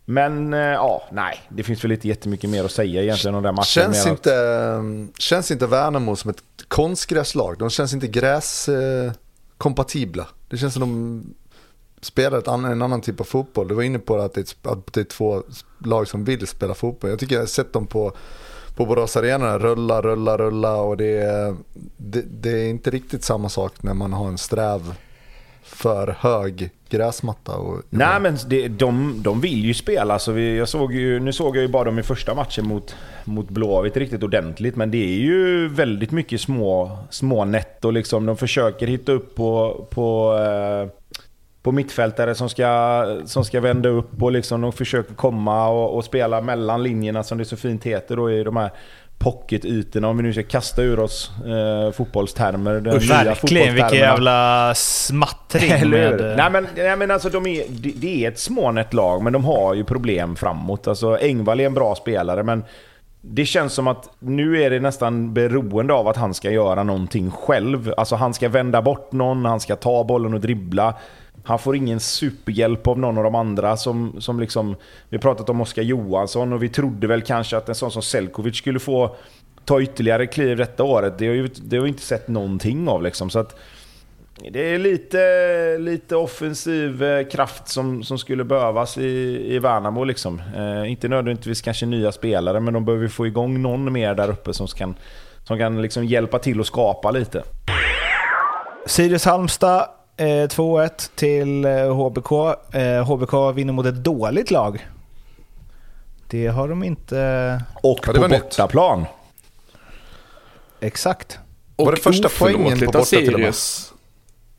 [0.06, 1.42] men eh, ja, nej.
[1.50, 3.94] Det finns väl inte jättemycket mer att säga egentligen om den matchen.
[3.94, 7.58] Känns inte, mm, känns inte Värnamo som ett konstgräslag?
[7.58, 10.28] De känns inte gräskompatibla.
[10.50, 11.24] Det känns som de
[12.02, 13.68] spelar ett annan, en annan typ av fotboll.
[13.68, 15.44] Du var inne på att det, är, att det är två
[15.80, 17.10] lag som vill spela fotboll.
[17.10, 18.14] Jag tycker jag har sett dem på,
[18.76, 21.56] på Borås Arena rulla, rulla, rulla och det
[21.98, 24.96] det, det är inte riktigt samma sak när man har en sträv
[25.66, 27.56] för hög gräsmatta.
[27.56, 30.20] Och, Nej men det, de, de vill ju spela.
[30.20, 32.96] Så vi, jag såg ju, nu såg jag ju bara dem i första matchen mot,
[33.24, 34.76] mot Blåvitt riktigt ordentligt.
[34.76, 38.26] Men det är ju väldigt mycket små, små netto liksom.
[38.26, 40.90] De försöker hitta upp på, på, eh,
[41.62, 46.06] på mittfältare som ska, som ska vända upp och liksom de försöker komma och, och
[46.06, 48.72] spela mellan linjerna som det så fint heter då i de här
[49.18, 52.74] pocketytorna om vi nu ska kasta ur oss eh, fotbollstermer.
[52.74, 55.90] Den Usch, verkligen, vilken jävla smattring.
[55.90, 56.34] med...
[56.38, 57.64] nej, men, nej men alltså de är,
[57.96, 60.88] det är ett smånät lag men de har ju problem framåt.
[60.88, 62.64] Alltså Engvall är en bra spelare men
[63.22, 67.32] det känns som att nu är det nästan beroende av att han ska göra någonting
[67.32, 67.94] själv.
[67.98, 70.94] Alltså han ska vända bort någon, han ska ta bollen och dribbla.
[71.46, 74.76] Han får ingen superhjälp av någon av de andra som, som liksom...
[75.10, 78.02] Vi har pratat om Oskar Johansson och vi trodde väl kanske att en sån som
[78.02, 79.16] Selkovic skulle få
[79.66, 81.18] ta ytterligare kliv detta året.
[81.18, 83.30] Det har, ju, det har vi inte sett någonting av liksom.
[83.30, 83.56] Så att
[84.52, 90.04] det är lite, lite offensiv eh, kraft som, som skulle behövas i, i Värnamo.
[90.04, 90.42] Liksom.
[90.56, 94.54] Eh, inte nödvändigtvis kanske nya spelare, men de behöver få igång någon mer där uppe
[94.54, 94.96] som kan,
[95.44, 97.44] som kan liksom hjälpa till att skapa lite.
[98.86, 99.88] Sirius Halmstad
[100.18, 102.30] 2-1 eh, till HBK.
[103.06, 104.88] HBK vinner mot ett dåligt lag.
[106.28, 107.62] Det har de inte...
[107.84, 109.06] Och ja, på bortaplan.
[110.80, 111.40] Exakt.
[111.76, 113.06] Och var det första poängen på
[113.38, 113.54] med?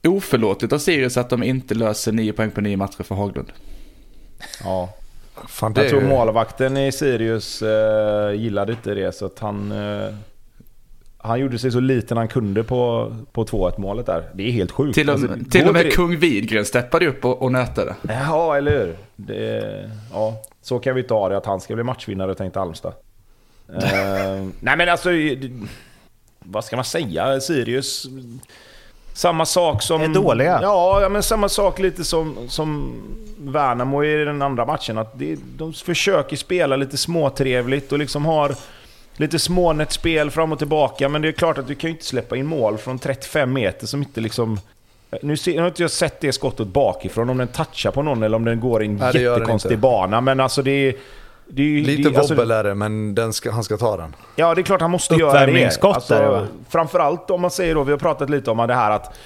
[0.06, 3.52] Oförlåtligt av Sirius att de inte löser 9 poäng på 9 matcher för Haglund.
[4.64, 4.94] Ja.
[5.48, 9.72] Fan, jag tror målvakten i Sirius uh, gillade inte det så att han...
[9.72, 10.14] Uh,
[11.26, 14.24] han gjorde sig så liten han kunde på, på 2-1 målet där.
[14.34, 14.94] Det är helt sjukt.
[14.94, 17.94] Till och, alltså, till och med kung Widgren steppade upp och, och nötade.
[18.08, 18.96] Ja, eller hur?
[19.16, 22.92] Det, ja, så kan vi inte ha det att han ska bli matchvinnare tänkte Halmstad.
[23.70, 23.78] uh,
[24.60, 25.10] nej men alltså...
[26.38, 27.40] Vad ska man säga?
[27.40, 28.06] Sirius...
[29.12, 30.02] Samma sak som...
[30.02, 30.58] Är dåliga?
[30.62, 32.94] Ja, men samma sak lite som, som
[33.38, 34.98] Värnamo i den andra matchen.
[34.98, 38.54] Att det, de försöker spela lite småtrevligt och liksom har
[39.16, 41.08] lite smånät spel fram och tillbaka.
[41.08, 43.86] Men det är klart att du kan ju inte släppa in mål från 35 meter
[43.86, 44.60] som inte liksom...
[45.22, 48.22] Nu, ser, nu har inte jag sett det skottet bakifrån, om den touchar på någon
[48.22, 50.20] eller om den går i en Nej, jättekonstig bana.
[50.20, 50.94] Men alltså det är...
[51.48, 54.14] Det är Lite det, alltså, wobbel är det, men den ska, han ska ta den.
[54.36, 55.78] Ja, det är klart han måste göra det.
[55.82, 59.16] Alltså, framförallt om man säger då, vi har pratat lite om det här att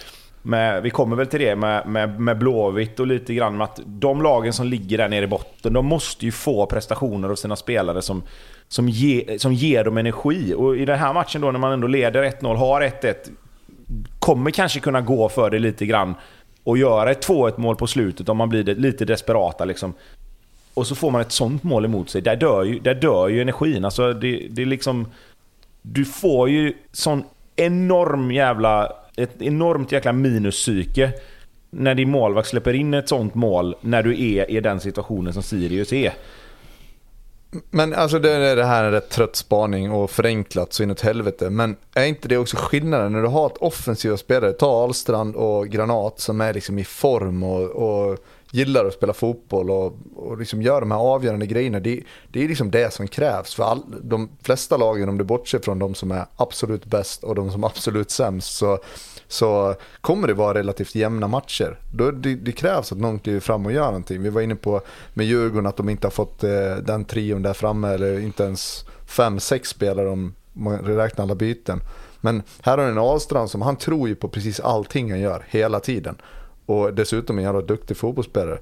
[0.42, 3.80] med, vi kommer väl till det med, med, med Blåvitt och lite grann med att
[3.86, 7.56] de lagen som ligger där nere i botten, de måste ju få prestationer av sina
[7.56, 8.22] spelare som,
[8.70, 10.54] som, ge, som ger dem energi.
[10.54, 13.14] Och i den här matchen då när man ändå leder 1-0, har 1-1,
[14.18, 16.14] kommer kanske kunna gå för det lite grann
[16.64, 19.64] och göra ett 2-1 mål på slutet om man blir lite desperata.
[19.64, 19.94] Liksom.
[20.74, 22.22] Och så får man ett sånt mål emot sig.
[22.22, 23.84] Där dör ju, där dör ju energin.
[23.84, 25.06] Alltså det, det är liksom...
[25.82, 27.24] Du får ju sån
[27.56, 28.92] enorm jävla...
[29.16, 31.12] Ett enormt jäkla minuspsyke
[31.70, 35.42] när din målvakt släpper in ett sånt mål när du är i den situationen som
[35.42, 36.12] Sirius är.
[37.70, 41.50] Men alltså det, är det här en rätt trött spaning och förenklat så inåt helvete.
[41.50, 45.68] Men är inte det också skillnaden när du har ett offensiva spelare, ta Ahlstrand och
[45.68, 48.18] Granat som är liksom i form och, och
[48.50, 51.80] gillar att spela fotboll och, och liksom gör de här avgörande grejerna.
[51.80, 53.54] Det, det är liksom det som krävs.
[53.54, 57.34] För all, de flesta lagen, om du bortser från de som är absolut bäst och
[57.34, 58.78] de som är absolut sämst, så,
[59.30, 61.78] så kommer det vara relativt jämna matcher.
[61.92, 64.22] Då, det, det krävs att någon kliver fram och gör någonting.
[64.22, 64.80] Vi var inne på
[65.14, 68.84] med Djurgården att de inte har fått eh, den trion där framme, eller inte ens
[69.06, 71.80] fem, sex spelare om man räknar alla byten.
[72.20, 75.44] Men här har du en Ahlstrand som han tror ju på precis allting han gör
[75.48, 76.16] hela tiden.
[76.66, 78.58] Och dessutom en jävla duktig fotbollsspelare.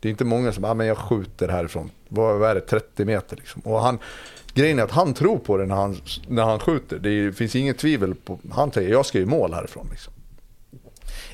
[0.00, 1.90] Det är inte många som, ah, men jag skjuter härifrån.
[2.08, 3.62] Vad, är det, 30 meter liksom.
[3.62, 3.98] Och han,
[4.54, 6.98] grejen är att han tror på det när han, när han skjuter.
[6.98, 10.12] Det finns inget tvivel på, han säger jag ska ju mål härifrån liksom.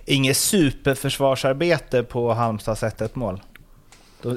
[0.05, 3.43] Inget superförsvarsarbete på Halmstads 1 mål.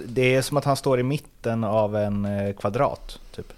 [0.05, 3.53] Det är som att han står i mitten av en eh, kvadrat, typ.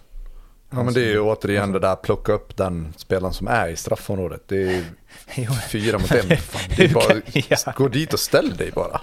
[0.70, 3.76] Ja men det är ju återigen det där plocka upp den spelaren som är i
[3.76, 4.42] straffområdet.
[4.48, 4.84] Det är
[5.70, 6.38] fyra mot en.
[6.38, 6.62] Fan.
[6.78, 7.74] Det bara.
[7.76, 9.02] Gå dit och ställ dig bara.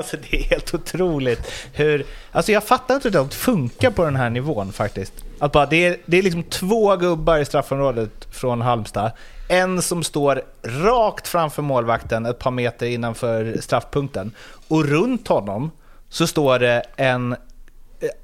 [0.00, 2.06] Alltså det är helt otroligt hur...
[2.32, 5.12] Alltså jag fattar inte hur det funkar på den här nivån faktiskt.
[5.38, 9.10] Att bara, det, är, det är liksom två gubbar i straffområdet från Halmstad.
[9.48, 14.34] En som står rakt framför målvakten ett par meter innanför straffpunkten.
[14.68, 15.70] Och runt honom
[16.08, 17.36] så står det en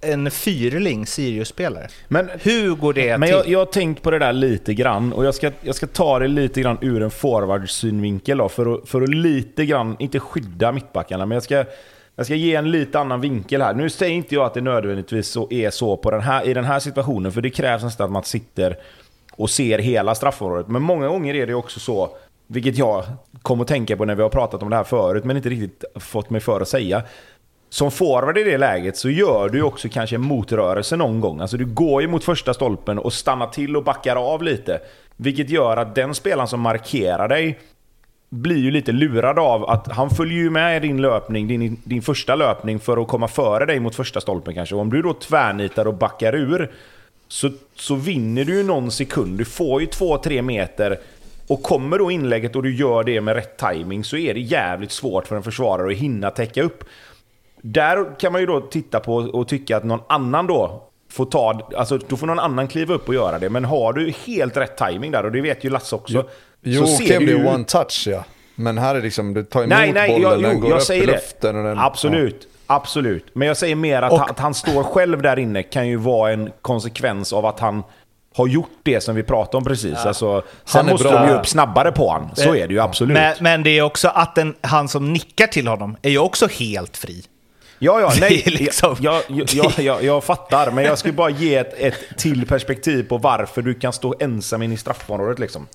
[0.00, 1.88] en fyrling Sirius-spelare.
[2.08, 3.36] Men, Hur går det men till?
[3.36, 6.18] jag, jag har tänkt på det där lite grann och jag ska, jag ska ta
[6.18, 10.72] det lite grann ur en forwardsynvinkel då, för att, för att lite grann, inte skydda
[10.72, 11.64] mittbackarna, men jag ska,
[12.16, 13.74] jag ska ge en lite annan vinkel här.
[13.74, 16.64] Nu säger inte jag att det nödvändigtvis så är så på den här, i den
[16.64, 18.76] här situationen, för det krävs nästan att man sitter
[19.32, 20.68] och ser hela straffområdet.
[20.68, 22.16] Men många gånger är det också så,
[22.46, 23.04] vilket jag
[23.42, 25.84] kom att tänka på när vi har pratat om det här förut, men inte riktigt
[25.94, 27.02] fått mig för att säga.
[27.68, 31.40] Som forward i det läget så gör du också kanske en motrörelse någon gång.
[31.40, 34.80] Alltså du går ju mot första stolpen och stannar till och backar av lite.
[35.16, 37.58] Vilket gör att den spelaren som markerar dig
[38.28, 42.02] blir ju lite lurad av att han följer ju med i din löpning, din, din
[42.02, 44.74] första löpning för att komma före dig mot första stolpen kanske.
[44.74, 46.72] Och om du då tvärnitar och backar ur
[47.28, 49.38] så, så vinner du ju någon sekund.
[49.38, 50.98] Du får ju 2-3 meter
[51.46, 54.92] och kommer då inlägget och du gör det med rätt timing så är det jävligt
[54.92, 56.84] svårt för en försvarare att hinna täcka upp.
[57.72, 60.82] Där kan man ju då titta på och tycka att någon annan då
[61.12, 63.50] får ta, alltså då får någon annan kliva upp och göra det.
[63.50, 66.24] Men har du helt rätt timing där, och det vet ju Lasse också.
[66.62, 68.24] Jo, så kan du bli ju- one touch ja.
[68.54, 70.76] Men här är liksom, du tar emot Nej, nej, bollen, jag, den jo, går jag
[70.76, 71.12] upp säger i det.
[71.12, 71.78] luften och den...
[71.78, 72.48] Absolut.
[72.66, 73.26] Absolut.
[73.32, 75.96] Men jag säger mer att, Och- han, att han står själv där inne kan ju
[75.96, 77.82] vara en konsekvens av att han
[78.34, 79.96] har gjort det som vi pratade om precis.
[79.96, 81.18] Alltså, sen måste bra.
[81.22, 82.30] de ju upp snabbare på han.
[82.34, 83.14] Så är det ju absolut.
[83.14, 86.46] Men, men det är också att den, han som nickar till honom är ju också
[86.46, 87.22] helt fri.
[87.78, 88.42] Ja, ja, nej.
[88.46, 92.46] liksom- jag, jag, jag, jag, jag fattar, men jag skulle bara ge ett, ett till
[92.46, 95.66] perspektiv på varför du kan stå ensam in i straffområdet liksom.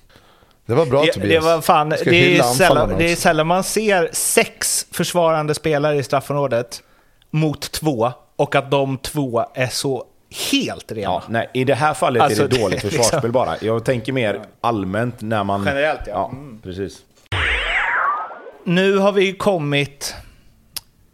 [0.66, 1.44] Det var bra Det, Tobias.
[1.44, 6.02] det, var fan, det, är sällan, det är sällan man ser sex försvarande spelare i
[6.02, 6.82] straffområdet
[7.30, 10.04] mot två och att de två är så
[10.52, 11.02] helt rena.
[11.02, 13.56] Ja, nej, I det här fallet Alltså, är det dåligt försvarsspel bara.
[13.60, 15.64] Jag tänker mer allmänt när man...
[15.64, 16.12] Generellt, ja.
[16.12, 16.60] Ja, Mm.
[16.62, 16.98] precis.
[18.64, 20.14] Nu har vi kommit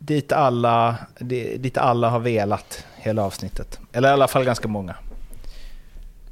[0.09, 0.97] dit alla,
[1.59, 3.81] dit alla har velat hela avsnittet.
[3.93, 4.95] Eller i alla fall ganska många.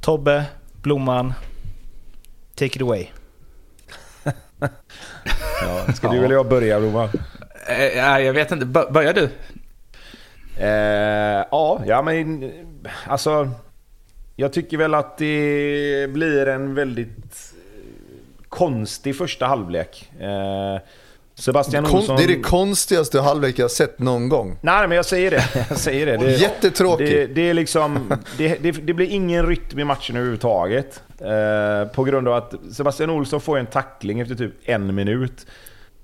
[0.01, 0.45] Tobbe,
[0.81, 1.33] Blomman,
[2.55, 3.07] take it away.
[5.61, 7.09] Ja, ska du eller jag börja, Blomman?
[7.67, 8.65] Eh, Nej, jag vet inte.
[8.65, 9.29] Bör- Börjar du?
[10.57, 12.51] Eh, ja, ja men
[13.07, 13.49] alltså...
[14.39, 17.53] Jag tycker väl att det blir en väldigt
[18.49, 20.11] konstig första halvlek.
[20.19, 20.77] Eh,
[21.39, 22.17] Sebastian Kon- Olsson...
[22.17, 24.57] det är det konstigaste halvlek jag sett någon gång.
[24.61, 25.43] Nej, men jag säger det.
[25.69, 26.17] Jag säger det.
[26.17, 27.11] det Jättetråkigt.
[27.11, 28.13] Det, det är liksom...
[28.37, 31.03] Det, det, blir ingen rytm i matchen överhuvudtaget.
[31.19, 35.45] Eh, på grund av att Sebastian Olsson får en tackling efter typ en minut.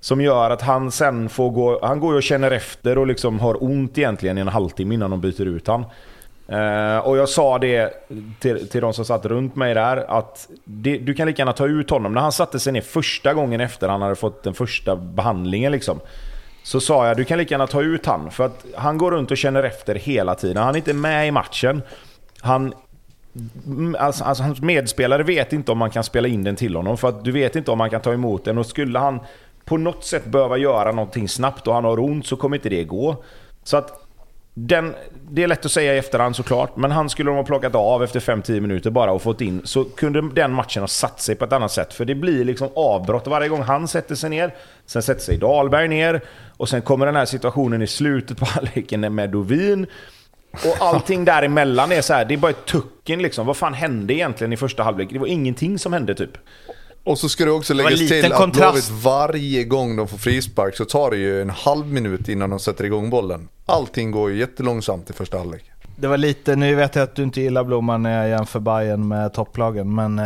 [0.00, 1.86] Som gör att han sen får gå...
[1.86, 5.20] Han går och känner efter och liksom har ont egentligen i en halvtimme innan de
[5.20, 5.84] byter ut han.
[6.48, 7.92] Eh, och jag sa det
[8.40, 11.66] till, till de som satt runt mig där, att det, du kan lika gärna ta
[11.66, 12.12] ut honom.
[12.12, 16.00] När han satte sig ner första gången efter han hade fått den första behandlingen liksom.
[16.62, 18.30] Så sa jag, du kan lika gärna ta ut han.
[18.30, 20.56] För att han går runt och känner efter hela tiden.
[20.56, 21.82] Han är inte med i matchen.
[22.40, 22.74] Han,
[23.66, 26.98] mm, alltså, alltså, hans medspelare vet inte om man kan spela in den till honom.
[26.98, 28.58] För att du vet inte om man kan ta emot den.
[28.58, 29.20] Och skulle han
[29.64, 32.84] på något sätt behöva göra någonting snabbt och han har ont så kommer inte det
[32.84, 33.16] gå.
[33.64, 34.03] Så att
[34.54, 34.94] den,
[35.30, 38.04] det är lätt att säga i efterhand såklart, men han skulle de ha plockat av
[38.04, 41.44] efter 5-10 minuter bara och fått in, så kunde den matchen ha satt sig på
[41.44, 41.94] ett annat sätt.
[41.94, 44.54] För det blir liksom avbrott varje gång han sätter sig ner,
[44.86, 46.20] sen sätter sig Dahlberg ner,
[46.56, 49.86] och sen kommer den här situationen i slutet på halvleken med Dovin.
[50.52, 53.46] Och allting däremellan är så här, det är bara ett tucken liksom.
[53.46, 55.08] Vad fan hände egentligen i första halvlek?
[55.12, 56.38] Det var ingenting som hände typ.
[57.04, 58.88] Och så ska det också läggas liten till att kontrast.
[58.90, 62.58] Blåvitt varje gång de får frispark så tar det ju en halv minut innan de
[62.60, 63.48] sätter igång bollen.
[63.66, 65.64] Allting går ju jättelångsamt i första halvlek.
[65.96, 69.08] Det var lite, nu vet jag att du inte gillar Blomman när jag jämför Bayern
[69.08, 70.24] med topplagen, men eh,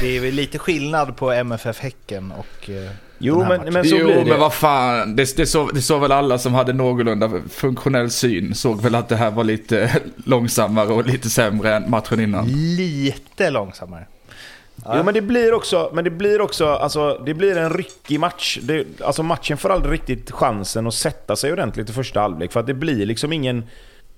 [0.00, 3.72] det är väl lite skillnad på MFF Häcken och eh, Jo, den här men, matchen.
[3.72, 4.24] men så jo, blir det.
[4.24, 5.16] men vad fan.
[5.16, 8.54] Det, det, såg, det såg väl alla som hade någorlunda funktionell syn.
[8.54, 12.46] Såg väl att det här var lite långsammare och lite sämre än matchen innan.
[12.76, 14.06] Lite långsammare.
[14.76, 18.58] Jo men det blir också, men det blir också, alltså det blir en ryckig match.
[18.62, 22.52] Det, alltså matchen får aldrig riktigt chansen att sätta sig ordentligt i första halvlek.
[22.52, 23.64] För att det blir liksom ingen...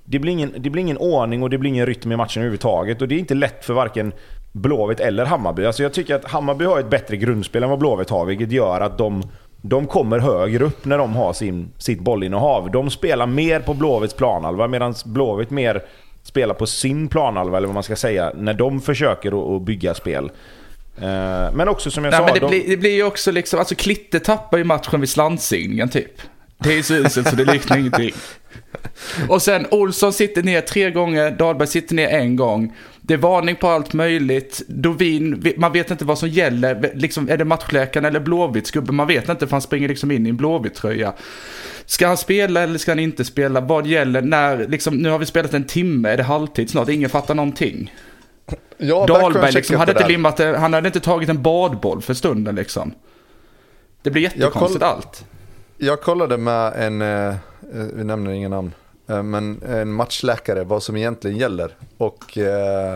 [0.09, 3.03] Det blir ingen, det blir ingen ordning och det blir ingen rytm i matchen överhuvudtaget.
[3.03, 4.13] Och det är inte lätt för varken
[4.53, 5.65] Blåvitt eller Hammarby.
[5.67, 8.81] Alltså jag tycker att Hammarby har ett bättre grundspel än vad Blåvitt har, vilket gör
[8.81, 9.23] att de,
[9.63, 12.71] de kommer högre upp när de har sin, sitt bollinnehav.
[12.71, 15.83] De spelar mer på Blåvitts planhalva medan Blåvitt mer
[16.27, 20.25] spelar på sin planhalva, eller vad man ska säga, när de försöker att, bygga spel.
[20.97, 22.25] Eh, Men också som jag Nej, sa...
[22.25, 25.09] men det, de, blir, det blir ju också liksom, alltså Klitte tappar ju matchen vid
[25.09, 26.13] slantsigningen typ.
[26.59, 28.13] Det är så uselt så det liknar ingenting.
[29.29, 32.75] Och sen Olsson sitter ner tre gånger, Dahlberg sitter ner en gång.
[33.07, 34.63] Det är varning på allt möjligt.
[34.69, 36.93] Dovin, man vet inte vad som gäller.
[36.95, 38.93] Liksom, är det matchläkaren eller Blåvitts gubbe?
[38.93, 41.13] Man vet inte för han springer liksom in i en Blåvitt-tröja.
[41.87, 43.61] Ska han spela eller ska han inte spela?
[43.61, 44.23] Vad gäller?
[44.23, 46.89] När, liksom, nu har vi spelat en timme, är det halvtid snart?
[46.89, 47.95] Ingen fattar någonting.
[48.79, 52.95] Ja, Dahlberg liksom, hade inte limmat, han hade inte tagit en badboll för stunden liksom.
[54.03, 54.93] Det blir jättekonstigt koll...
[54.93, 55.25] allt.
[55.79, 57.35] Jag kollade med en, eh,
[57.95, 58.73] vi nämner inga namn,
[59.07, 61.71] Eh, men en matchläkare vad som egentligen gäller.
[61.97, 62.95] Och eh,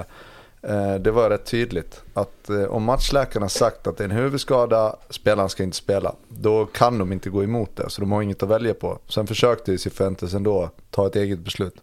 [0.62, 4.16] eh, det var rätt tydligt att eh, om matchläkaren har sagt att det är en
[4.16, 7.90] huvudskada, spelaren ska inte spela, då kan de inte gå emot det.
[7.90, 8.98] Så de har inget att välja på.
[9.08, 11.74] Sen försökte ju Cifuentes ändå ta ett eget beslut.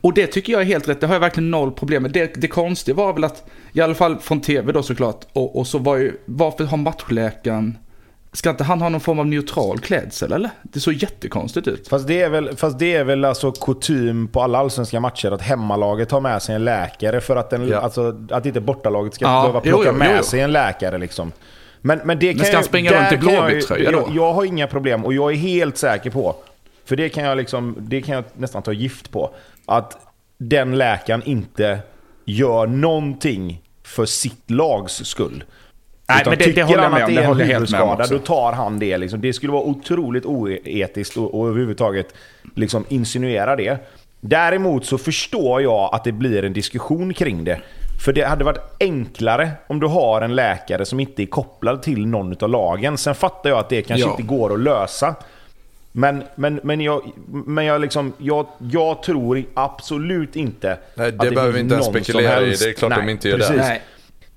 [0.00, 2.12] Och det tycker jag är helt rätt, det har jag verkligen noll problem med.
[2.12, 5.66] Det, det konstiga var väl att, i alla fall från tv då såklart, och, och
[5.66, 7.78] så var ju, varför har matchläkaren
[8.34, 10.50] Ska inte han ha någon form av neutral klädsel eller?
[10.62, 11.88] Det såg jättekonstigt ut.
[11.88, 15.42] Fast det är väl, fast det är väl alltså kutym på alla allsvenska matcher att
[15.42, 17.78] hemmalaget har med sig en läkare för att, den, ja.
[17.78, 20.24] alltså, att inte bortalaget ska ja, behöva plocka jo, jo, med jo.
[20.24, 21.32] sig en läkare liksom.
[21.80, 23.98] Men, men det kan men ska han springa runt i Blåvitt-tröja då?
[23.98, 26.36] Jag, jag har inga problem och jag är helt säker på,
[26.84, 29.34] för det kan jag, liksom, det kan jag nästan ta gift på,
[29.66, 29.98] att
[30.38, 31.78] den läkaren inte
[32.24, 35.44] gör någonting för sitt lags skull.
[36.14, 37.14] Nej, men det, det håller jag med om.
[37.14, 38.96] Det håller helt med om Då tar han det.
[38.96, 39.20] Liksom.
[39.20, 42.14] Det skulle vara otroligt oetiskt och, och överhuvudtaget
[42.54, 43.78] liksom insinuera det.
[44.20, 47.60] Däremot så förstår jag att det blir en diskussion kring det.
[48.04, 52.06] För det hade varit enklare om du har en läkare som inte är kopplad till
[52.06, 52.98] någon av lagen.
[52.98, 54.10] Sen fattar jag att det kanske ja.
[54.10, 55.14] inte går att lösa.
[55.92, 61.28] Men, men, men, jag, men jag, liksom, jag, jag tror absolut inte Nej, det att
[61.28, 62.50] det behöver vi inte ens spekulera i.
[62.50, 63.56] Det är klart Nej, de inte gör precis.
[63.56, 63.62] det.
[63.62, 63.82] Nej.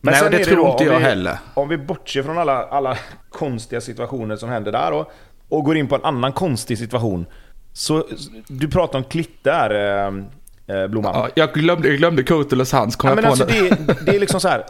[0.06, 1.38] Men Nej, det tror då, inte jag vi, heller.
[1.54, 2.98] Om vi bortser från alla, alla
[3.30, 5.12] konstiga situationer som händer där och,
[5.50, 7.26] och går in på en annan konstig situation.
[7.74, 8.08] Så
[8.48, 11.16] du pratade om klitt där, eh, eh, Blomman.
[11.16, 13.70] Ja, jag glömde, jag glömde Kutulas hands, kom ja, men alltså det,
[14.06, 14.66] det är liksom så här.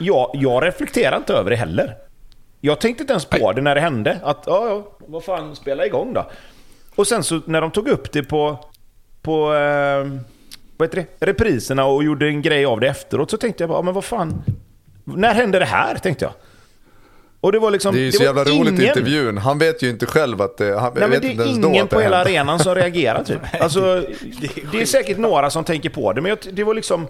[0.00, 1.96] Jag, jag reflekterar inte över det heller.
[2.60, 3.54] Jag tänkte inte ens på Nej.
[3.54, 4.18] det när det hände.
[4.22, 6.30] Att, ja, ja, vad fan, spela igång då.
[6.94, 8.58] Och sen så när de tog upp det på,
[9.22, 10.06] på eh,
[10.76, 13.82] vad heter det, repriserna och gjorde en grej av det efteråt så tänkte jag bara,
[13.82, 14.42] men vad fan,
[15.04, 15.94] när hände det här?
[15.94, 16.32] Tänkte jag.
[17.40, 17.94] Och det var liksom...
[17.94, 18.66] Det är ju så jävla ingen...
[18.66, 19.38] roligt i intervjun.
[19.38, 20.80] Han vet ju inte själv att det...
[20.80, 23.40] Han Nej, vet det är ingen på hela arenan som reagerar typ.
[23.60, 24.04] Alltså,
[24.72, 27.06] det är säkert några som tänker på det, men det var liksom...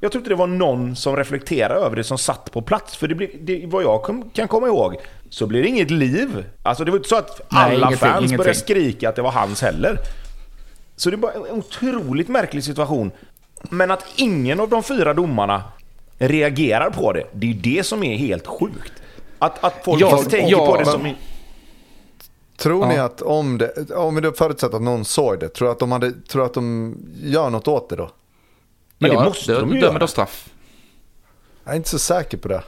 [0.00, 2.96] Jag tror inte det var någon som reflekterade över det som satt på plats.
[2.96, 4.96] För det blir, det, vad jag kan komma ihåg
[5.30, 6.44] så blir det inget liv.
[6.62, 8.36] Alltså det var inte så att alla Nej, fans ingenting.
[8.36, 9.98] började skrika att det var hans heller.
[10.96, 13.10] Så det är bara en otroligt märklig situation.
[13.70, 15.62] Men att ingen av de fyra domarna
[16.18, 18.92] reagerar på det, det är ju det som är helt sjukt.
[19.38, 21.02] Att, att folk ja, tänker ja, på det som...
[21.02, 21.14] Men,
[22.56, 25.78] tror ni att om det, om vi då förutsätter att någon såg det, tror att
[25.78, 28.10] de, hade, tror att de gör något åt det då?
[28.98, 30.06] Men ja, det måste det, de ju dömer göra.
[30.06, 30.50] straff.
[31.64, 32.62] Jag är inte så säker på det.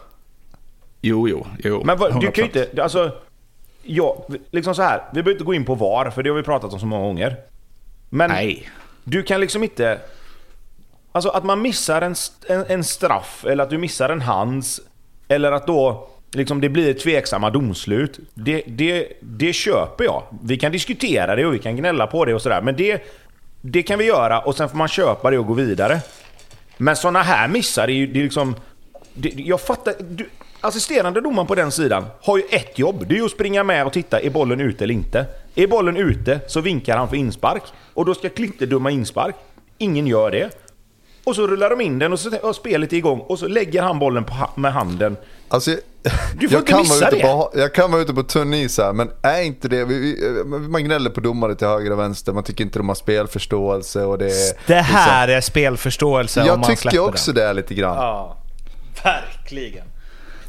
[1.00, 1.82] Jo, jo, jo.
[1.84, 3.12] Men vad, du kan ju inte, alltså...
[3.82, 5.02] Ja, liksom så här.
[5.12, 7.04] Vi behöver inte gå in på VAR, för det har vi pratat om så många
[7.04, 7.36] gånger.
[8.08, 8.68] Men Nej.
[9.04, 10.00] du kan liksom inte...
[11.16, 12.14] Alltså att man missar en,
[12.48, 14.80] en, en, straff, eller att du missar en hands,
[15.28, 18.18] eller att då liksom det blir tveksamma domslut.
[18.34, 20.22] Det, det, det köper jag.
[20.42, 22.62] Vi kan diskutera det och vi kan gnälla på det och sådär.
[22.62, 23.02] Men det,
[23.60, 26.00] det kan vi göra och sen får man köpa det och gå vidare.
[26.76, 28.54] Men sådana här missar är ju det är liksom...
[29.14, 29.94] Det, jag fattar...
[30.00, 30.28] Du,
[30.60, 33.04] assisterande domaren på den sidan har ju ett jobb.
[33.08, 35.26] Det är ju att springa med och titta, är bollen ute eller inte?
[35.54, 37.62] Är bollen ute så vinkar han för inspark.
[37.94, 39.34] Och då ska Klitte döma inspark.
[39.78, 40.65] Ingen gör det.
[41.26, 43.98] Och så rullar de in den och så är spelet igång och så lägger han
[43.98, 45.16] bollen på, med handen.
[45.48, 45.70] Alltså,
[46.34, 47.20] du får jag inte missa det.
[47.20, 49.84] På, jag kan vara ute på tunn is här, men är inte det...
[49.84, 52.94] Vi, vi, man gnäller på domare till höger och vänster, man tycker inte de har
[52.94, 54.32] spelförståelse och det...
[54.66, 57.46] Det här liksom, är spelförståelse Jag om man tycker också det.
[57.46, 57.96] det lite grann.
[57.96, 58.36] Ja,
[59.04, 59.86] verkligen.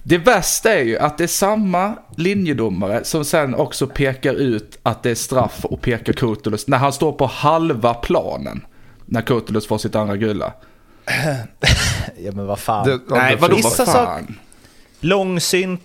[0.03, 5.03] Det värsta är ju att det är samma linjedomare som sen också pekar ut att
[5.03, 8.61] det är straff och pekar Kurtulus när han står på halva planen.
[9.09, 10.53] När Kurtulus får sitt andra gula.
[12.17, 12.87] ja men vad fan.
[12.87, 13.85] Det, Nej vadå vad fan?
[13.85, 14.21] Sak,
[14.99, 15.81] långsynt,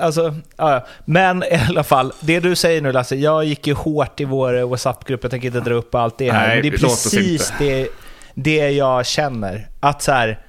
[0.00, 0.86] alltså, ja.
[1.04, 4.62] Men i alla fall, det du säger nu Lasse, jag gick ju hårt i vår
[4.62, 6.48] WhatsApp-grupp, jag tänker inte dra upp allt det här.
[6.48, 7.88] Nej, men det är precis det,
[8.34, 9.68] det jag känner.
[9.80, 10.40] Att så här,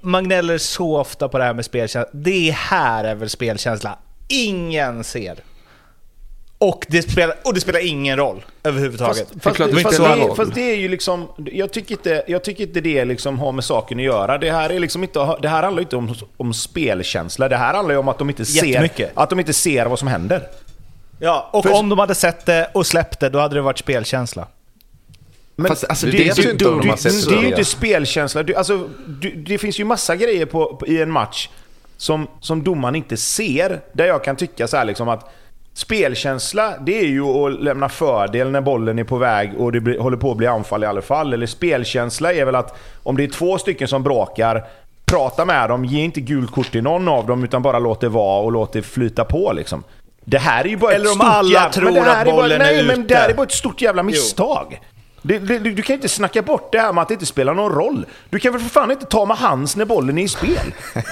[0.00, 2.10] man gnäller så ofta på det här med spelkänsla.
[2.12, 5.38] Det här är väl spelkänsla ingen ser.
[6.64, 9.28] Och det, spelar, och det spelar ingen roll överhuvudtaget.
[9.40, 11.28] Fast, fast, fast, det, fast, det, är ju liksom...
[11.52, 14.38] Jag tycker inte, jag tycker inte det liksom har med saken att göra.
[14.38, 17.48] Det här, är liksom inte, det här handlar inte om, om spelkänsla.
[17.48, 20.08] Det här handlar ju om att de inte ser, att de inte ser vad som
[20.08, 20.48] händer.
[21.18, 23.78] Ja, och För, om de hade sett det och släppt det, då hade det varit
[23.78, 24.46] spelkänsla.
[25.56, 28.42] Men Fast, alltså, det, det, ju inte har det, det, det är ju inte spelkänsla.
[28.42, 31.48] Du, alltså, du, det finns ju massa grejer på, på, i en match
[31.96, 33.80] som, som domaren inte ser.
[33.92, 35.30] Där jag kan tycka så här liksom att
[35.74, 39.98] spelkänsla, det är ju att lämna fördel när bollen är på väg och det blir,
[39.98, 41.32] håller på att bli anfall i alla fall.
[41.32, 44.64] Eller spelkänsla är väl att om det är två stycken som bråkar,
[45.04, 48.08] prata med dem, ge inte gult kort till någon av dem utan bara låt det
[48.08, 49.84] vara och låt det flyta på liksom.
[50.24, 52.24] Det här är ju bara Eller ett om stort alla jävla, tror att är bara,
[52.24, 53.32] bollen är Nej, men det här ute.
[53.32, 54.80] är bara ett stort jävla misstag.
[55.26, 57.72] Det, det, du kan inte snacka bort det här med att det inte spelar någon
[57.72, 58.06] roll.
[58.30, 60.74] Du kan väl för fan inte ta med hands när bollen är i spel?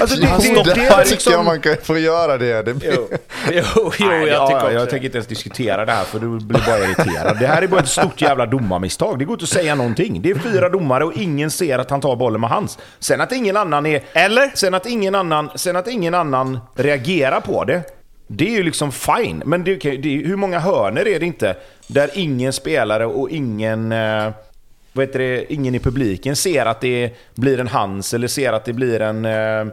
[0.00, 1.32] Alltså det, det, det, Det är liksom...
[1.32, 2.62] jag man kan få göra det.
[2.62, 2.92] det blir...
[2.92, 3.08] Jo,
[3.52, 6.18] jo, jo Nej, jag ja, tycker också jag tänker inte ens diskutera det här för
[6.18, 7.38] du blir bara irriterad.
[7.40, 9.18] Det här är bara ett stort jävla domarmisstag.
[9.18, 10.22] Det går inte att säga någonting.
[10.22, 12.78] Det är fyra domare och ingen ser att han tar bollen med hands.
[12.98, 14.02] Sen att ingen annan är...
[14.12, 14.50] Eller?
[14.54, 17.99] Sen att ingen annan, sen att ingen annan reagerar på det.
[18.32, 19.42] Det är ju liksom fine.
[19.46, 23.92] Men det, det, är- hur många hörner är det inte där ingen spelare och ingen...
[23.92, 24.30] Eh,
[24.92, 28.64] vad heter det, ingen i publiken ser att det blir en hands eller ser att
[28.64, 29.24] det blir en...
[29.24, 29.66] Eh,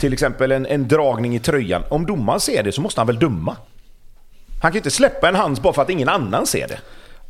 [0.00, 1.82] till exempel en, en dragning i tröjan.
[1.90, 3.56] Om domaren ser det så måste han väl döma?
[4.62, 6.78] Han kan ju inte släppa en hands bara för att ingen annan ser det.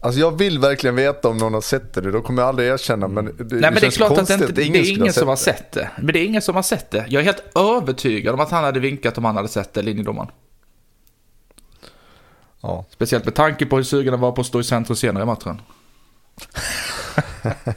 [0.03, 2.11] Alltså jag vill verkligen veta om någon har sett det.
[2.11, 3.09] Då kommer jag aldrig erkänna.
[3.09, 5.29] Men det, Nej men det är klart att det, inte, det är ingen ha som
[5.29, 5.91] har sett sett det.
[5.99, 7.05] Men det är ingen som har sett det.
[7.09, 10.31] Jag är helt övertygad om att han hade vinkat om han hade sett det, linjedomaren.
[12.61, 12.85] Ja.
[12.91, 15.27] Speciellt med tanke på hur sugen han var på att stå i centrum senare i
[15.27, 15.63] matchen.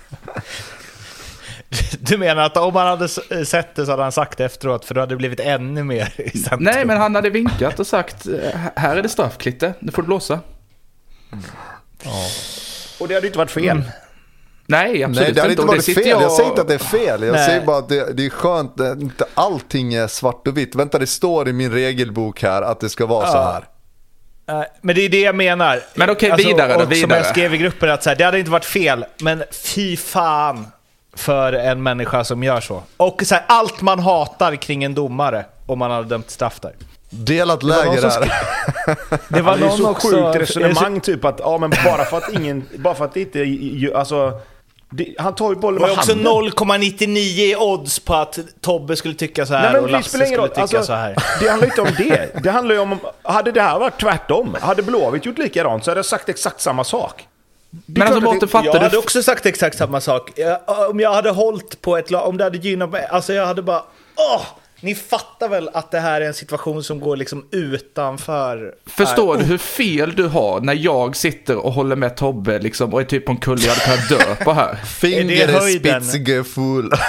[1.99, 3.07] Du menar att om han hade
[3.45, 6.14] sett det så hade han sagt det efteråt för då hade det blivit ännu mer
[6.18, 6.64] i centrum?
[6.64, 10.01] Nej, men han hade vinkat och sagt eh, här är det straff Klitte, nu får
[10.01, 10.39] du blåsa.
[12.99, 13.84] Och det hade ju inte varit fel.
[14.65, 16.07] Nej, absolut Nej, det hade inte varit fel.
[16.07, 16.31] Jag...
[16.31, 17.23] säger inte att det är fel.
[17.23, 17.45] Jag Nej.
[17.45, 20.76] säger bara att det, det är skönt att inte allting är svart och vitt.
[20.76, 23.65] Vänta, det står i min regelbok här att det ska vara så här.
[24.45, 25.74] Nej, Men det är det jag menar.
[25.74, 27.20] Alltså, Men okej, vidare då, och Som vidare.
[27.20, 30.68] jag skrev i gruppen, att så här, det hade inte varit fel, men fy fan
[31.15, 32.84] för en människa som gör så.
[32.98, 36.72] Och så här, allt man hatar kring en domare om man hade dömt straff där.
[37.10, 38.41] Delat var någon läger som här.
[39.30, 40.07] Det var Det är någon så också...
[40.07, 43.91] sjukt resonemang typ att, ja men bara för att ingen, bara för att det inte,
[43.98, 44.40] alltså,
[44.94, 46.34] det, han tar ju bollen Det var med också handen.
[46.34, 50.38] 0,99 i odds på att Tobbe skulle tycka så här Nej men och Lasse skulle
[50.38, 50.49] roll.
[50.49, 51.15] tycka Alltså, så här.
[51.40, 52.44] det handlar inte om det.
[52.44, 55.98] Det handlar ju om, hade det här varit tvärtom, hade Blåvitt gjort likadant så hade
[55.99, 57.28] jag sagt exakt samma sak.
[57.70, 58.80] Det Men alltså Mårten, det- fattar Jag du?
[58.80, 60.32] hade också sagt exakt samma sak.
[60.36, 63.45] Jag, om jag hade hållit på ett lag, om det hade gynnat mig, alltså jag
[63.45, 63.84] hade bara...
[64.15, 64.41] Åh!
[64.84, 68.76] Ni fattar väl att det här är en situation som går liksom utanför...
[68.85, 69.41] Förstår här.
[69.43, 73.05] du hur fel du har när jag sitter och håller med Tobbe liksom och är
[73.05, 74.76] typ på en kulle jag hade kunnat dö på här?
[74.85, 76.01] Finger höjden?
[76.03, 76.91] spitzgefull.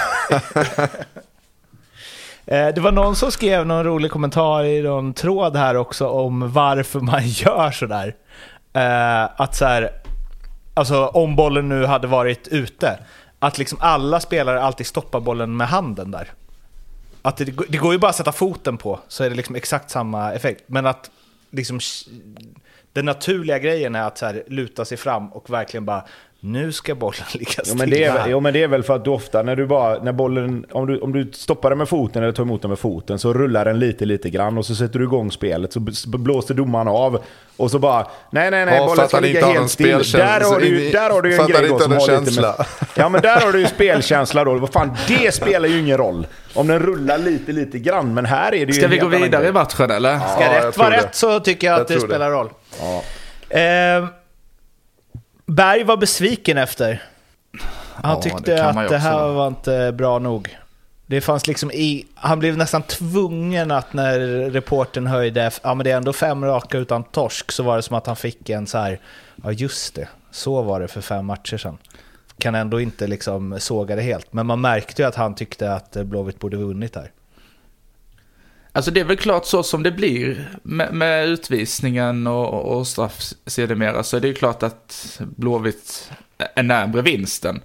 [2.47, 6.51] Eh, Det var någon som skrev någon rolig kommentar i någon tråd här också om
[6.53, 8.15] varför man gör sådär.
[8.73, 9.91] Eh, Att så här,
[10.73, 12.99] alltså om bollen nu hade varit ute,
[13.39, 16.31] att liksom alla spelare alltid stoppar bollen med handen där.
[17.25, 19.89] Att det, det går ju bara att sätta foten på, så är det liksom exakt
[19.89, 20.63] samma effekt.
[20.67, 21.11] Men att
[21.51, 21.79] liksom
[22.93, 26.05] den naturliga grejen är att så här, luta sig fram och verkligen bara
[26.45, 27.75] nu ska bollen ligga Jo stilla.
[27.77, 29.55] men, det är, här." väl- jo men det är väl för att du ofta när
[29.55, 32.61] du bara, när bollen, om du, om du stoppar den med foten eller tar emot
[32.61, 35.73] den med foten så rullar den lite lite grann och så sätter du igång spelet
[35.73, 37.21] så blåser domaren av
[37.57, 40.03] och så bara nej nej nej Ja, bollen ska ligga helt still.
[40.13, 42.53] Där har du, där har du ju en grej då som har lite med.
[42.95, 44.53] Ja men där har du ju spelkänsla då.
[44.53, 46.27] Vad fan, det spelar ju ingen roll.
[46.53, 49.47] Om den rullar lite lite grann men här är det ju Ska vi gå vidare
[49.47, 50.19] i matchen eller?
[50.19, 51.99] Ska Ja, rätt vara rätt så tycker jag, Jag att det.
[51.99, 52.49] spelar roll.
[52.81, 53.03] Ja.
[53.59, 54.05] Eh,
[55.45, 57.03] Berg var besviken efter.
[57.93, 60.57] Han Ja, tyckte det att det här var inte bra nog.
[61.05, 62.05] Det fanns liksom i...
[62.15, 64.19] Han blev nästan tvungen att när
[64.49, 67.95] reporten höjde, ja men det är ändå fem raka utan torsk, så var det som
[67.95, 68.99] att han fick en så här,
[69.43, 71.77] ja just det, så var det för fem matcher sedan.
[72.37, 75.91] Kan ändå inte liksom såga det helt, men man märkte ju att han tyckte att
[75.91, 77.11] Blåvitt borde vunnit där.
[78.75, 83.21] Alltså det är väl klart så som det blir med, med utvisningen och, och straff
[83.45, 86.11] sedermera så är det ju klart att Blåvitt
[86.55, 87.61] är närmre vinsten.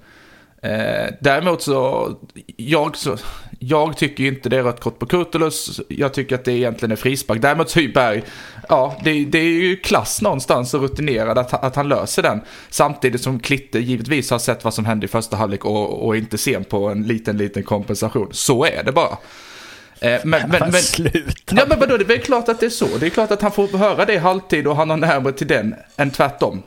[0.62, 2.10] Eh, däremot så
[2.56, 3.16] jag, så,
[3.58, 5.80] jag tycker ju inte det är rött kort på Kurtulus.
[5.88, 7.42] Jag tycker att det egentligen är frispark.
[7.42, 8.22] Däremot så är ju
[8.68, 12.40] ja det, det är ju klass någonstans och rutinerad att, att han löser den.
[12.68, 16.38] Samtidigt som Klitte givetvis har sett vad som hände i första halvlek och, och inte
[16.38, 18.28] sen på en liten, liten kompensation.
[18.30, 19.18] Så är det bara.
[20.00, 21.56] Eh, men, men, men, Sluta!
[21.56, 22.86] Ja men vadå, det är klart att det är så.
[23.00, 25.46] Det är klart att han får höra det i halvtid och han har närmare till
[25.46, 26.62] den än tvärtom.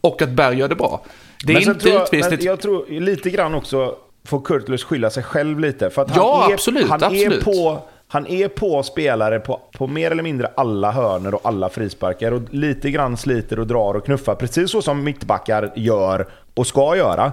[0.00, 1.02] Och att Berg gör det bra.
[1.44, 2.36] Det är Men inte jag, utvisning.
[2.38, 3.94] men jag tror lite grann också
[4.24, 5.90] får Kurtulus skylla sig själv lite.
[5.90, 7.32] För att Ja, han är, absolut, han absolut.
[7.32, 11.68] Är på, han är på spelare på, på mer eller mindre alla hörner och alla
[11.68, 14.34] frisparkar och lite grann sliter och drar och knuffar.
[14.34, 17.32] Precis så som mittbackar gör och ska göra.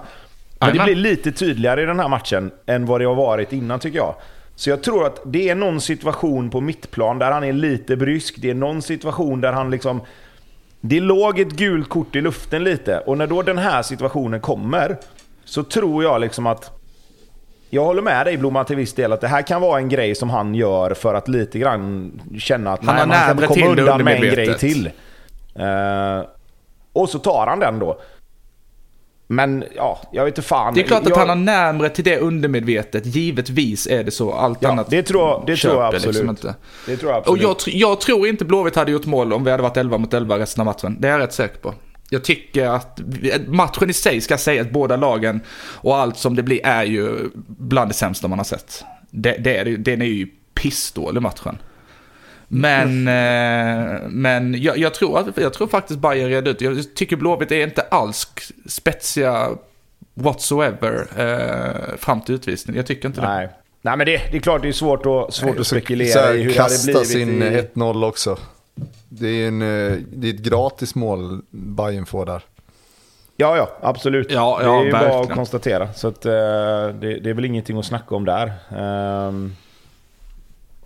[0.60, 3.80] Men det blir lite tydligare i den här matchen än vad det har varit innan
[3.80, 4.16] tycker jag.
[4.60, 8.36] Så jag tror att det är någon situation på mittplan där han är lite brysk.
[8.38, 10.02] Det är någon situation där han liksom...
[10.82, 13.00] Det låg ett gult kort i luften lite.
[13.00, 14.98] Och när då den här situationen kommer
[15.46, 16.80] så tror jag liksom att...
[17.70, 20.16] Jag håller med dig Blomman till viss del att det här kan vara en grej
[20.16, 24.04] som han gör för att lite grann känna att han nej, man kan komma undan
[24.04, 24.88] med en grej till.
[25.60, 26.26] Uh,
[26.94, 28.00] och så tar han den då.
[29.32, 30.74] Men ja, jag vet inte fan.
[30.74, 33.06] Det är klart att jag, han har närmre till det undermedvetet.
[33.06, 34.34] Givetvis är det så.
[34.34, 36.16] Allt ja, annat det tror, det tror jag absolut.
[36.16, 36.56] Liksom inte.
[36.86, 37.46] Det tror jag absolut.
[37.46, 40.14] Och jag, jag, tror inte Blåvitt hade gjort mål om vi hade varit 11 mot
[40.14, 40.98] 11 resten av matchen.
[41.00, 41.74] Det är jag rätt säker på.
[42.10, 43.00] Jag tycker att
[43.48, 45.42] matchen i sig ska säga att båda lagen
[45.76, 48.84] och allt som det blir är ju bland det sämsta man har sett.
[49.12, 51.58] Det, det är, den är ju pissdålig matchen.
[52.52, 56.62] Men, eh, men jag, jag, tror, jag tror faktiskt Bayern red ut.
[56.62, 58.28] Jag tycker Blåvitt är inte alls
[58.66, 59.50] spetsiga
[60.14, 62.76] whatsoever eh, fram till utvisning.
[62.76, 63.48] Jag tycker inte Nej.
[63.48, 63.54] det.
[63.82, 66.34] Nej men det, det är klart det är svårt att, svårt Nej, att spekulera här,
[66.34, 67.02] i hur det hade blivit.
[67.02, 67.62] Kasta in i...
[67.74, 68.38] 1-0 också.
[69.10, 72.44] Det är, en, eh, det är ett gratis mål Bayern får där.
[73.38, 74.32] Ja, ja, absolut.
[74.32, 75.14] Ja, ja, det är ju verkligen.
[75.14, 75.94] bara att konstatera.
[75.94, 78.54] Så att, uh, det, det, är väl ingenting att snacka om där.
[79.28, 79.56] Um,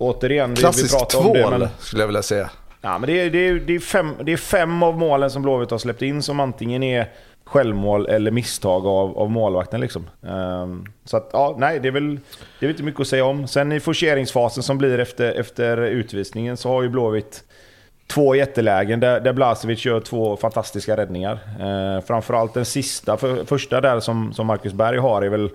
[0.04, 1.70] återigen, Klassisk vi, vi tvål, om det, men...
[1.80, 2.50] skulle jag vilja säga.
[2.82, 5.42] Ja, men det är, det, är, det, är fem, det är fem av målen som
[5.42, 7.08] Blåvitt har släppt in som antingen är
[7.46, 9.82] självmål eller misstag av, av målvakten.
[9.82, 10.10] Liksom.
[10.22, 12.16] Um, så att, ja, nej, det är, väl,
[12.60, 13.48] det är väl inte mycket att säga om.
[13.48, 17.44] Sen i forceringsfasen som blir efter, efter utvisningen så har ju Blåvitt
[18.08, 21.34] två jättelägen där, där Blasevic gör två fantastiska räddningar.
[21.34, 25.50] Uh, framförallt den sista, för, första där som, som Marcus Berg har är väl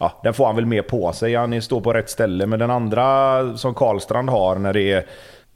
[0.00, 1.34] ja, den får han väl med på sig.
[1.34, 2.46] Han står på rätt ställe.
[2.46, 5.06] Men den andra som Karlstrand har när det är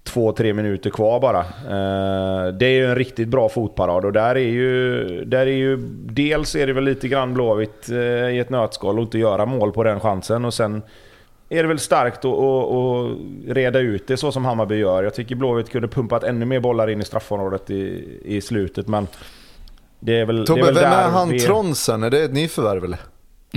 [0.04, 1.40] två, tre minuter kvar bara.
[1.40, 5.24] Eh, det är ju en riktigt bra fotparad och där är ju...
[5.24, 5.76] Där är ju
[6.06, 7.96] dels är det väl lite grann Blåvitt eh,
[8.28, 10.44] i ett nötskal att inte göra mål på den chansen.
[10.44, 10.82] Och sen
[11.48, 15.02] är det väl starkt att, att, att reda ut det så som Hammarby gör.
[15.02, 18.88] Jag tycker Blåvitt kunde pumpat ännu mer bollar in i straffområdet i, i slutet.
[18.88, 19.06] Men
[20.00, 21.40] det är väl, Tobbe, det är väl vem är han vi...
[21.40, 22.02] Tronsen?
[22.02, 22.98] Är det ett nyförvärv eller?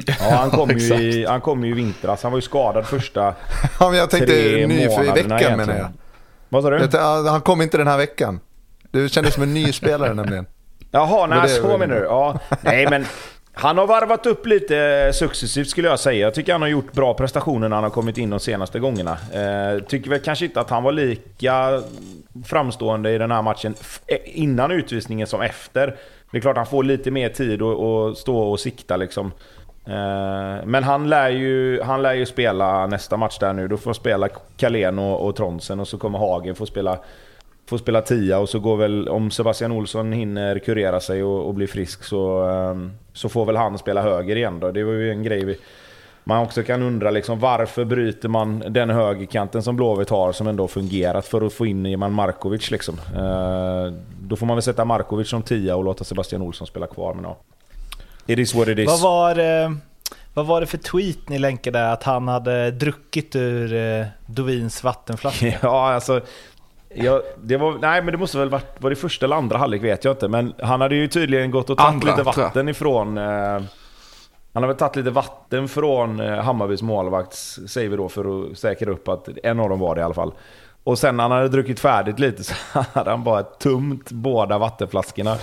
[0.06, 2.24] Ja, han kom, ju i, han kom ju i vintras.
[2.24, 3.22] Han var ju skadad första
[3.80, 4.34] ja, men Jag tänkte
[4.68, 5.88] ny för i veckan menar jag.
[6.49, 6.80] Vad sa du?
[6.80, 8.40] Tänkte, han kom inte den här veckan.
[8.91, 10.45] Det kändes som en ny spelare nämligen.
[10.91, 12.02] Jaha, nej, så menar du?
[12.02, 12.40] Ja.
[12.61, 13.06] Nej, men
[13.53, 16.19] han har varvat upp lite successivt skulle jag säga.
[16.19, 19.11] Jag tycker han har gjort bra prestationer när han har kommit in de senaste gångerna.
[19.11, 21.82] Eh, tycker väl kanske inte att han var lika
[22.45, 23.76] framstående i den här matchen
[24.07, 25.95] eh, innan utvisningen som efter.
[26.32, 29.32] Det är klart han får lite mer tid att stå och sikta liksom.
[29.90, 33.68] Eh, men han lär, ju, han lär ju spela nästa match där nu.
[33.68, 37.00] Då får spela Kalén och, och Tronsen och så kommer Hagen få spela,
[37.70, 41.54] få spela tia och så går väl, om Sebastian Olsson hinner kurera sig och, och
[41.54, 44.72] bli frisk så, ehm, så får väl han spela höger igen då.
[44.72, 45.58] Det var ju en grej vi,
[46.24, 50.68] man också kan undra liksom, varför bryter man den högerkanten som Blåvitt har som ändå
[50.68, 52.96] fungerat för att få in Iman Markovic liksom.
[53.16, 57.14] Eh, då får man väl sätta Markovic som tia och låta Sebastian Olsson spela kvar.
[57.14, 57.38] Men ja.
[58.28, 58.88] It is what it is.
[58.88, 59.76] Vad var, det,
[60.34, 65.54] vad var det för tweet ni länkade att han hade druckit ur eh, Dovins vattenflaska?
[65.62, 66.22] Ja, alltså...
[66.95, 69.84] Ja, det var, nej men det måste väl varit, var det första eller andra halvlek
[69.84, 70.28] vet jag inte.
[70.28, 73.18] Men han hade ju tydligen gått och tagit lite vatten ifrån...
[73.18, 73.62] Eh,
[74.54, 77.34] han har väl tagit lite vatten från eh, Hammarbys målvakt,
[77.70, 80.14] säger vi då, för att säkra upp att en av dem var det i alla
[80.14, 80.34] fall.
[80.84, 82.54] Och sen när han hade druckit färdigt lite så
[82.94, 85.38] hade han bara tömt båda vattenflaskorna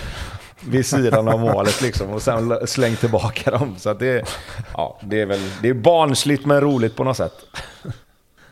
[0.59, 3.75] vid sidan av målet liksom och sen slängt tillbaka dem.
[3.77, 4.27] Så det,
[4.73, 7.33] ja, det är väl det är barnsligt men roligt på något sätt.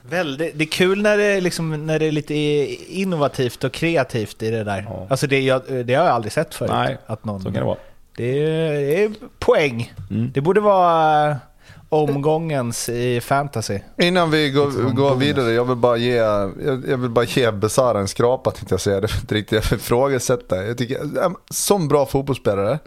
[0.09, 2.35] Väldigt, det är kul när det, liksom, när det är lite
[2.93, 4.85] innovativt och kreativt i det där.
[4.89, 5.07] Ja.
[5.09, 6.71] Alltså det, jag, det har jag aldrig sett förut.
[6.73, 7.77] Nej, att någon, så kan det vara.
[8.17, 9.93] Det är, det är poäng.
[10.11, 10.31] Mm.
[10.33, 11.37] Det borde vara
[11.93, 13.79] omgångens i fantasy.
[13.97, 18.07] Innan vi går, går vidare, jag vill bara ge, jag, vill bara ge Besara en
[18.07, 19.01] skrapa tänkte jag säga.
[19.01, 20.65] Det är inte riktigt jag ifrågasätta.
[20.65, 20.99] Jag tycker,
[21.53, 22.79] som bra fotbollsspelare,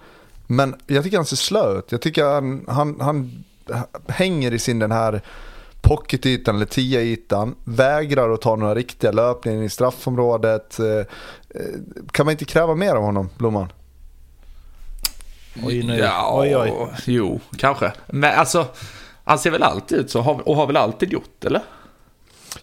[0.46, 1.92] men jag tycker han ser slö ut.
[1.92, 3.44] Jag tycker han, han, han
[4.08, 5.22] hänger i sin den här
[5.80, 10.78] pocketytan eller tia-ytan, vägrar att ta några riktiga löpningar i straffområdet.
[10.78, 11.04] Eh, eh,
[12.12, 13.72] kan man inte kräva mer av honom, Blomman?
[15.64, 15.98] Oj, nu.
[15.98, 16.88] Ja, oj, oj.
[17.06, 17.92] jo, kanske.
[18.06, 18.66] Men alltså,
[19.24, 21.62] han ser väl alltid ut så och har väl alltid gjort, eller?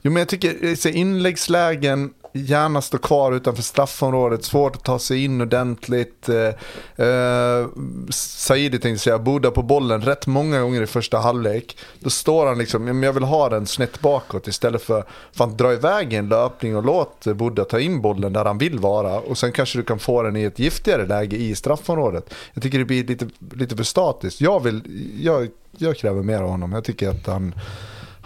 [0.02, 5.41] Jo, men jag tycker inläggslägen, gärna stå kvar utanför straffområdet, svårt att ta sig in
[5.41, 6.30] ordentligt.
[6.30, 7.68] Eh, eh,
[8.10, 11.77] Saidi tänkte jag säga, Buda på bollen rätt många gånger i första halvlek.
[11.99, 15.57] Då står han liksom, men jag vill ha den snett bakåt istället för, för att
[15.57, 19.19] dra iväg en löpning och låt Buda ta in bollen där han vill vara.
[19.19, 22.34] Och sen kanske du kan få den i ett giftigare läge i straffområdet.
[22.53, 24.41] Jag tycker det blir lite, lite för statiskt.
[24.41, 24.81] Jag, vill,
[25.19, 25.47] jag,
[25.77, 26.72] jag kräver mer av honom.
[26.72, 27.53] Jag tycker att han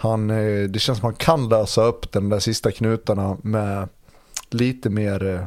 [0.00, 3.88] han, eh, det känns som att han kan lösa upp de där sista knutarna med
[4.54, 5.46] lite mer, eh,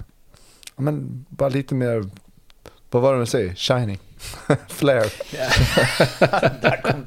[0.75, 2.09] ja, men bara lite mer,
[2.89, 3.99] vad var det man säger, shining.
[4.67, 5.13] Flair.
[6.61, 7.03] Där kom.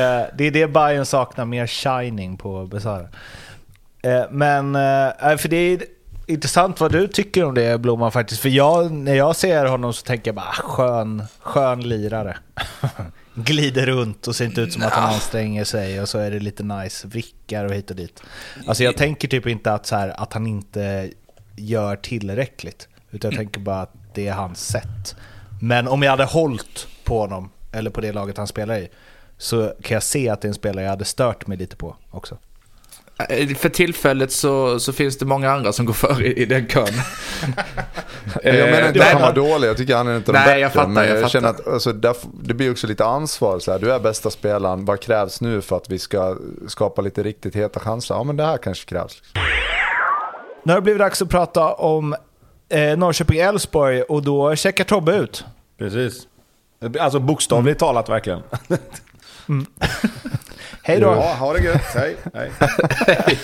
[0.00, 3.08] Eh, det är det Bayern saknar, mer shining på Besara.
[4.02, 5.82] Eh, men, eh, för det är
[6.26, 8.40] intressant vad du tycker om det Blomman faktiskt.
[8.40, 12.36] För jag, när jag ser honom så tänker jag bara ah, skön, skön lirare.
[13.36, 16.38] glider runt och ser inte ut som att han anstränger sig och så är det
[16.38, 18.22] lite nice, vrickar och hit och dit.
[18.66, 21.10] Alltså jag tänker typ inte att, så här, att han inte
[21.56, 25.16] gör tillräckligt, utan jag tänker bara att det är hans sätt.
[25.60, 28.88] Men om jag hade hållit på honom, eller på det laget han spelar i,
[29.38, 31.96] så kan jag se att det är en spelare jag hade stört mig lite på
[32.10, 32.38] också.
[33.18, 36.66] Eh, för tillfället så, så finns det många andra som går före i, i den
[36.66, 36.86] kön.
[38.42, 40.60] jag menar inte att han var dålig, jag tycker han är inte Nej, de bättre.
[40.60, 43.58] Jag fattar, men jag, jag känner att alltså, det blir också lite ansvar.
[43.58, 46.36] Så här, du är bästa spelaren, vad krävs nu för att vi ska
[46.68, 48.14] skapa lite riktigt heta chanser?
[48.14, 49.22] Ja men det här kanske krävs.
[50.62, 52.14] Nu har det blivit dags att prata om
[52.68, 55.44] eh, Norrköping-Elfsborg och då checkar Tobbe ut.
[55.78, 56.26] Precis.
[57.00, 57.88] Alltså bokstavligt mm.
[57.88, 58.42] talat verkligen.
[59.48, 59.66] Mm.
[60.86, 61.06] Hej då.
[61.06, 61.94] Ja, ha det gött.
[61.94, 62.16] Hej.
[62.34, 62.50] Hej.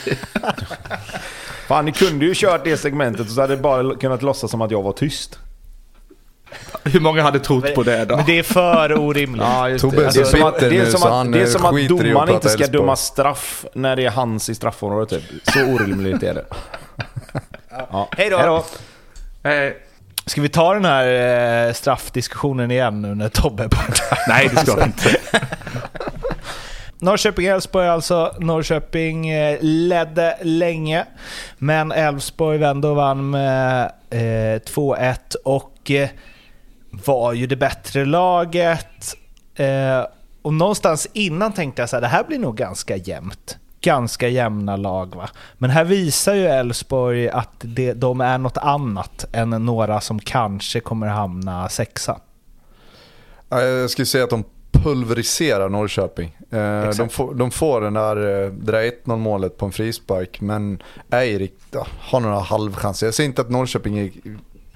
[1.68, 4.60] Fan, ni kunde ju kört det segmentet och så hade det bara kunnat låtsas som
[4.60, 5.38] att jag var tyst.
[6.84, 8.16] Hur många hade trott på det då?
[8.16, 9.42] Men det är för orimligt.
[9.46, 9.72] Ja, det.
[9.72, 12.66] Alltså, det är som att, är som att, det är som att domaren inte ska
[12.66, 15.10] döma straff när det är hans i straffområdet.
[15.10, 15.54] Typ.
[15.54, 16.44] Så orimligt är det.
[17.70, 18.08] Ja.
[18.16, 18.36] Hej då.
[18.36, 18.64] Hej då.
[19.42, 19.76] Hej.
[20.26, 24.16] Ska vi ta den här eh, straffdiskussionen igen nu när Tobbe är borta?
[24.28, 25.16] Nej, det ska vi inte.
[27.02, 28.34] Norrköping-Elfsborg alltså.
[28.38, 31.06] Norrköping eh, ledde länge,
[31.58, 36.08] men Elfsborg vände och vann med eh, 2-1 och eh,
[36.90, 39.16] var ju det bättre laget.
[40.42, 43.58] Och någonstans innan tänkte jag så här, det här blir nog ganska jämnt.
[43.80, 45.28] Ganska jämna lag va.
[45.58, 50.80] Men här visar ju Elfsborg att det, de är något annat än några som kanske
[50.80, 52.20] kommer hamna sexa.
[53.48, 54.44] Jag skulle säga att de
[54.82, 56.36] pulveriserar Norrköping.
[56.50, 58.16] Eh, de, får, de får den där,
[58.50, 61.54] det där 1-0 målet på en frispark men Eirik
[61.98, 63.06] har några halvchanser.
[63.06, 64.10] Jag säger inte att Norrköping är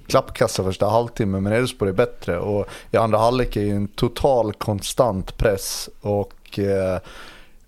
[0.07, 4.53] klappkassa första halvtimmen men Elfsborg är bättre och i andra halvlek är det en total
[4.53, 7.01] konstant press och eh,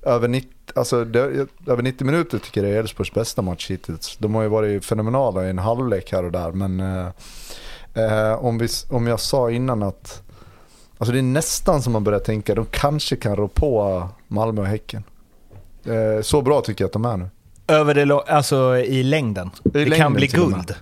[0.02, 4.16] över 90 Alltså, det, över 90 minuter tycker jag det är Elfsborgs bästa match hittills.
[4.16, 7.06] De har ju varit fenomenala i en halvlek här och där men eh,
[7.94, 10.22] eh om, vi, om jag sa innan att
[10.98, 14.66] Alltså det är nästan som man börjar tänka, de kanske kan rå på Malmö och
[14.66, 15.04] Häcken.
[15.84, 17.28] Eh, så bra tycker jag att de är nu.
[17.66, 19.50] Över det, alltså i längden?
[19.64, 20.74] I det längden kan bli guld.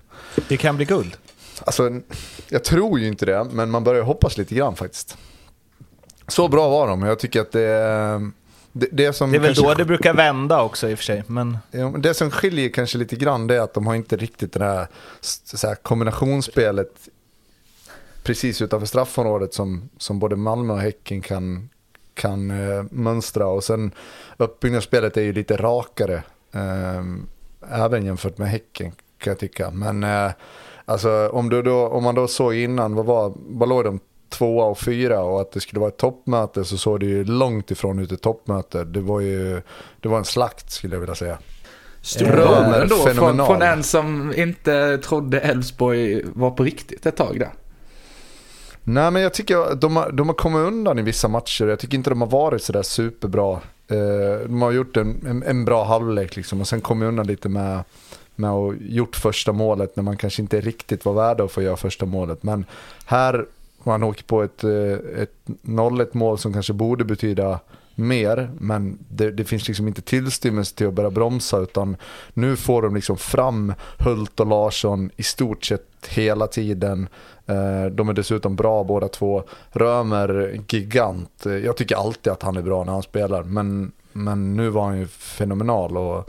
[0.48, 1.16] Det kan bli guld.
[1.64, 2.00] Alltså,
[2.48, 5.16] jag tror ju inte det, men man börjar hoppas lite grann faktiskt.
[6.28, 8.32] Så bra var de, jag tycker att det.
[8.72, 11.04] Det, det, som det är väl kanske, då det brukar vända också i och för
[11.04, 11.24] sig.
[11.26, 11.58] Men...
[11.98, 14.86] Det som skiljer kanske lite grann det är att de har inte riktigt det här,
[15.20, 16.92] så här kombinationsspelet
[18.26, 21.68] precis utanför straffområdet som, som både Malmö och Häcken kan,
[22.14, 23.46] kan eh, mönstra.
[23.46, 23.92] Och sen
[24.36, 26.22] uppbyggnadsspelet är ju lite rakare,
[26.52, 27.04] eh,
[27.84, 29.70] även jämfört med Häcken kan jag tycka.
[29.70, 30.30] Men eh,
[30.84, 34.64] alltså, om, du då, om man då såg innan, vad, var, vad låg de tvåa
[34.64, 37.98] och fyra och att det skulle vara ett toppmöte så såg det ju långt ifrån
[37.98, 38.84] ut ett toppmöte.
[38.84, 39.62] Det var ju
[40.00, 41.38] det var en slakt skulle jag vilja säga.
[42.18, 47.52] Römer ändå från, från en som inte trodde Elfsborg var på riktigt ett tag där.
[48.88, 51.66] Nej men jag tycker att de har, de har kommit undan i vissa matcher.
[51.66, 53.52] Jag tycker inte de har varit sådär superbra.
[53.88, 57.48] Eh, de har gjort en, en, en bra halvlek liksom och sen kommit undan lite
[57.48, 57.84] med,
[58.34, 61.76] med att gjort första målet när man kanske inte riktigt var värda att få göra
[61.76, 62.42] första målet.
[62.42, 62.64] Men
[63.06, 63.46] här
[63.82, 67.60] man åker på ett, eh, ett 0-1 mål som kanske borde betyda
[67.98, 71.96] mer, men det, det, finns liksom inte tillstymmelse till att börja bromsa utan
[72.34, 77.08] nu får de liksom fram Hult och Larsson i stort sett hela tiden.
[77.46, 79.42] Eh, de är dessutom bra båda två.
[79.70, 81.46] Römer, gigant.
[81.64, 84.98] Jag tycker alltid att han är bra när han spelar, men, men nu var han
[84.98, 85.96] ju fenomenal.
[85.96, 86.28] Och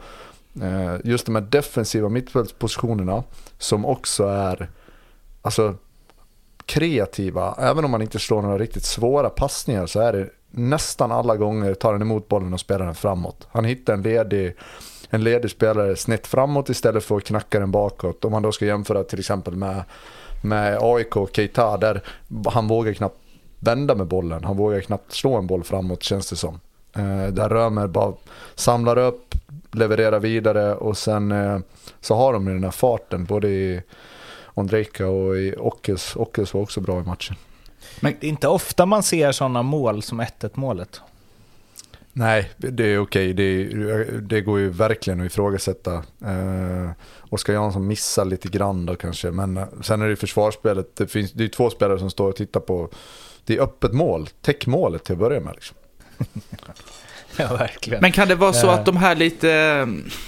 [0.62, 3.24] eh, just de här defensiva mittfältspositionerna
[3.58, 4.68] som också är
[5.42, 5.74] alltså,
[6.66, 7.54] kreativa.
[7.58, 10.28] Även om man inte slår några riktigt svåra passningar så är det
[10.58, 13.46] nästan alla gånger tar han emot bollen och spelar den framåt.
[13.50, 14.54] Han hittar en ledig
[15.10, 18.24] en ledig spelare snett framåt istället för att knacka den bakåt.
[18.24, 19.82] Om man då ska jämföra till exempel med,
[20.42, 22.02] med AIK och Keita där
[22.46, 23.18] han vågar knappt
[23.58, 24.44] vända med bollen.
[24.44, 26.60] Han vågar knappt slå en boll framåt känns det som.
[26.96, 28.12] Eh, där Römer bara
[28.54, 29.34] samlar upp,
[29.72, 31.58] levererar vidare och sen eh,
[32.00, 33.82] så har de den här farten både i
[34.54, 36.16] Ondrejka och i Ockels.
[36.16, 37.36] Ockels var också bra i matchen.
[38.00, 41.00] Men det är inte ofta man ser sådana mål som 1-1 målet.
[42.18, 43.32] Nej, det är okej.
[43.32, 43.64] Det,
[44.20, 45.94] det, går ju verkligen att ifrågasätta.
[46.24, 46.90] Eh,
[47.30, 49.30] Oskar Jansson missar lite grann då kanske.
[49.30, 50.96] Men eh, sen är det försvarsspelet.
[50.96, 52.90] Det, finns, det är två spelare som står och tittar på.
[53.44, 54.28] Det är öppet mål.
[54.42, 55.54] Täck till att börja med.
[55.54, 55.76] Liksom.
[57.36, 58.00] ja, verkligen.
[58.00, 59.80] Men kan det vara så att de här lite,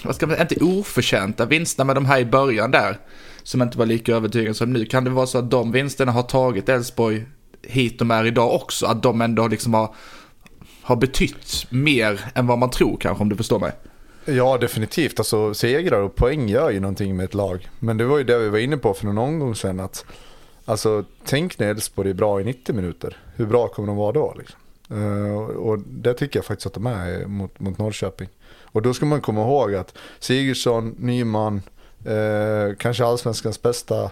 [0.05, 2.99] vad ska man säga, inte oförtjänta vinsterna med de här i början där,
[3.43, 6.23] som inte var lika övertygande som nu, kan det vara så att de vinsterna har
[6.23, 7.27] tagit Elfsborg
[7.63, 8.87] hit de är idag också?
[8.87, 9.95] Att de ändå liksom har,
[10.83, 13.73] har betytt mer än vad man tror kanske, om du förstår mig?
[14.25, 15.19] Ja, definitivt.
[15.19, 17.69] Alltså segrar och poäng gör ju någonting med ett lag.
[17.79, 19.81] Men det var ju det vi var inne på för någon omgång sedan.
[19.81, 20.05] Att,
[20.65, 23.17] alltså, tänk när Elfsborg är bra i 90 minuter.
[23.37, 24.35] Hur bra kommer de vara då?
[24.39, 24.61] Liksom?
[24.93, 28.29] Uh, och det tycker jag faktiskt att de är mot, mot Norrköping.
[28.63, 31.63] Och då ska man komma ihåg att Sigurdsson, Nyman,
[32.07, 34.11] uh, kanske allsvenskans bästa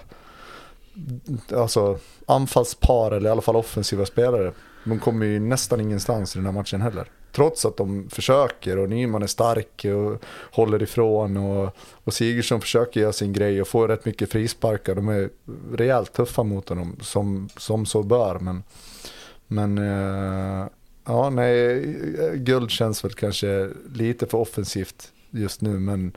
[1.53, 4.53] alltså, anfallspar eller i alla fall offensiva spelare.
[4.85, 7.09] De kommer ju nästan ingenstans i den här matchen heller.
[7.33, 10.23] Trots att de försöker och Nyman är stark och
[10.53, 14.95] håller ifrån och, och Sigurdsson försöker göra sin grej och får rätt mycket frisparkar.
[14.95, 15.31] De är
[15.73, 18.39] rejält tuffa mot honom som, som så bör.
[18.39, 18.63] Men,
[19.47, 20.67] men uh,
[21.05, 21.83] ja, nej,
[22.35, 26.17] guld känns väl kanske lite för offensivt just nu men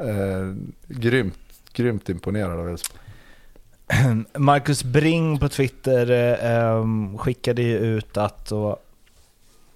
[0.00, 0.54] uh,
[0.88, 1.38] grymt,
[1.72, 3.01] grymt imponerad av Elfsborg.
[4.38, 6.10] Marcus Bring på Twitter
[6.44, 6.86] eh,
[7.18, 8.84] skickade ju ut att, och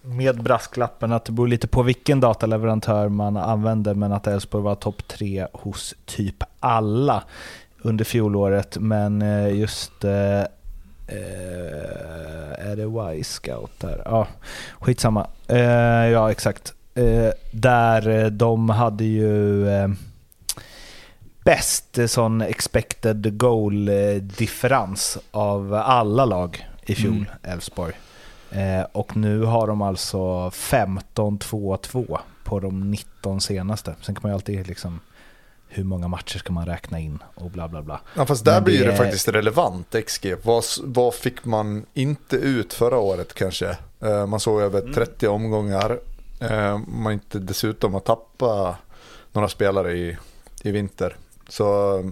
[0.03, 4.75] med brasklappen att det beror lite på vilken dataleverantör man använder, men att Elfsborg var
[4.75, 7.23] topp tre hos typ alla
[7.83, 8.77] under fjolåret.
[8.81, 10.47] Men eh, just eh, eh
[12.59, 14.03] är det Y-scout där?
[14.05, 14.27] Ja,
[14.81, 15.27] skitsamma.
[15.49, 15.59] Eh,
[16.09, 16.75] ja, exakt.
[16.95, 19.89] Eh, där eh, de hade ju eh,
[21.47, 27.27] bäst sån expected goal-differens av alla lag i fjol, mm.
[27.43, 27.95] Elfsborg.
[28.51, 28.81] Mm.
[28.81, 30.19] Eh, och nu har de alltså
[30.49, 33.95] 15-2-2 på de 19 senaste.
[34.03, 35.01] Sen kan man ju alltid liksom
[35.69, 38.01] hur många matcher ska man räkna in och bla bla bla.
[38.15, 40.35] Ja fast där Men blir det, det faktiskt relevant XG.
[40.43, 43.77] Vad, vad fick man inte ut förra året kanske?
[44.01, 45.35] Eh, man såg över 30 mm.
[45.35, 45.99] omgångar.
[46.41, 48.77] Eh, man inte dessutom har tappat
[49.33, 50.17] några spelare i,
[50.63, 51.17] i vinter.
[51.49, 52.03] Så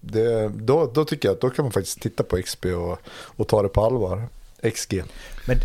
[0.00, 3.48] det, då, då tycker jag att då kan man faktiskt titta på XP och, och
[3.48, 4.28] ta det på allvar.
[4.74, 5.02] XG.
[5.46, 5.56] Men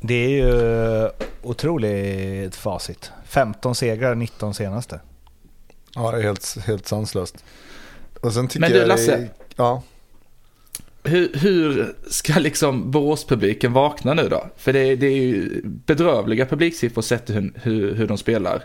[0.00, 1.10] det är ju
[1.42, 3.10] otroligt facit.
[3.24, 5.00] 15 segrar, 19 senaste.
[5.94, 7.44] Ja, det är helt, helt sanslöst.
[8.20, 9.82] Och sen tycker Men du Lasse, jag, ja.
[11.02, 14.46] hur, hur ska liksom Boråspubliken vakna nu då?
[14.56, 18.64] För det, det är ju bedrövliga publiksiffror sett hur, hur, hur de spelar.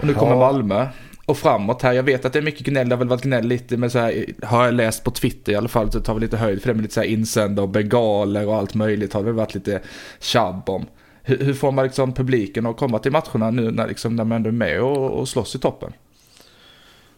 [0.00, 0.38] Och nu kommer ja.
[0.38, 0.86] Malmö
[1.26, 1.92] och framåt här.
[1.92, 3.98] Jag vet att det är mycket gnäll, det har väl varit gnäll lite men så
[3.98, 6.68] här, har jag läst på Twitter i alla fall, så tar vi lite höjd för
[6.68, 9.54] det med lite så här insändare och bengaler och allt möjligt har det väl varit
[9.54, 9.80] lite
[10.20, 10.86] tjabb om.
[11.22, 14.36] Hur, hur, får man liksom publiken att komma till matcherna nu när, liksom, när man
[14.36, 15.92] ändå är med och, och slåss i toppen?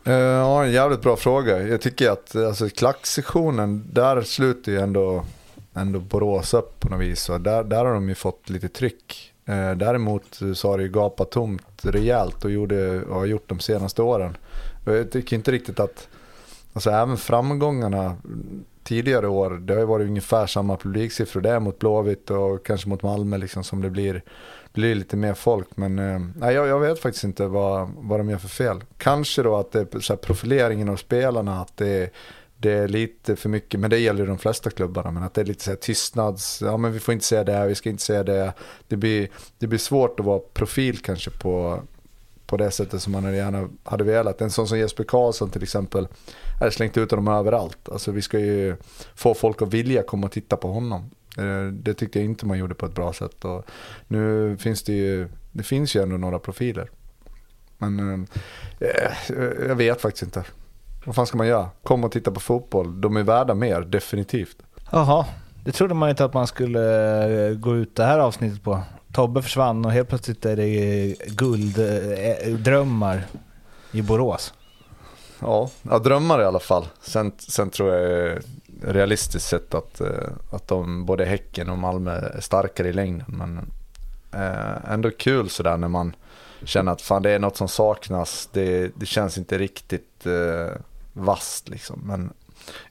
[0.05, 1.62] Eh, ja, en jävligt bra fråga.
[1.62, 5.24] Jag tycker att alltså, klacksektionen, där slutar ju ändå,
[5.74, 7.31] ändå Borås upp på något vis.
[7.41, 9.33] Där, där har de ju fått lite tryck.
[9.47, 13.60] Eh, däremot så har det ju gapat tomt rejält och, gjorde, och har gjort de
[13.60, 14.36] senaste åren.
[14.85, 16.09] Jag tycker inte riktigt att,
[16.73, 18.16] alltså även framgångarna
[18.85, 21.40] tidigare år, det har ju varit ungefär samma publiksiffror.
[21.40, 24.23] Det är mot Blåvitt och kanske mot Malmö liksom som det blir,
[24.73, 25.68] blir lite mer folk.
[25.77, 28.85] Men eh, nej, jag, jag vet faktiskt inte vad, vad de gör för fel.
[28.98, 32.10] Kanske då att det är så profileringen av spelarna, att det är
[32.59, 35.41] det är lite för mycket, men det gäller ju de flesta klubbarna, men att det
[35.41, 38.03] är lite så här tystnads, ja men vi får inte säga det, vi ska inte
[38.03, 38.53] säga det.
[38.89, 39.28] Det blir,
[39.59, 41.83] det blir svårt att vara profil kanske på,
[42.47, 44.41] på det sättet som man gärna hade velat.
[44.41, 46.09] En sån som Jesper Karlsson till exempel,
[46.61, 47.89] är slängt ut honom överallt.
[47.89, 48.77] Alltså vi ska ju
[49.15, 51.11] få folk att vilja komma och titta på honom.
[51.39, 53.45] Eh, det tyckte jag inte man gjorde på ett bra sätt.
[53.45, 53.65] Och
[54.09, 56.91] nu finns det ju, det finns ju ändå några profiler.
[57.78, 58.27] Men
[58.81, 59.12] eh, eh
[59.69, 60.45] jag vet faktiskt inte.
[61.07, 61.69] Vad fan ska man göra?
[61.83, 63.01] Kom och titta på fotboll.
[63.01, 64.57] De är värda mer, definitivt.
[64.93, 65.27] Jaha,
[65.65, 68.81] det trodde man inte att man skulle eh, gå ut det här avsnittet på.
[69.12, 73.27] Tobbe försvann och helt plötsligt är det gulddrömmar
[73.93, 74.55] i Borås.
[75.41, 76.87] Ja, ja, drömmar i alla fall.
[77.01, 78.39] Sen, sen tror jag
[78.83, 80.09] realistiskt sett att, eh,
[80.51, 83.27] att de, både Häcken och Malmö är starkare i längden.
[83.28, 83.70] Men
[84.33, 86.16] eh, ändå kul sådär när man
[86.65, 88.49] känna att fan det är något som saknas.
[88.53, 90.77] Det, det känns inte riktigt eh,
[91.17, 92.01] vasst liksom.
[92.05, 92.33] Men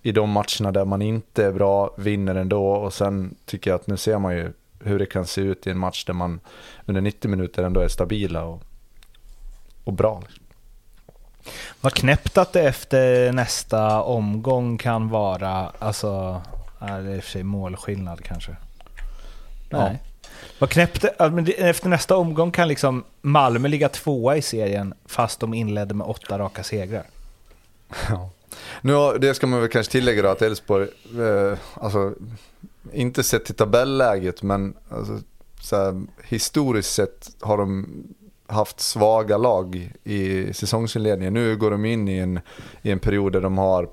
[0.01, 3.87] i de matcherna där man inte är bra, vinner ändå och sen tycker jag att
[3.87, 6.39] nu ser man ju hur det kan se ut i en match där man
[6.85, 8.63] under 90 minuter ändå är stabila och,
[9.83, 10.21] och bra.
[10.27, 10.45] Liksom.
[11.81, 16.41] Vad knäppt att det efter nästa omgång kan vara, alltså,
[16.79, 18.55] är det i och för sig målskillnad kanske?
[19.69, 19.99] Nej.
[20.01, 20.29] Ja.
[20.59, 21.03] Vad knäppt,
[21.57, 26.39] efter nästa omgång kan liksom Malmö ligga tvåa i serien fast de inledde med åtta
[26.39, 27.03] raka segrar.
[28.09, 28.29] Ja.
[28.81, 30.87] Nu, det ska man väl kanske tillägga då att Elfsborg,
[31.19, 32.13] eh, alltså
[32.93, 35.19] inte sett till tabelläget men alltså,
[35.71, 37.87] här, historiskt sett har de
[38.47, 41.33] haft svaga lag i säsongsinledningen.
[41.33, 42.39] Nu går de in i en,
[42.81, 43.89] i en period där de har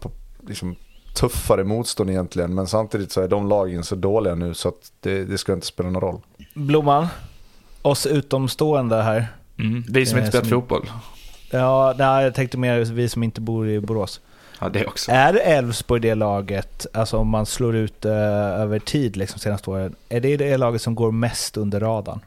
[0.49, 0.77] liksom,
[1.15, 2.55] tuffare motstånd egentligen.
[2.55, 5.67] Men samtidigt så är de lagen så dåliga nu så att det, det ska inte
[5.67, 6.21] spela någon roll.
[6.55, 7.07] Blomman,
[7.83, 9.27] oss utomstående här.
[9.59, 10.91] Mm, vi som inte spelat fotboll.
[11.53, 14.21] Ja, nej, jag tänkte mer vi som inte bor i Borås.
[14.61, 15.11] Ja, det också.
[15.11, 19.95] Är Elfsborg det laget, alltså om man slår ut uh, över tid liksom senaste åren,
[20.09, 22.21] är det det laget som går mest under radarn?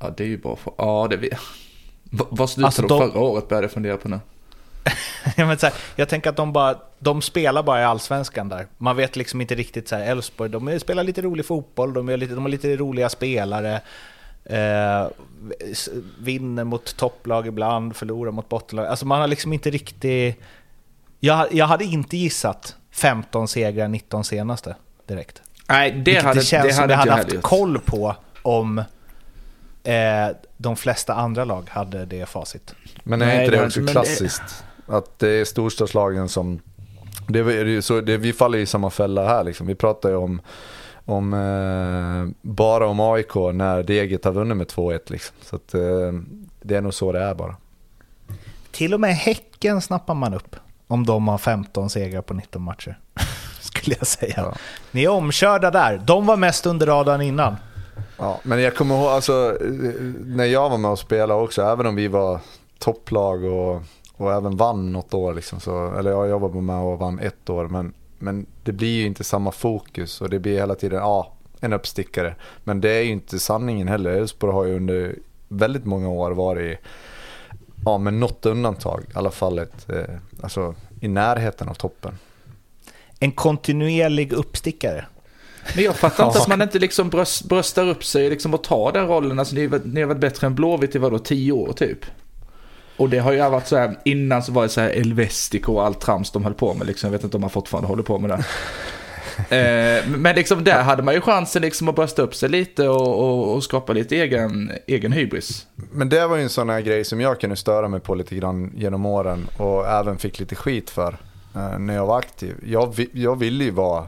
[0.00, 0.72] Ja, det är ju bara för...
[0.78, 1.38] Ja, det vet
[2.10, 4.20] Vad slutade alltså, de förra året började jag fundera på nu.
[5.36, 8.66] ja, men så här, jag tänker att de, bara, de spelar bara i allsvenskan där.
[8.78, 12.16] Man vet liksom inte riktigt så här, Elfsborg, de spelar lite rolig fotboll, de, är
[12.16, 13.80] lite, de har lite roliga spelare.
[14.44, 15.06] Eh,
[16.18, 18.86] vinner mot topplag ibland, förlorar mot bottenlag.
[18.86, 20.40] Alltså man har liksom inte riktigt...
[21.20, 24.76] Jag, jag hade inte gissat 15 segrar, 19 senaste
[25.06, 25.42] direkt.
[25.68, 28.78] Nej, det Vilket hade, det känns det som jag hade haft koll på om
[29.84, 32.74] eh, de flesta andra lag hade det facit.
[33.02, 34.42] Men är Nej, inte det också klassiskt?
[34.86, 34.96] Det...
[34.96, 36.60] Att det är storstadslagen som...
[37.28, 39.66] Det är, så, det, vi faller i samma fälla här liksom.
[39.66, 40.40] Vi pratar ju om
[41.04, 45.10] om, eh, bara om AIK när Deget har vunnit med 2-1.
[45.10, 45.36] Liksom.
[45.42, 46.12] Så att, eh,
[46.62, 47.56] det är nog så det är bara.
[48.70, 50.56] Till och med Häcken snappar man upp
[50.86, 52.98] om de har 15 segrar på 19 matcher.
[53.60, 54.34] Skulle jag säga.
[54.36, 54.54] Ja.
[54.90, 56.02] Ni är omkörda där.
[56.04, 57.56] De var mest under radarn innan.
[58.18, 59.56] Ja, men jag kommer ihåg, alltså,
[60.24, 62.40] när jag var med och spelade också, även om vi var
[62.78, 63.82] topplag och,
[64.16, 65.34] och även vann något år.
[65.34, 67.68] Liksom, så, eller jag jobbade med och vann ett år.
[67.68, 67.92] Men
[68.24, 72.34] men det blir ju inte samma fokus och det blir hela tiden, ja, en uppstickare.
[72.64, 74.10] Men det är ju inte sanningen heller.
[74.10, 75.16] Elfsborg har ju under
[75.48, 76.78] väldigt många år varit,
[77.84, 82.18] ja med något undantag, i alla fall ett, eh, alltså i närheten av toppen.
[83.20, 85.04] En kontinuerlig uppstickare.
[85.74, 88.92] Men jag fattar inte att man inte liksom bröst, bröstar upp sig liksom och tar
[88.92, 89.38] den rollen.
[89.38, 91.98] Alltså ni, ni har varit bättre än Blåvitt i vadå, tio år typ?
[92.96, 95.84] Och det har ju varit så här, innan så var det så här Elvestico och
[95.84, 96.86] allt trams de höll på med.
[96.86, 97.06] Liksom.
[97.06, 98.44] Jag vet inte om man fortfarande håller på med det.
[99.56, 103.18] eh, men liksom där hade man ju chansen liksom att brösta upp sig lite och,
[103.18, 105.66] och, och, skapa lite egen, egen hybris.
[105.74, 108.36] Men det var ju en sån här grej som jag kunde störa mig på lite
[108.36, 111.16] grann genom åren och även fick lite skit för
[111.54, 112.54] eh, när jag var aktiv.
[112.66, 114.06] Jag, jag ville ju vara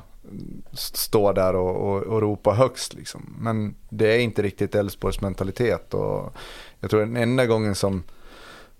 [0.72, 2.94] stå där och, och, och ropa högst.
[2.94, 3.34] Liksom.
[3.38, 5.94] Men det är inte riktigt Elfsborgs mentalitet.
[5.94, 6.34] Och
[6.80, 8.02] jag tror den enda gången som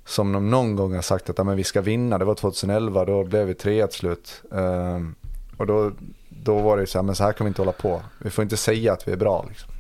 [0.07, 2.19] som de någon gång har sagt att ja, men vi ska vinna.
[2.19, 4.43] Det var 2011, då blev vi trea till slut.
[4.51, 5.15] Um,
[5.57, 5.93] och då,
[6.29, 8.03] då var det så här, men så här kan vi inte hålla på.
[8.19, 9.45] Vi får inte säga att vi är bra.
[9.49, 9.71] Liksom.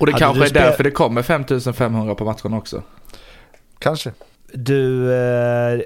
[0.00, 2.82] Och det hade kanske är därför det kommer 5500 på matchen också.
[3.78, 4.12] Kanske.
[4.52, 5.80] Du, eh,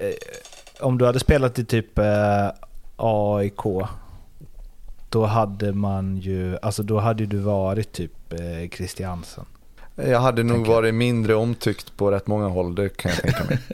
[0.81, 2.51] om du hade spelat i typ eh,
[2.97, 3.89] AIK,
[5.09, 9.45] då hade man ju, alltså då hade du varit typ eh, Christiansen.
[10.07, 13.59] Jag hade nog varit mindre omtyckt på rätt många håll, det kan jag tänka mig.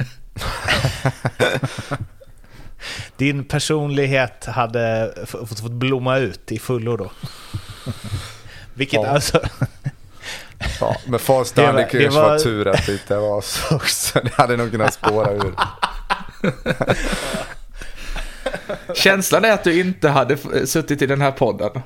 [3.16, 7.10] Din personlighet hade fått blomma ut i fullo då.
[8.74, 9.08] Vilket ja.
[9.08, 9.40] alltså...
[10.80, 12.28] ja, med fast det, det kanske var...
[12.28, 14.20] var tur att det inte var så också.
[14.24, 15.54] Det hade nog kunnat spåra ur.
[18.94, 21.82] Känslan är att du inte hade suttit i den här podden.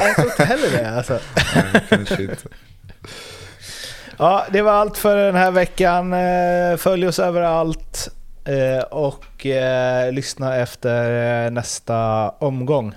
[0.00, 1.18] Jag tror inte heller det alltså.
[1.88, 2.48] kanske inte.
[4.18, 6.12] Ja, det var allt för den här veckan.
[6.12, 8.08] Eh, följ oss överallt
[8.44, 12.94] eh, och eh, lyssna efter nästa omgång.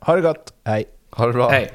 [0.00, 0.84] Ha det gott, hej!
[1.10, 1.50] Ha det bra!
[1.50, 1.72] Hej.